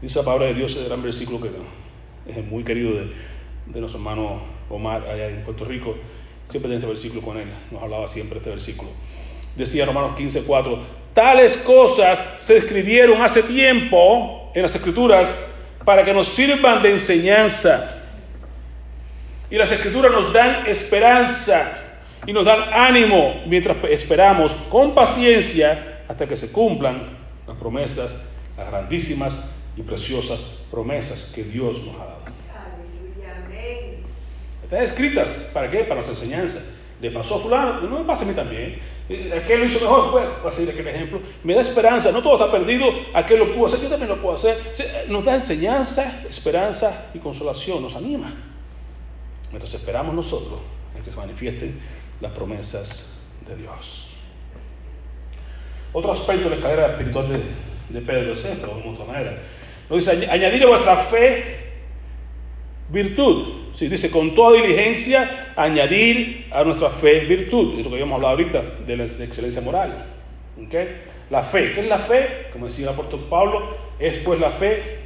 Dice 0.00 0.18
la 0.18 0.24
palabra 0.24 0.46
de 0.48 0.54
Dios, 0.54 0.72
ese 0.72 0.86
gran 0.86 1.02
versículo 1.02 1.40
que 1.40 1.50
es 2.26 2.44
muy 2.46 2.64
querido 2.64 2.94
de, 2.94 3.80
nuestro 3.80 4.00
hermano 4.00 4.42
Omar 4.70 5.06
allá 5.06 5.28
en 5.28 5.44
Puerto 5.44 5.64
Rico. 5.66 5.94
Siempre 6.46 6.70
tiene 6.70 6.76
este 6.76 6.88
versículo 6.88 7.22
con 7.22 7.38
él, 7.38 7.48
nos 7.70 7.82
hablaba 7.82 8.08
siempre 8.08 8.38
este 8.38 8.50
versículo. 8.50 8.90
Decía 9.54 9.84
Romanos 9.84 10.16
15, 10.16 10.44
4, 10.44 10.78
tales 11.14 11.58
cosas 11.58 12.18
se 12.38 12.56
escribieron 12.56 13.20
hace 13.22 13.42
tiempo 13.42 14.50
en 14.54 14.62
las 14.62 14.74
escrituras 14.74 15.62
para 15.84 16.04
que 16.04 16.12
nos 16.12 16.28
sirvan 16.28 16.82
de 16.82 16.92
enseñanza. 16.92 18.02
Y 19.50 19.56
las 19.56 19.70
escrituras 19.70 20.10
nos 20.10 20.32
dan 20.32 20.66
esperanza 20.66 21.78
y 22.26 22.32
nos 22.32 22.46
dan 22.46 22.60
ánimo 22.72 23.42
mientras 23.46 23.76
esperamos 23.84 24.52
con 24.70 24.94
paciencia 24.94 25.91
hasta 26.12 26.28
que 26.28 26.36
se 26.36 26.52
cumplan 26.52 27.16
las 27.46 27.56
promesas, 27.56 28.34
las 28.58 28.68
grandísimas 28.68 29.50
y 29.76 29.82
preciosas 29.82 30.66
promesas 30.70 31.32
que 31.34 31.42
Dios 31.42 31.84
nos 31.86 31.94
ha 31.94 32.04
dado. 32.04 32.22
Están 34.62 34.82
escritas, 34.82 35.50
¿para 35.54 35.70
qué? 35.70 35.84
Para 35.84 36.02
nuestra 36.02 36.14
enseñanza. 36.14 36.78
Le 37.00 37.10
pasó 37.10 37.36
a 37.36 37.38
fulano, 37.40 37.80
no 37.80 37.98
me 38.00 38.04
pasa 38.04 38.24
a 38.24 38.26
mí 38.26 38.34
también. 38.34 38.78
Eh, 39.08 39.40
aquel 39.42 39.60
lo 39.60 39.66
hizo 39.66 39.80
mejor, 39.80 40.12
pues, 40.12 40.24
voy 40.42 40.48
a 40.48 40.52
seguir 40.52 40.70
aquel 40.72 40.88
ejemplo. 40.88 41.20
Me 41.44 41.54
da 41.54 41.62
esperanza, 41.62 42.12
no 42.12 42.22
todo 42.22 42.34
está 42.34 42.52
perdido, 42.52 42.86
aquel 43.14 43.38
lo 43.38 43.54
pudo 43.54 43.66
hacer, 43.66 43.80
yo 43.80 43.88
también 43.88 44.10
lo 44.10 44.20
puedo 44.20 44.34
hacer. 44.34 44.56
Nos 45.08 45.24
da 45.24 45.34
enseñanza, 45.34 46.26
esperanza 46.28 47.10
y 47.14 47.20
consolación, 47.20 47.82
nos 47.82 47.96
anima. 47.96 48.34
Mientras 49.50 49.72
esperamos 49.72 50.14
nosotros 50.14 50.60
a 50.98 51.02
que 51.02 51.10
se 51.10 51.16
manifiesten 51.16 51.80
las 52.20 52.32
promesas 52.32 53.18
de 53.48 53.56
Dios. 53.56 54.11
Otro 55.92 56.12
aspecto 56.12 56.44
de 56.44 56.50
la 56.50 56.56
escalera 56.56 56.90
espiritual 56.92 57.28
de, 57.90 58.00
Pedro 58.00 58.32
es 58.32 58.44
esto, 58.44 58.66
de 58.66 58.88
otra 58.88 59.04
manera. 59.04 59.38
Dice, 59.90 60.28
añadir 60.30 60.64
a 60.64 60.68
vuestra 60.68 60.96
fe 60.96 61.56
virtud. 62.88 63.72
Sí, 63.74 63.88
dice, 63.88 64.10
con 64.10 64.34
toda 64.34 64.60
diligencia, 64.60 65.52
añadir 65.56 66.46
a 66.50 66.64
nuestra 66.64 66.88
fe 66.88 67.20
virtud. 67.20 67.78
Es 67.78 67.84
lo 67.84 67.90
que 67.90 67.96
habíamos 67.96 68.16
hablado 68.16 68.36
ahorita 68.36 68.62
de 68.86 68.96
la 68.96 69.04
excelencia 69.04 69.62
moral. 69.62 70.06
¿Okay? 70.66 70.88
La 71.30 71.42
fe, 71.42 71.72
¿qué 71.74 71.80
es 71.80 71.88
la 71.88 71.98
fe? 71.98 72.48
Como 72.52 72.66
decía 72.66 72.86
el 72.86 72.94
apóstol 72.94 73.26
Pablo, 73.28 73.76
es 73.98 74.18
pues 74.18 74.40
la 74.40 74.50
fe 74.50 75.02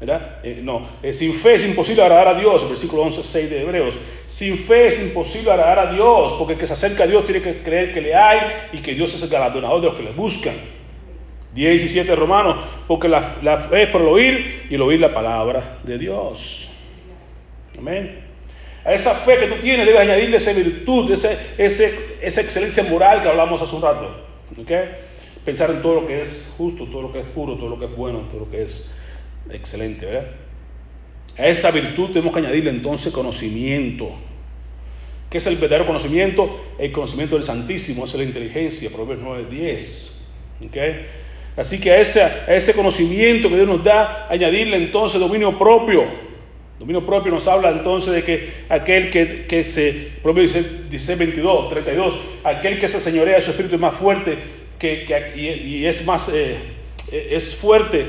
¿verdad? 0.00 0.38
Eh, 0.42 0.60
no, 0.62 0.88
eh, 1.02 1.12
sin 1.12 1.34
fe 1.34 1.56
es 1.56 1.68
imposible 1.68 2.02
agradar 2.02 2.28
a 2.28 2.40
Dios, 2.40 2.68
versículo 2.68 3.02
11, 3.02 3.22
6 3.22 3.50
de 3.50 3.62
Hebreos. 3.62 3.94
Sin 4.30 4.56
fe 4.56 4.86
es 4.86 5.02
imposible 5.02 5.50
agradar 5.50 5.88
a 5.88 5.92
Dios, 5.92 6.34
porque 6.38 6.52
el 6.52 6.58
que 6.60 6.68
se 6.68 6.74
acerca 6.74 7.02
a 7.02 7.06
Dios 7.08 7.26
tiene 7.26 7.42
que 7.42 7.64
creer 7.64 7.92
que 7.92 8.00
le 8.00 8.14
hay 8.14 8.38
y 8.72 8.78
que 8.78 8.94
Dios 8.94 9.12
es 9.12 9.24
el 9.24 9.28
galardonador 9.28 9.80
de 9.80 9.86
los 9.88 9.96
que 9.96 10.04
le 10.04 10.12
buscan. 10.12 10.54
17 11.52 12.14
Romanos, 12.14 12.64
porque 12.86 13.08
la, 13.08 13.22
fe 13.22 13.82
es 13.82 13.88
por 13.88 14.02
el 14.02 14.06
oír 14.06 14.66
y 14.70 14.76
el 14.76 14.82
oír 14.82 15.00
la 15.00 15.12
palabra 15.12 15.80
de 15.82 15.98
Dios. 15.98 16.70
Amén. 17.76 18.24
A 18.84 18.92
esa 18.92 19.16
fe 19.16 19.36
que 19.36 19.46
tú 19.48 19.60
tienes 19.60 19.84
debes 19.84 20.00
añadirle 20.00 20.36
esa 20.36 20.52
virtud, 20.52 21.10
esa, 21.10 21.28
esa 21.58 22.40
excelencia 22.40 22.84
moral 22.84 23.22
que 23.22 23.28
hablamos 23.28 23.60
hace 23.60 23.74
un 23.74 23.82
rato. 23.82 24.10
¿okay? 24.62 24.90
Pensar 25.44 25.70
en 25.70 25.82
todo 25.82 26.02
lo 26.02 26.06
que 26.06 26.22
es 26.22 26.54
justo, 26.56 26.84
todo 26.84 27.02
lo 27.02 27.12
que 27.12 27.18
es 27.18 27.26
puro, 27.26 27.56
todo 27.56 27.70
lo 27.70 27.80
que 27.80 27.86
es 27.86 27.96
bueno, 27.96 28.28
todo 28.30 28.42
lo 28.42 28.50
que 28.50 28.62
es 28.62 28.96
excelente. 29.50 30.06
¿verdad? 30.06 30.30
A 31.38 31.46
esa 31.46 31.70
virtud 31.70 32.10
tenemos 32.10 32.32
que 32.34 32.40
añadirle 32.40 32.70
entonces 32.70 33.12
conocimiento. 33.12 34.10
¿Qué 35.30 35.38
es 35.38 35.46
el 35.46 35.56
verdadero 35.56 35.86
conocimiento? 35.86 36.60
El 36.78 36.92
conocimiento 36.92 37.36
del 37.36 37.44
Santísimo, 37.44 38.04
es 38.04 38.14
la 38.14 38.24
inteligencia, 38.24 38.90
Proverbios 38.90 39.20
9, 39.22 39.46
10. 39.50 40.32
¿okay? 40.68 41.06
Así 41.56 41.80
que 41.80 41.92
a 41.92 42.00
ese, 42.00 42.22
a 42.22 42.54
ese 42.54 42.74
conocimiento 42.74 43.48
que 43.48 43.56
Dios 43.56 43.68
nos 43.68 43.84
da, 43.84 44.26
añadirle 44.28 44.76
entonces 44.76 45.20
dominio 45.20 45.56
propio. 45.58 46.04
Dominio 46.78 47.04
propio 47.04 47.30
nos 47.30 47.46
habla 47.46 47.70
entonces 47.70 48.14
de 48.14 48.24
que 48.24 48.50
aquel 48.68 49.10
que, 49.10 49.46
que 49.46 49.64
se, 49.64 50.12
Proverbios 50.22 50.90
dice 50.90 51.14
22, 51.14 51.68
32, 51.68 52.18
aquel 52.42 52.80
que 52.80 52.88
se 52.88 52.98
señorea 52.98 53.36
de 53.36 53.42
su 53.42 53.50
espíritu 53.50 53.74
es 53.74 53.80
más 53.80 53.94
fuerte 53.94 54.38
que, 54.80 55.04
que 55.04 55.32
y, 55.36 55.86
es 55.86 56.04
más, 56.06 56.32
eh, 56.32 56.56
es 57.12 57.54
fuerte, 57.54 58.06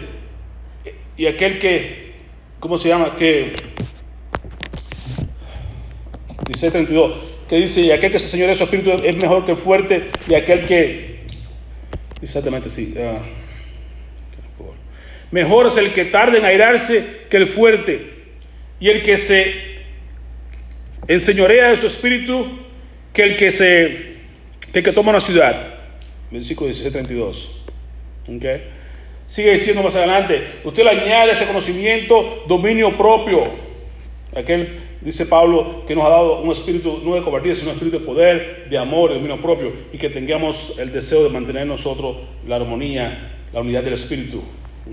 y 1.18 1.28
aquel 1.28 1.60
que, 1.60 2.11
¿cómo 2.62 2.78
se 2.78 2.88
llama? 2.88 3.18
Que, 3.18 3.54
dice 6.48 6.72
32, 6.72 7.14
que 7.50 7.58
dice, 7.58 7.82
y 7.82 7.92
aquel 7.92 8.14
que 8.14 8.20
se 8.20 8.30
señorea 8.30 8.52
de 8.52 8.58
su 8.58 8.64
espíritu 8.64 8.92
es 8.92 9.22
mejor 9.22 9.46
que 9.46 9.52
el 9.52 9.58
fuerte, 9.58 10.12
y 10.30 10.36
aquel 10.36 10.66
que, 10.66 11.26
exactamente 12.22 12.70
sí, 12.70 12.96
uh, 12.96 13.20
mejor 15.32 15.68
es 15.68 15.78
el 15.78 15.92
que 15.92 16.06
tarde 16.06 16.38
en 16.38 16.46
airarse 16.46 17.24
que 17.30 17.38
el 17.38 17.48
fuerte 17.48 18.14
y 18.80 18.90
el 18.90 19.04
que 19.04 19.18
se 19.18 19.72
enseñorea 21.08 21.72
de 21.72 21.78
su 21.78 21.88
espíritu 21.88 22.46
que 23.14 23.24
el 23.24 23.38
que 23.38 23.52
se 23.52 24.12
que, 24.74 24.84
que 24.84 24.92
toma 24.92 25.12
una 25.12 25.22
ciudad. 25.22 25.56
Versículo 26.30 26.68
16, 26.68 26.94
32. 26.94 27.66
¿Okay? 28.38 28.62
Sigue 29.32 29.54
diciendo 29.54 29.82
más 29.82 29.96
adelante, 29.96 30.46
usted 30.66 30.84
le 30.84 30.90
añade 30.90 31.32
ese 31.32 31.46
conocimiento, 31.46 32.44
dominio 32.50 32.98
propio. 32.98 33.46
Aquel, 34.36 34.82
dice 35.00 35.26
Pablo, 35.26 35.86
que 35.88 35.96
nos 35.96 36.04
ha 36.06 36.10
dado 36.10 36.42
un 36.42 36.52
espíritu 36.52 37.00
no 37.02 37.16
de 37.16 37.22
cobardía, 37.22 37.56
sino 37.56 37.70
un 37.70 37.76
espíritu 37.76 38.00
de 38.00 38.06
poder, 38.06 38.68
de 38.70 38.78
amor, 38.78 39.08
de 39.10 39.16
dominio 39.16 39.42
propio, 39.42 39.72
y 39.94 39.98
que 39.98 40.10
tengamos 40.10 40.78
el 40.80 40.92
deseo 40.92 41.24
de 41.24 41.30
mantener 41.30 41.66
nosotros 41.66 42.18
la 42.46 42.58
armonía, 42.58 43.38
la 43.54 43.62
unidad 43.62 43.84
del 43.84 43.94
espíritu. 43.94 44.44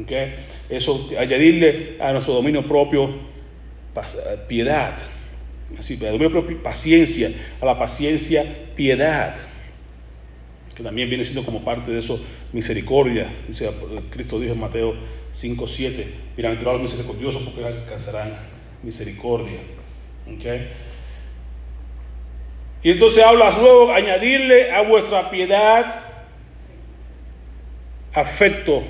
¿Okay? 0.05 0.37
Eso, 0.69 1.11
añadirle 1.19 1.97
a 1.99 2.13
nuestro 2.13 2.35
dominio 2.35 2.65
propio 2.65 3.11
piedad. 4.47 4.99
Así, 5.77 5.99
paciencia, 6.63 7.29
a 7.61 7.67
la 7.67 7.77
paciencia, 7.77 8.45
piedad. 8.77 9.35
Que 10.77 10.85
también 10.85 11.09
viene 11.09 11.25
siendo 11.25 11.45
como 11.45 11.65
parte 11.65 11.91
de 11.91 11.99
eso 11.99 12.25
misericordia. 12.53 13.29
Dice 13.47 13.71
Cristo 14.11 14.41
dijo 14.41 14.55
en 14.55 14.61
Mateo 14.61 14.95
5, 15.33 15.69
7, 15.69 16.15
bienaventurados 16.37 16.81
misericordiosos 16.81 17.43
porque 17.43 17.65
alcanzarán 17.65 18.37
misericordia. 18.83 19.61
Y 22.83 22.91
entonces 22.91 23.25
hablas 23.25 23.59
luego, 23.59 23.93
añadirle 23.93 24.71
a 24.71 24.83
vuestra 24.83 25.31
piedad 25.31 26.05
afecto 28.13 28.83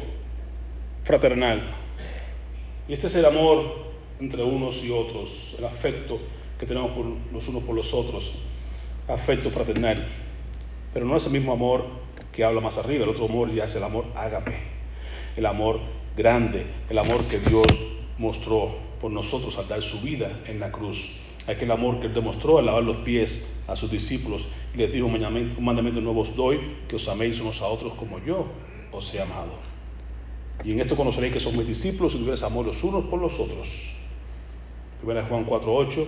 fraternal. 1.04 1.74
Y 2.88 2.92
este 2.92 3.06
es 3.06 3.16
el 3.16 3.24
amor 3.24 3.88
entre 4.20 4.42
unos 4.42 4.82
y 4.84 4.90
otros, 4.90 5.56
el 5.58 5.64
afecto 5.64 6.18
que 6.58 6.66
tenemos 6.66 6.90
por 6.90 7.06
los 7.32 7.48
unos 7.48 7.62
por 7.62 7.74
los 7.74 7.94
otros, 7.94 8.32
afecto 9.06 9.50
fraternal. 9.50 10.06
Pero 10.92 11.06
no 11.06 11.16
es 11.16 11.26
el 11.26 11.32
mismo 11.32 11.52
amor 11.52 11.84
que 12.38 12.44
habla 12.44 12.60
más 12.60 12.78
arriba, 12.78 13.02
el 13.02 13.10
otro 13.10 13.24
amor 13.24 13.52
ya 13.52 13.64
es 13.64 13.74
el 13.74 13.82
amor 13.82 14.04
ágape, 14.14 14.54
el 15.36 15.44
amor 15.44 15.80
grande, 16.16 16.68
el 16.88 16.96
amor 16.96 17.24
que 17.24 17.40
Dios 17.40 17.66
mostró 18.16 18.76
por 19.00 19.10
nosotros 19.10 19.58
al 19.58 19.66
dar 19.66 19.82
su 19.82 20.00
vida 20.02 20.30
en 20.46 20.60
la 20.60 20.70
cruz. 20.70 21.18
Aquel 21.48 21.72
amor 21.72 21.98
que 21.98 22.06
Él 22.06 22.14
demostró 22.14 22.58
al 22.58 22.66
lavar 22.66 22.84
los 22.84 22.98
pies 22.98 23.64
a 23.66 23.74
sus 23.74 23.90
discípulos 23.90 24.46
y 24.72 24.76
les 24.78 24.92
dijo 24.92 25.06
un 25.06 25.64
mandamiento 25.64 26.00
nuevo 26.00 26.20
os 26.20 26.36
doy, 26.36 26.60
que 26.86 26.94
os 26.94 27.08
améis 27.08 27.40
unos 27.40 27.60
a 27.60 27.66
otros 27.66 27.94
como 27.94 28.24
yo 28.24 28.46
os 28.92 29.12
he 29.16 29.20
amado. 29.20 29.54
Y 30.62 30.70
en 30.70 30.80
esto 30.80 30.94
conoceréis 30.94 31.32
que 31.32 31.40
son 31.40 31.56
mis 31.56 31.66
discípulos 31.66 32.14
y 32.14 32.18
tuvierais 32.18 32.44
amor 32.44 32.66
los 32.66 32.84
unos 32.84 33.06
por 33.06 33.18
los 33.18 33.40
otros. 33.40 33.96
1 35.02 35.24
Juan 35.28 35.44
4.8, 35.44 36.06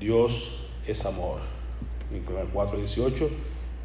Dios 0.00 0.68
es 0.86 1.04
amor. 1.04 1.40
En 2.10 2.24
4.18, 2.24 3.28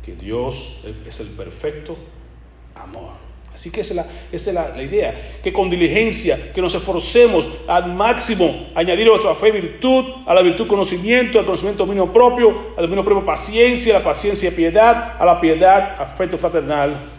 que 0.06 0.16
Dios 0.16 0.86
es 1.08 1.20
el 1.20 1.36
perfecto 1.36 1.98
amor. 2.76 3.26
Así 3.54 3.72
que 3.72 3.82
esa 3.82 3.94
es, 4.32 4.48
la, 4.54 4.66
es 4.66 4.76
la, 4.76 4.84
idea, 4.84 5.40
que 5.42 5.54
con 5.54 5.70
diligencia, 5.70 6.38
que 6.54 6.62
nos 6.62 6.76
esforcemos 6.76 7.46
al 7.68 7.94
máximo 7.94 8.54
añadir 8.76 9.08
a 9.08 9.12
nuestra 9.12 9.34
fe 9.36 9.50
virtud, 9.50 10.04
a 10.26 10.34
la 10.34 10.42
virtud 10.42 10.68
conocimiento, 10.68 11.40
al 11.40 11.46
conocimiento 11.46 11.86
dominio 11.86 12.12
propio, 12.12 12.74
al 12.76 12.84
dominio 12.84 13.06
propio 13.06 13.26
paciencia, 13.26 13.96
a 13.96 14.00
la 14.00 14.06
paciencia 14.06 14.52
piedad, 14.52 15.16
a 15.18 15.24
la 15.24 15.40
piedad 15.40 15.96
afecto 16.02 16.38
fraternal, 16.38 17.10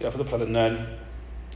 y 0.00 0.04
afecto 0.04 0.24
fraternal 0.24 0.98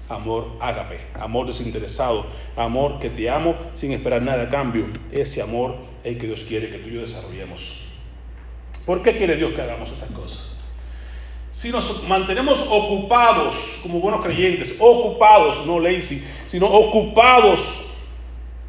amor 0.09 0.53
ágape, 0.61 1.01
amor 1.15 1.47
desinteresado, 1.47 2.27
amor 2.57 3.01
que 3.01 3.11
te 3.11 3.29
amo 3.29 3.57
sin 3.75 3.93
esperar 3.93 4.23
nada 4.23 4.45
a 4.45 4.51
cambio. 4.51 4.87
Ese 5.11 5.43
amor 5.43 5.77
es 6.05 6.13
el 6.13 6.21
que 6.21 6.27
Dios 6.27 6.45
quiere 6.47 6.71
que 6.71 6.79
tú 6.79 6.89
y 6.89 6.95
yo 6.95 7.01
desarrollemos. 7.01 7.87
¿Por 8.85 9.03
qué 9.03 9.17
quiere 9.17 9.37
Dios 9.37 9.55
que 9.55 9.63
hagamos 9.63 9.91
estas 9.91 10.11
cosas? 10.11 10.56
Si 11.57 11.71
nos 11.71 12.07
mantenemos 12.07 12.67
ocupados 12.69 13.81
como 13.83 13.99
buenos 13.99 14.21
creyentes, 14.21 14.77
ocupados, 14.79 15.67
no 15.67 15.81
lazy, 15.81 16.23
sino 16.49 16.67
ocupados 16.67 17.87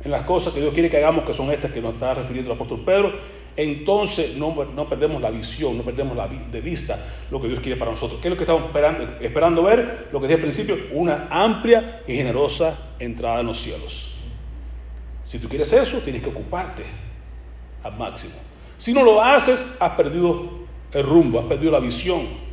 en 0.05 0.09
las 0.09 0.23
cosas 0.23 0.53
que 0.53 0.61
Dios 0.61 0.73
quiere 0.73 0.89
que 0.89 0.95
hagamos, 0.95 1.25
que 1.25 1.33
son 1.33 1.51
estas 1.51 1.73
que 1.73 1.81
nos 1.81 1.95
está 1.95 2.13
refiriendo 2.13 2.49
el 2.49 2.55
apóstol 2.55 2.83
Pedro, 2.85 3.19
entonces 3.57 4.37
no, 4.37 4.55
perdemos 4.87 5.21
la 5.21 5.29
visión, 5.31 5.77
no 5.77 5.83
perdemos 5.83 6.15
la, 6.15 6.29
de 6.29 6.61
vista 6.61 6.97
lo 7.29 7.41
que 7.41 7.49
Dios 7.49 7.59
quiere 7.59 7.77
para 7.77 7.91
nosotros. 7.91 8.21
¿Qué 8.21 8.29
es 8.29 8.31
lo 8.31 8.37
que 8.37 8.45
estamos 8.45 8.63
esperando, 8.67 9.03
esperando 9.19 9.63
ver? 9.63 10.07
Lo 10.13 10.21
que 10.21 10.27
dije 10.27 10.35
al 10.35 10.43
principio, 10.43 10.77
una 10.93 11.27
amplia 11.29 12.03
y 12.07 12.15
generosa 12.15 12.93
entrada 12.99 13.41
en 13.41 13.47
los 13.47 13.59
cielos. 13.59 14.15
Si 15.25 15.39
tú 15.39 15.49
quieres 15.49 15.73
eso, 15.73 15.97
tienes 15.99 16.23
que 16.23 16.29
ocuparte 16.29 16.85
al 17.83 17.97
máximo. 17.97 18.35
Si 18.77 18.93
no 18.93 19.03
lo 19.03 19.21
haces, 19.21 19.75
has 19.77 19.91
perdido 19.91 20.51
el 20.93 21.03
rumbo, 21.03 21.41
has 21.41 21.47
perdido 21.47 21.73
la 21.73 21.79
visión. 21.79 22.46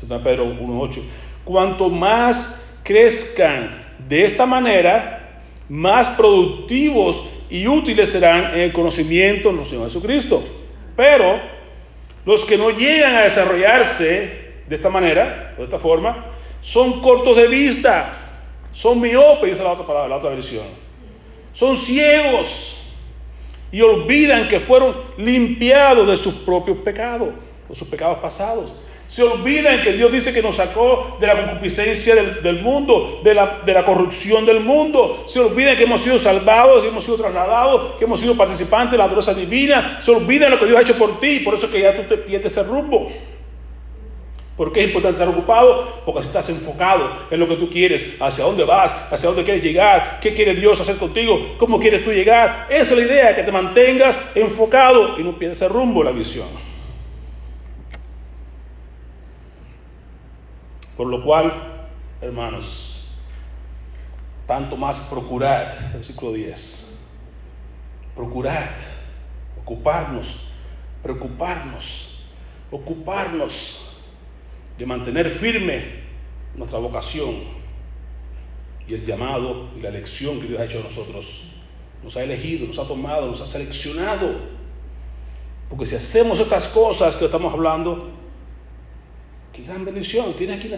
Pedro 0.00 0.46
1.8. 0.46 1.02
Cuanto 1.44 1.88
más 1.88 2.80
crezcan 2.82 3.84
de 4.08 4.24
esta 4.24 4.46
manera, 4.46 5.42
más 5.68 6.08
productivos 6.10 7.28
y 7.48 7.66
útiles 7.66 8.10
serán 8.10 8.54
en 8.54 8.60
el 8.60 8.72
conocimiento 8.72 9.48
de 9.48 9.54
nuestro 9.54 9.76
Señor 9.76 9.90
Jesucristo. 9.90 10.42
Pero 10.96 11.40
los 12.24 12.44
que 12.44 12.56
no 12.56 12.70
llegan 12.70 13.14
a 13.14 13.22
desarrollarse 13.22 14.46
de 14.66 14.74
esta 14.74 14.88
manera, 14.88 15.54
de 15.56 15.64
esta 15.64 15.78
forma, 15.78 16.26
son 16.62 17.00
cortos 17.00 17.36
de 17.36 17.46
vista, 17.46 18.16
son 18.72 19.00
miopes, 19.00 19.50
dice 19.50 19.62
la 19.62 19.72
otra 19.72 19.86
palabra, 19.86 20.08
la 20.08 20.16
otra 20.16 20.30
versión. 20.30 20.64
Son 21.52 21.78
ciegos 21.78 22.92
y 23.70 23.80
olvidan 23.80 24.48
que 24.48 24.60
fueron 24.60 24.94
limpiados 25.16 26.06
de 26.06 26.16
sus 26.16 26.34
propios 26.34 26.78
pecados, 26.78 27.28
de 27.68 27.74
sus 27.74 27.88
pecados 27.88 28.18
pasados. 28.18 28.72
Se 29.08 29.22
olvidan 29.22 29.82
que 29.82 29.92
Dios 29.92 30.10
dice 30.10 30.32
que 30.32 30.42
nos 30.42 30.56
sacó 30.56 31.16
de 31.20 31.26
la 31.26 31.36
concupiscencia 31.36 32.14
del, 32.14 32.60
mundo, 32.60 33.20
de 33.22 33.34
la, 33.34 33.84
corrupción 33.84 34.44
del 34.44 34.60
mundo. 34.60 35.24
Se 35.28 35.38
olvidan 35.38 35.76
que 35.76 35.84
hemos 35.84 36.02
sido 36.02 36.18
salvados, 36.18 36.82
que 36.82 36.88
hemos 36.88 37.04
sido 37.04 37.16
trasladados, 37.16 37.94
que 37.98 38.04
hemos 38.04 38.20
sido 38.20 38.36
participantes 38.36 38.92
de 38.92 38.98
la 38.98 39.04
naturaleza 39.04 39.34
divina. 39.34 40.00
Se 40.02 40.10
olvidan 40.10 40.50
lo 40.50 40.58
que 40.58 40.66
Dios 40.66 40.78
ha 40.78 40.82
hecho 40.82 40.98
por 40.98 41.20
ti. 41.20 41.40
Por 41.40 41.54
eso 41.54 41.66
es 41.66 41.72
que 41.72 41.80
ya 41.80 41.96
tú 41.96 42.02
te 42.02 42.18
pierdes 42.18 42.56
el 42.56 42.66
rumbo. 42.66 43.10
¿Por 44.56 44.72
qué 44.72 44.80
es 44.80 44.86
importante 44.86 45.22
estar 45.22 45.28
ocupado? 45.28 46.02
Porque 46.06 46.22
estás 46.22 46.48
enfocado 46.48 47.10
en 47.30 47.38
lo 47.38 47.46
que 47.46 47.56
tú 47.56 47.68
quieres, 47.68 48.16
hacia 48.18 48.44
dónde 48.44 48.64
vas, 48.64 48.90
hacia 49.12 49.28
dónde 49.28 49.44
quieres 49.44 49.62
llegar, 49.62 50.18
qué 50.22 50.34
quiere 50.34 50.54
Dios 50.54 50.80
hacer 50.80 50.96
contigo, 50.96 51.56
cómo 51.58 51.78
quieres 51.78 52.02
tú 52.04 52.10
llegar. 52.10 52.66
Esa 52.70 52.94
es 52.94 52.98
la 52.98 53.04
idea, 53.04 53.36
que 53.36 53.42
te 53.42 53.52
mantengas 53.52 54.16
enfocado 54.34 55.20
y 55.20 55.22
no 55.22 55.38
pierdas 55.38 55.60
el 55.60 55.68
rumbo, 55.68 56.02
la 56.02 56.10
visión. 56.10 56.46
Por 60.96 61.08
lo 61.08 61.22
cual, 61.22 61.88
hermanos, 62.20 63.12
tanto 64.46 64.76
más 64.76 64.98
procurad, 65.10 65.92
versículo 65.92 66.32
10, 66.32 67.06
procurad, 68.14 68.70
ocuparnos, 69.60 70.48
preocuparnos, 71.02 72.26
ocuparnos 72.70 74.02
de 74.78 74.86
mantener 74.86 75.30
firme 75.30 76.06
nuestra 76.54 76.78
vocación 76.78 77.34
y 78.88 78.94
el 78.94 79.04
llamado 79.04 79.68
y 79.76 79.80
la 79.80 79.88
elección 79.88 80.40
que 80.40 80.46
Dios 80.46 80.60
ha 80.60 80.64
hecho 80.64 80.80
a 80.80 80.84
nosotros. 80.84 81.52
Nos 82.02 82.16
ha 82.16 82.22
elegido, 82.22 82.66
nos 82.68 82.78
ha 82.78 82.86
tomado, 82.86 83.26
nos 83.26 83.40
ha 83.40 83.46
seleccionado 83.46 84.56
Porque 85.68 85.86
si 85.86 85.96
hacemos 85.96 86.38
estas 86.38 86.68
cosas 86.68 87.16
que 87.16 87.24
estamos 87.24 87.52
hablando, 87.52 88.10
qué 89.56 89.62
gran 89.62 89.84
bendición. 89.84 90.34
Tiene 90.34 90.54
aquí, 90.54 90.68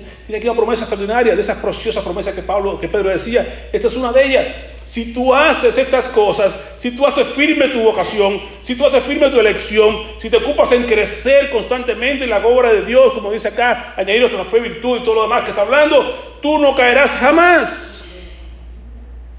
una 0.45 0.55
promesa 0.55 0.83
extraordinaria, 0.83 1.35
de 1.35 1.41
esas 1.41 1.59
preciosas 1.59 2.05
promesas 2.05 2.35
que, 2.35 2.43
Pablo, 2.43 2.81
que 2.81 2.89
Pedro 2.89 3.11
decía. 3.11 3.69
Esta 3.73 3.89
es 3.89 3.97
una 3.97 4.13
de 4.13 4.25
ellas. 4.25 4.47
Si 4.87 5.13
tú 5.13 5.35
haces 5.35 5.77
estas 5.77 6.07
cosas, 6.09 6.77
si 6.79 6.97
tú 6.97 7.07
haces 7.07 7.27
firme 7.29 7.69
tu 7.69 7.83
vocación, 7.83 8.41
si 8.63 8.75
tú 8.75 8.87
haces 8.87 9.03
firme 9.05 9.29
tu 9.29 9.39
elección, 9.39 9.95
si 10.19 10.31
te 10.31 10.39
ocupas 10.39 10.73
en 10.73 10.85
crecer 10.85 11.51
constantemente 11.51 12.25
en 12.25 12.31
la 12.31 12.47
obra 12.47 12.73
de 12.73 12.87
Dios, 12.87 13.13
como 13.13 13.31
dice 13.31 13.49
acá, 13.49 13.95
añadir 13.97 14.23
nuestra 14.23 14.45
fe, 14.47 14.61
virtud 14.61 14.99
y 14.99 15.05
todo 15.05 15.17
lo 15.17 15.23
demás 15.23 15.45
que 15.45 15.51
está 15.51 15.63
hablando, 15.63 16.39
tú 16.41 16.59
no 16.59 16.75
caerás 16.75 17.11
jamás. 17.11 18.23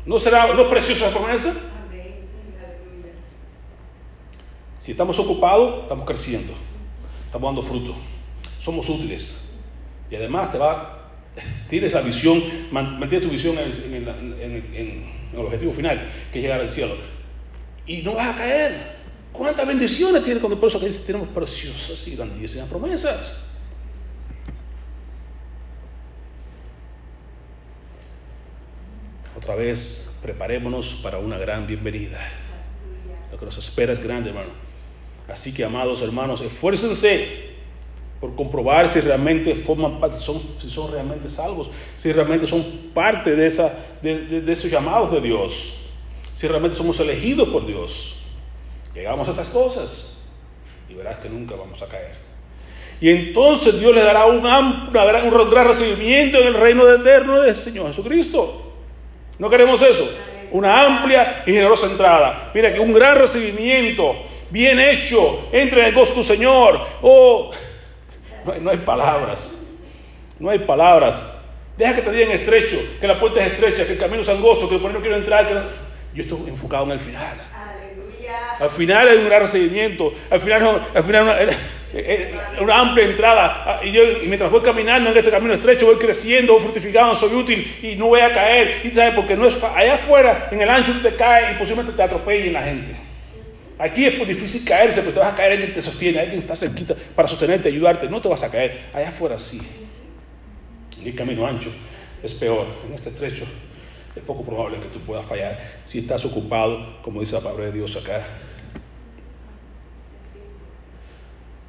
¿No 0.06 0.20
será 0.20 0.48
preciosa 0.70 1.08
esa 1.08 1.18
promesa? 1.18 1.54
Si 4.78 4.92
estamos 4.92 5.18
ocupados, 5.20 5.84
estamos 5.84 6.06
creciendo, 6.06 6.54
estamos 7.26 7.48
dando 7.48 7.62
fruto, 7.62 7.96
somos 8.60 8.88
útiles. 8.90 9.36
Y 10.12 10.16
además 10.16 10.52
te 10.52 10.58
va, 10.58 11.12
tienes 11.70 11.94
la 11.94 12.02
visión, 12.02 12.44
mantienes 12.72 13.28
tu 13.28 13.32
visión 13.32 13.56
en, 13.58 15.04
el 15.34 15.40
objetivo 15.40 15.74
final, 15.74 16.10
que 16.32 16.40
es 16.40 16.44
llegar 16.44 16.62
al 16.62 16.72
cielo. 16.72 16.94
Y 17.86 18.02
no 18.02 18.16
vas 18.16 18.36
a 18.36 18.38
caer. 18.38 19.00
¿Cuántas 19.32 19.68
bendiciones 19.68 20.24
tiene 20.24 20.40
cuando 20.40 20.60
por 20.60 20.70
eso 20.70 20.80
que 20.80 20.88
dice, 20.88 21.06
tenemos 21.06 21.30
preciosas 21.30 22.08
y 22.08 22.16
grandísimas 22.16 22.68
promesas? 22.68 23.62
Otra 29.38 29.56
vez, 29.56 30.20
preparémonos 30.22 31.00
para 31.02 31.20
una 31.20 31.38
gran 31.38 31.66
bienvenida. 31.66 32.20
Lo 33.32 33.40
que 33.40 33.46
nos 33.46 33.58
espera 33.58 33.94
es 33.94 34.04
grande, 34.04 34.30
hermano. 34.30 34.50
Así 35.28 35.54
que, 35.54 35.64
amados 35.64 36.02
hermanos, 36.02 36.42
esfuércense 36.42 37.49
por 38.20 38.36
comprobar 38.36 38.90
si 38.90 39.00
realmente 39.00 39.56
forman 39.56 40.00
parte, 40.00 40.18
son, 40.18 40.42
si 40.62 40.70
son 40.70 40.92
realmente 40.92 41.30
salvos, 41.30 41.70
si 41.98 42.12
realmente 42.12 42.48
son 42.48 42.64
parte 42.94 43.36
de, 43.36 43.48
esa, 43.48 43.74
de, 44.02 44.42
de, 44.42 44.52
esos 44.52 44.70
llamados 44.70 45.12
de 45.12 45.22
Dios, 45.22 45.88
si 46.36 46.48
realmente 46.48 46.78
somos 46.78 47.00
elegidos 47.00 47.48
por 47.50 47.66
Dios. 47.66 48.22
Llegamos 48.94 49.28
a 49.28 49.32
estas 49.32 49.48
cosas 49.50 50.30
y 50.90 50.96
verás 50.96 51.20
que 51.20 51.30
nunca 51.30 51.56
vamos 51.56 51.82
a 51.82 51.88
caer. 51.88 52.30
Y 53.02 53.10
entonces 53.10 53.80
Dios 53.80 53.96
le 53.96 54.04
dará 54.04 54.26
un, 54.26 54.44
gran, 54.44 54.90
un 54.92 55.50
gran 55.50 55.68
recibimiento 55.68 56.38
en 56.40 56.48
el 56.48 56.54
reino 56.54 56.90
eterno 56.90 57.42
del 57.42 57.56
Señor 57.56 57.88
Jesucristo. 57.90 58.74
¿No 59.38 59.50
queremos 59.50 59.82
eso? 59.82 60.06
Una 60.52 60.86
amplia 60.86 61.44
y 61.46 61.54
generosa 61.54 61.88
entrada. 61.88 62.52
Mira 62.54 62.74
que 62.74 62.80
un 62.82 62.92
gran 62.92 63.18
recibimiento, 63.18 64.16
bien 64.50 64.80
hecho, 64.80 65.48
entre 65.54 65.82
en 65.82 65.88
el 65.88 65.94
gozo 65.94 66.12
de 66.12 66.16
tu 66.16 66.24
Señor. 66.26 66.82
Oh, 67.02 67.52
no 68.62 68.70
hay, 68.70 68.78
palabras. 68.78 69.68
No 70.40 70.50
hay 70.50 70.60
palabras. 70.60 71.46
Deja 71.78 71.96
que 71.96 72.02
te 72.02 72.12
digan 72.12 72.32
estrecho, 72.32 72.78
que 73.00 73.08
la 73.08 73.20
puerta 73.20 73.46
es 73.46 73.54
estrecha, 73.54 73.86
que 73.86 73.94
el 73.94 74.00
camino 74.00 74.22
es 74.22 74.30
angosto, 74.30 74.70
que 74.70 74.78
por 74.78 74.90
ahí 74.90 74.96
no 74.96 75.02
quiero 75.02 75.18
entrar. 75.18 75.48
Yo 76.14 76.24
estoy 76.24 76.50
enfocado 76.50 76.86
en 76.86 76.92
el 76.92 77.00
final. 77.00 77.38
Al 78.60 78.70
final 78.70 79.08
hay 79.08 79.18
un 79.18 79.26
gran 79.26 79.42
recibimiento. 79.42 80.14
Al 80.30 80.42
final, 80.42 80.88
al 80.94 81.04
final 81.04 81.24
una, 81.24 82.62
una 82.62 82.80
amplia 82.80 83.06
entrada. 83.06 83.64
Ah, 83.66 83.80
y, 83.84 83.92
yo, 83.92 84.04
y 84.04 84.28
mientras 84.28 84.52
voy 84.52 84.62
caminando 84.62 85.10
en 85.10 85.18
este 85.18 85.32
camino 85.32 85.54
estrecho, 85.54 85.86
voy 85.86 85.96
creciendo, 85.96 86.54
voy 86.54 86.64
fructificando, 86.64 87.16
soy 87.16 87.34
útil 87.34 87.78
y 87.82 87.96
no 87.96 88.08
voy 88.08 88.22
a 88.22 88.34
caer. 88.34 88.82
Y 88.84 88.92
sabes, 88.92 89.14
porque 89.16 89.36
no 89.36 89.48
es 89.48 89.64
allá 89.64 89.96
afuera, 89.96 90.50
en 90.52 90.62
el 90.62 90.70
ancho, 90.70 90.92
tú 90.92 91.02
te 91.02 91.16
caes 91.16 91.56
y 91.56 91.60
posiblemente 91.60 91.96
te 91.96 92.04
atropellen 92.04 92.54
la 92.54 92.64
gente. 92.64 93.09
Aquí 93.80 94.06
es 94.06 94.18
muy 94.18 94.28
difícil 94.28 94.68
caerse, 94.68 95.00
pero 95.00 95.14
te 95.14 95.20
vas 95.20 95.34
a 95.34 95.36
caer, 95.38 95.54
alguien 95.54 95.74
te 95.74 95.82
sostiene, 95.82 96.20
alguien 96.20 96.40
está 96.40 96.54
cerquita 96.54 96.96
para 97.16 97.30
sostenerte, 97.30 97.70
ayudarte. 97.70 98.10
No 98.10 98.22
te 98.22 98.28
vas 98.28 98.44
a 98.44 98.52
caer. 98.52 98.90
Allá 98.94 99.08
afuera 99.08 99.40
sí. 99.40 99.62
En 101.00 101.08
el 101.08 101.16
camino 101.16 101.48
ancho 101.48 101.72
es 102.22 102.34
peor. 102.34 102.68
En 102.86 102.94
este 102.94 103.08
estrecho 103.08 103.46
es 104.14 104.24
poco 104.24 104.44
probable 104.44 104.82
que 104.82 104.90
tú 104.90 105.00
puedas 105.00 105.26
fallar 105.26 105.58
si 105.86 106.00
estás 106.00 106.26
ocupado, 106.26 107.02
como 107.04 107.22
dice 107.22 107.36
la 107.36 107.42
palabra 107.42 107.68
de 107.68 107.72
Dios 107.72 107.96
acá. 107.96 108.22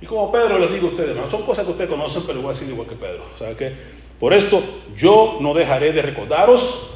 Y 0.02 0.06
como 0.06 0.32
Pedro 0.32 0.58
les 0.58 0.72
digo 0.72 0.88
a 0.88 0.90
ustedes, 0.90 1.30
son 1.30 1.42
cosas 1.44 1.64
que 1.64 1.70
ustedes 1.70 1.90
conocen, 1.90 2.24
pero 2.26 2.40
voy 2.40 2.50
a 2.50 2.54
decir 2.54 2.68
igual 2.68 2.88
que 2.88 2.96
Pedro. 2.96 3.24
¿Sabe 3.38 3.54
qué? 3.54 3.72
Por 4.18 4.34
esto 4.34 4.64
yo 4.96 5.38
no 5.40 5.54
dejaré 5.54 5.92
de 5.92 6.02
recordaros 6.02 6.92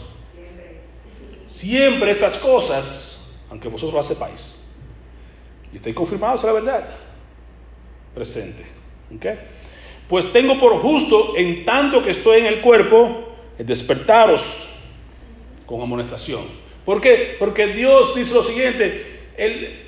siempre 1.46 2.10
estas 2.10 2.38
cosas, 2.38 3.46
aunque 3.48 3.68
vosotros 3.68 3.94
las 3.94 4.08
sepáis. 4.08 4.63
Y 5.74 5.78
estoy 5.78 5.92
confirmado, 5.92 6.36
es 6.36 6.44
la 6.44 6.52
verdad. 6.52 6.88
Presente. 8.14 8.64
Pues 10.08 10.32
tengo 10.32 10.58
por 10.60 10.80
justo, 10.80 11.34
en 11.36 11.64
tanto 11.64 12.04
que 12.04 12.12
estoy 12.12 12.38
en 12.40 12.46
el 12.46 12.60
cuerpo, 12.60 13.34
despertaros 13.58 14.68
con 15.66 15.82
amonestación. 15.82 16.42
¿Por 16.84 17.00
qué? 17.00 17.34
Porque 17.40 17.66
Dios 17.66 18.14
dice 18.14 18.34
lo 18.34 18.44
siguiente, 18.44 19.04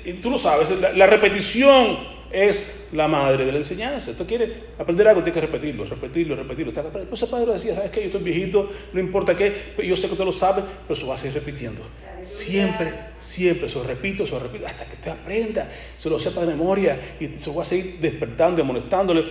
y 0.03 0.13
tú 0.15 0.29
lo 0.29 0.37
sabes, 0.37 0.67
la 0.93 1.07
repetición 1.07 2.16
es 2.31 2.89
la 2.93 3.07
madre 3.07 3.45
de 3.45 3.51
la 3.51 3.57
enseñanza. 3.59 4.17
Tú 4.17 4.25
quieres 4.25 4.51
aprender 4.77 5.07
algo, 5.07 5.23
tienes 5.23 5.41
que 5.41 5.47
repetirlo, 5.47 5.85
repetirlo, 5.85 6.35
repetirlo. 6.35 6.73
Pues 7.09 7.21
el 7.21 7.29
padre 7.29 7.53
decía, 7.53 7.75
¿sabes 7.75 7.91
qué? 7.91 8.01
Yo 8.01 8.05
estoy 8.07 8.23
viejito, 8.23 8.71
no 8.93 8.99
importa 8.99 9.35
qué, 9.35 9.73
yo 9.83 9.95
sé 9.95 10.07
que 10.07 10.13
usted 10.13 10.25
lo 10.25 10.33
sabe, 10.33 10.63
pero 10.87 10.97
eso 10.97 11.07
va 11.07 11.15
a 11.15 11.17
seguir 11.17 11.35
repitiendo. 11.35 11.81
Siempre, 12.23 12.91
siempre, 13.19 13.67
eso 13.67 13.83
repito, 13.83 14.23
eso 14.23 14.39
repito, 14.39 14.67
hasta 14.67 14.85
que 14.85 14.95
usted 14.95 15.11
aprenda, 15.11 15.71
se 15.97 16.09
lo 16.09 16.19
sepa 16.19 16.41
de 16.41 16.47
memoria 16.47 17.15
y 17.19 17.27
se 17.27 17.49
lo 17.49 17.55
va 17.55 17.63
a 17.63 17.65
seguir 17.65 17.99
despertando 17.99 18.59
y 18.59 18.63
amonestándole 18.63 19.23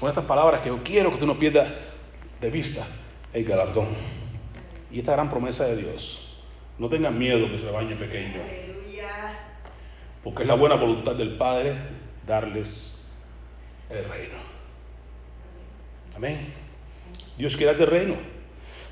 con 0.00 0.08
estas 0.08 0.24
palabras 0.24 0.60
que 0.60 0.68
yo 0.68 0.82
quiero 0.82 1.10
que 1.10 1.14
usted 1.14 1.26
no 1.26 1.38
pierda 1.38 1.72
de 2.40 2.50
vista 2.50 2.84
el 3.32 3.44
galardón. 3.44 3.88
Y 4.90 4.98
esta 4.98 5.12
gran 5.12 5.30
promesa 5.30 5.66
de 5.66 5.76
Dios, 5.76 6.42
no 6.78 6.88
tengan 6.88 7.16
miedo 7.16 7.48
que 7.50 7.58
se 7.58 7.64
rebaño 7.64 7.96
pequeño, 7.96 8.40
porque 10.24 10.42
es 10.42 10.48
la 10.48 10.54
buena 10.54 10.74
voluntad 10.74 11.14
del 11.14 11.36
Padre 11.36 11.74
darles 12.26 13.18
el 13.90 14.04
reino. 14.08 14.34
Amén. 16.14 16.52
Dios 17.36 17.56
quiere 17.56 17.72
darte 17.72 17.84
el 17.84 17.90
reino. 17.90 18.16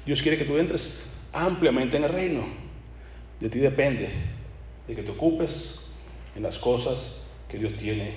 Dios 0.07 0.23
quiere 0.23 0.39
que 0.39 0.45
tú 0.45 0.57
entres 0.57 1.17
ampliamente 1.33 1.97
en 1.97 2.05
el 2.05 2.11
reino. 2.11 2.47
De 3.39 3.49
ti 3.49 3.59
depende 3.59 4.11
de 4.87 4.95
que 4.95 5.03
te 5.03 5.11
ocupes 5.11 5.93
en 6.35 6.43
las 6.43 6.59
cosas 6.59 7.31
que 7.49 7.59
Dios 7.59 7.77
tiene 7.77 8.15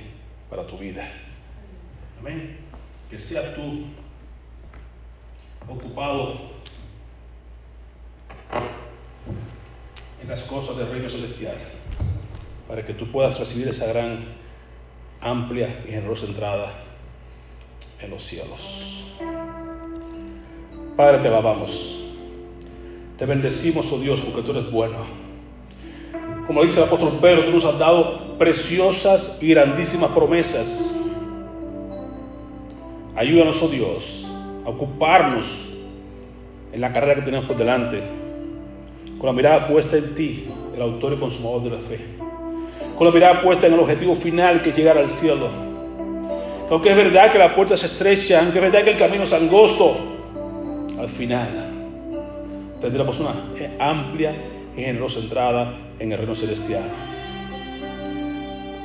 para 0.49 0.66
tu 0.68 0.78
vida. 0.78 1.07
Amén. 2.20 2.57
Que 3.09 3.20
sea 3.20 3.55
tú 3.55 3.86
ocupado 5.68 6.51
en 10.22 10.30
las 10.30 10.41
cosas 10.43 10.78
del 10.78 10.89
reino 10.89 11.09
celestial 11.09 11.55
para 12.68 12.86
que 12.86 12.93
tú 12.93 13.11
puedas 13.11 13.39
recibir 13.39 13.68
esa 13.68 13.88
gran 13.88 14.43
amplia 15.24 15.84
y 15.88 15.91
generosa 15.91 16.26
entrada 16.26 16.71
en 18.01 18.11
los 18.11 18.24
cielos. 18.24 19.13
Padre, 20.97 21.19
te 21.19 21.28
alabamos. 21.28 22.11
Te 23.17 23.26
bendecimos, 23.26 23.91
oh 23.91 23.99
Dios, 23.99 24.21
porque 24.21 24.41
tú 24.41 24.51
eres 24.51 24.69
bueno. 24.71 24.97
Como 26.45 26.63
dice 26.63 26.82
el 26.82 26.88
apóstol 26.88 27.17
Pedro, 27.21 27.45
tú 27.45 27.51
nos 27.51 27.65
has 27.65 27.80
dado 27.80 28.38
preciosas 28.38 29.41
y 29.41 29.49
grandísimas 29.49 30.11
promesas. 30.11 31.09
Ayúdanos, 33.15 33.61
oh 33.61 33.69
Dios, 33.69 34.28
a 34.65 34.69
ocuparnos 34.69 35.74
en 36.74 36.82
la 36.82 36.91
carrera 36.91 37.15
que 37.15 37.21
tenemos 37.21 37.45
por 37.45 37.55
delante, 37.55 38.01
con 39.19 39.28
la 39.28 39.34
mirada 39.34 39.67
puesta 39.67 39.97
en 39.97 40.15
ti, 40.15 40.47
el 40.76 40.82
autor 40.82 41.13
y 41.13 41.17
consumador 41.17 41.63
de 41.63 41.69
la 41.69 41.80
fe 41.80 42.22
con 42.98 43.08
la 43.08 43.14
mirada 43.14 43.41
puesta 43.41 43.68
en 43.68 43.74
el 43.74 43.80
objetivo 43.80 44.16
final 44.16 44.62
que 44.62 44.70
es 44.70 44.76
llegar 44.76 44.98
al 44.98 45.10
cielo. 45.10 45.50
Aunque 46.70 46.89
es 46.89 46.96
verdad 46.96 47.32
que 47.32 47.38
la 47.38 47.54
puerta 47.56 47.78
se 47.78 47.86
estrecha, 47.86 48.39
aunque 48.39 48.60
es 48.60 48.64
verdad 48.64 48.84
que 48.84 48.91
el 48.91 48.98
camino 48.98 49.24
es 49.24 49.34
angosto, 49.34 49.98
al 51.00 51.10
final 51.10 51.48
tendremos 52.82 53.20
una 53.20 53.34
amplia 53.80 54.36
y 54.76 54.82
generosa 54.82 55.20
entrada 55.20 55.74
en 56.00 56.12
el 56.12 56.18
reino 56.18 56.36
celestial. 56.36 56.84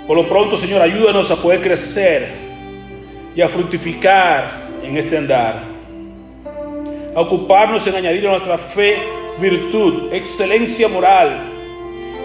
Por 0.07 0.17
lo 0.17 0.29
pronto, 0.29 0.57
Señor, 0.57 0.81
ayúdanos 0.83 1.31
a 1.31 1.37
poder 1.37 1.61
crecer 1.61 2.29
y 3.35 3.43
a 3.43 3.49
fructificar 3.49 4.69
en 4.83 4.97
este 4.97 5.19
andar, 5.19 5.65
a 7.15 7.21
ocuparnos 7.21 7.87
en 7.87 7.97
añadir 7.97 8.27
a 8.27 8.31
nuestra 8.31 8.57
fe 8.57 8.97
virtud, 9.39 10.13
excelencia 10.13 10.89
moral, 10.89 11.58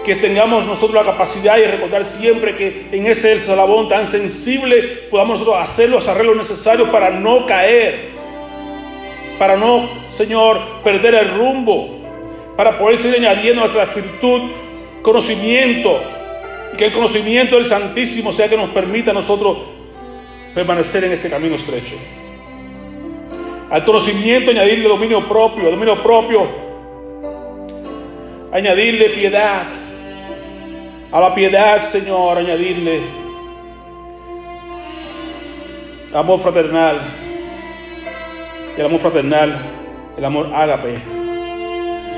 que 0.04 0.16
tengamos 0.16 0.66
nosotros 0.66 1.04
la 1.04 1.12
capacidad 1.12 1.56
y 1.58 1.64
recordar 1.64 2.04
siempre 2.04 2.56
que 2.56 2.88
en 2.92 3.06
ese 3.06 3.32
eslabón 3.32 3.88
tan 3.88 4.06
sensible 4.06 4.82
podamos 5.10 5.40
nosotros 5.40 5.62
hacer 5.62 5.88
los 5.88 6.06
arreglos 6.08 6.36
necesarios 6.36 6.88
para 6.90 7.10
no 7.10 7.46
caer, 7.46 8.10
para 9.38 9.56
no, 9.56 9.88
Señor, 10.08 10.60
perder 10.82 11.14
el 11.14 11.34
rumbo, 11.34 12.00
para 12.56 12.78
poder 12.78 12.98
seguir 12.98 13.26
añadiendo 13.26 13.62
nuestra 13.62 13.86
virtud 13.86 14.42
conocimiento 15.02 16.00
Y 16.72 16.76
que 16.76 16.86
el 16.86 16.92
conocimiento 16.92 17.56
del 17.56 17.66
Santísimo 17.66 18.32
sea 18.32 18.48
que 18.48 18.56
nos 18.56 18.70
permita 18.70 19.10
a 19.10 19.14
nosotros 19.14 19.58
permanecer 20.54 21.04
en 21.04 21.12
este 21.12 21.30
camino 21.30 21.56
estrecho. 21.56 21.96
Al 23.70 23.84
conocimiento 23.84 24.50
añadirle 24.50 24.88
dominio 24.88 25.26
propio, 25.28 25.70
dominio 25.70 26.02
propio, 26.02 26.46
añadirle 28.52 29.10
piedad. 29.10 29.66
A 31.14 31.20
la 31.20 31.32
piedad, 31.32 31.78
Señor, 31.78 32.38
añadirle 32.38 33.04
amor 36.12 36.40
fraternal. 36.40 37.02
El 38.76 38.84
amor 38.84 38.98
fraternal, 38.98 39.56
el 40.16 40.24
amor 40.24 40.50
ágape, 40.52 40.96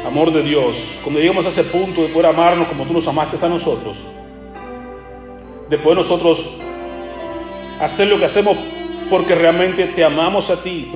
amor 0.06 0.32
de 0.32 0.42
Dios. 0.42 0.98
Cuando 1.04 1.20
lleguemos 1.20 1.44
a 1.44 1.50
ese 1.50 1.64
punto 1.64 2.04
de 2.04 2.08
poder 2.08 2.24
amarnos 2.24 2.68
como 2.68 2.86
tú 2.86 2.94
nos 2.94 3.06
amaste 3.06 3.36
a 3.44 3.50
nosotros, 3.50 3.98
de 5.68 5.76
poder 5.76 5.98
nosotros 5.98 6.56
hacer 7.78 8.08
lo 8.08 8.18
que 8.18 8.24
hacemos 8.24 8.56
porque 9.10 9.34
realmente 9.34 9.88
te 9.88 10.04
amamos 10.04 10.48
a 10.48 10.62
ti, 10.62 10.90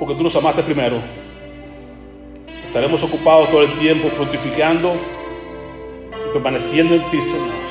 porque 0.00 0.16
tú 0.16 0.24
nos 0.24 0.34
amaste 0.34 0.64
primero. 0.64 1.00
Estaremos 2.66 3.04
ocupados 3.04 3.50
todo 3.50 3.62
el 3.62 3.72
tiempo 3.74 4.08
fructificando 4.08 4.96
permaneciendo 6.32 6.94
en 6.94 7.10
ti, 7.10 7.20
Señor. 7.20 7.66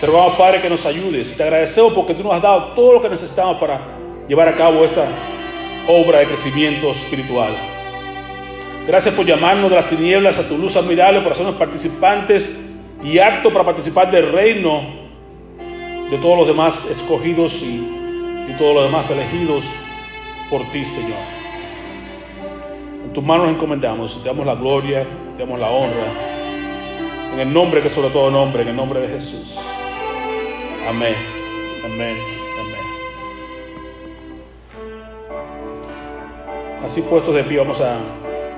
Te 0.00 0.06
rogamos, 0.06 0.36
Padre, 0.36 0.62
que 0.62 0.70
nos 0.70 0.86
ayudes. 0.86 1.36
Te 1.36 1.42
agradecemos 1.42 1.92
porque 1.92 2.14
tú 2.14 2.22
nos 2.22 2.34
has 2.34 2.42
dado 2.42 2.72
todo 2.74 2.94
lo 2.94 3.02
que 3.02 3.08
necesitamos 3.08 3.56
para 3.56 3.80
llevar 4.28 4.48
a 4.48 4.56
cabo 4.56 4.84
esta 4.84 5.06
obra 5.88 6.20
de 6.20 6.26
crecimiento 6.26 6.92
espiritual. 6.92 7.56
Gracias 8.86 9.14
por 9.14 9.26
llamarnos 9.26 9.70
de 9.70 9.76
las 9.76 9.88
tinieblas 9.88 10.38
a 10.38 10.48
tu 10.48 10.56
luz 10.56 10.76
admirable, 10.76 11.20
por 11.20 11.32
hacernos 11.32 11.56
participantes 11.56 12.58
y 13.02 13.18
aptos 13.18 13.52
para 13.52 13.64
participar 13.64 14.10
del 14.10 14.30
reino 14.30 14.82
de 16.10 16.18
todos 16.18 16.38
los 16.38 16.46
demás 16.46 16.90
escogidos 16.90 17.60
y, 17.62 18.46
y 18.48 18.54
todos 18.56 18.76
los 18.76 18.84
demás 18.84 19.10
elegidos 19.10 19.64
por 20.48 20.62
ti, 20.70 20.84
Señor. 20.84 21.18
En 23.04 23.12
tus 23.12 23.24
manos 23.24 23.46
nos 23.46 23.56
encomendamos, 23.56 24.22
te 24.22 24.28
damos 24.28 24.46
la 24.46 24.54
gloria, 24.54 25.04
te 25.36 25.42
damos 25.42 25.58
la 25.58 25.70
honra, 25.70 26.37
en 27.32 27.40
el 27.40 27.52
nombre 27.52 27.82
que 27.82 27.90
sobre 27.90 28.10
todo 28.10 28.30
nombre, 28.30 28.62
en 28.62 28.68
el 28.68 28.76
nombre 28.76 29.00
de 29.00 29.08
Jesús. 29.08 29.58
Amén, 30.88 31.14
amén, 31.84 32.16
amén. 32.60 32.86
Así 36.84 37.02
puestos 37.02 37.34
de 37.34 37.44
pie 37.44 37.58
vamos 37.58 37.80
a 37.80 37.98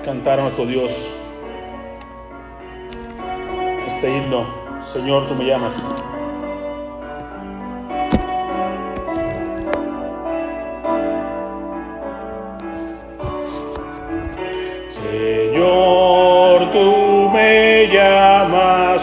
cantar 0.04 0.38
a 0.38 0.42
nuestro 0.42 0.66
Dios 0.66 1.16
este 3.86 4.16
himno, 4.16 4.46
Señor, 4.80 5.28
tú 5.28 5.34
me 5.34 5.44
llamas. 5.44 5.76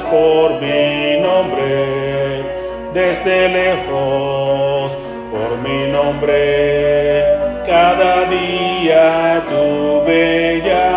Por 0.09 0.61
mi 0.61 1.19
nombre, 1.19 2.43
desde 2.93 3.49
lejos, 3.49 4.91
por 5.31 5.57
mi 5.59 5.91
nombre, 5.91 7.23
cada 7.65 8.25
día 8.25 9.43
tú 9.49 10.03
me 10.07 10.61
llamas. 10.61 10.87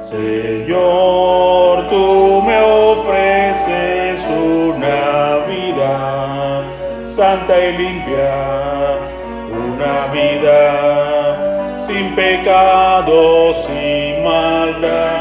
Señor, 0.00 1.88
tú 1.90 2.42
me 2.46 2.60
ofreces 2.60 4.20
una 4.30 5.38
vida 5.48 5.92
santa 7.04 7.58
y 7.58 7.78
limpia, 7.78 8.34
una 9.50 10.12
vida 10.12 11.78
sin 11.78 12.14
pecado, 12.14 13.52
sin 13.66 14.24
maldad. 14.24 15.11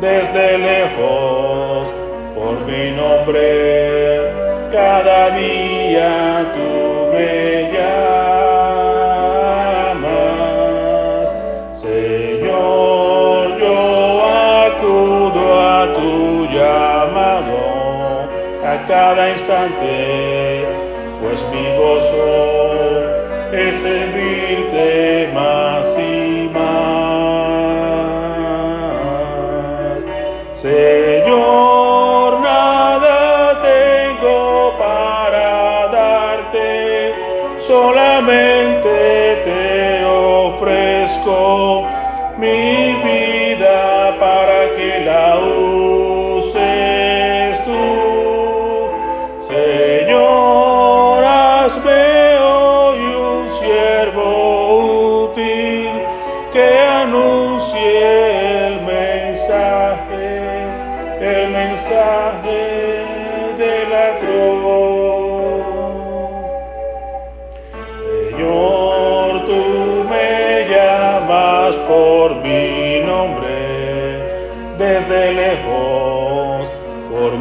Desde 0.00 0.58
lejos, 0.58 1.88
por 2.34 2.60
mi 2.66 2.90
nombre, 2.92 4.32
cada 4.72 5.30
día 5.36 6.44
tú 6.54 7.12
me 7.12 7.70
llamas. 7.72 8.00
Señor, 11.74 13.58
yo 13.58 14.24
acudo 14.64 15.42
a 15.60 15.86
tu 15.96 16.46
llamado 16.46 17.60
a 18.64 18.74
cada 18.88 19.22
instante, 19.30 20.64
pues 21.20 21.38
mi 21.52 21.66
gozo 21.76 22.28
es 23.52 23.78
servirte 23.78 25.30
más 25.34 25.79
ofrezco 41.30 41.69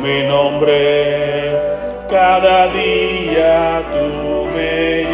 mi 0.10 0.24
nombre, 0.24 1.56
cada 2.10 2.68
día 2.74 3.84
tú 3.94 4.48
me 4.56 5.09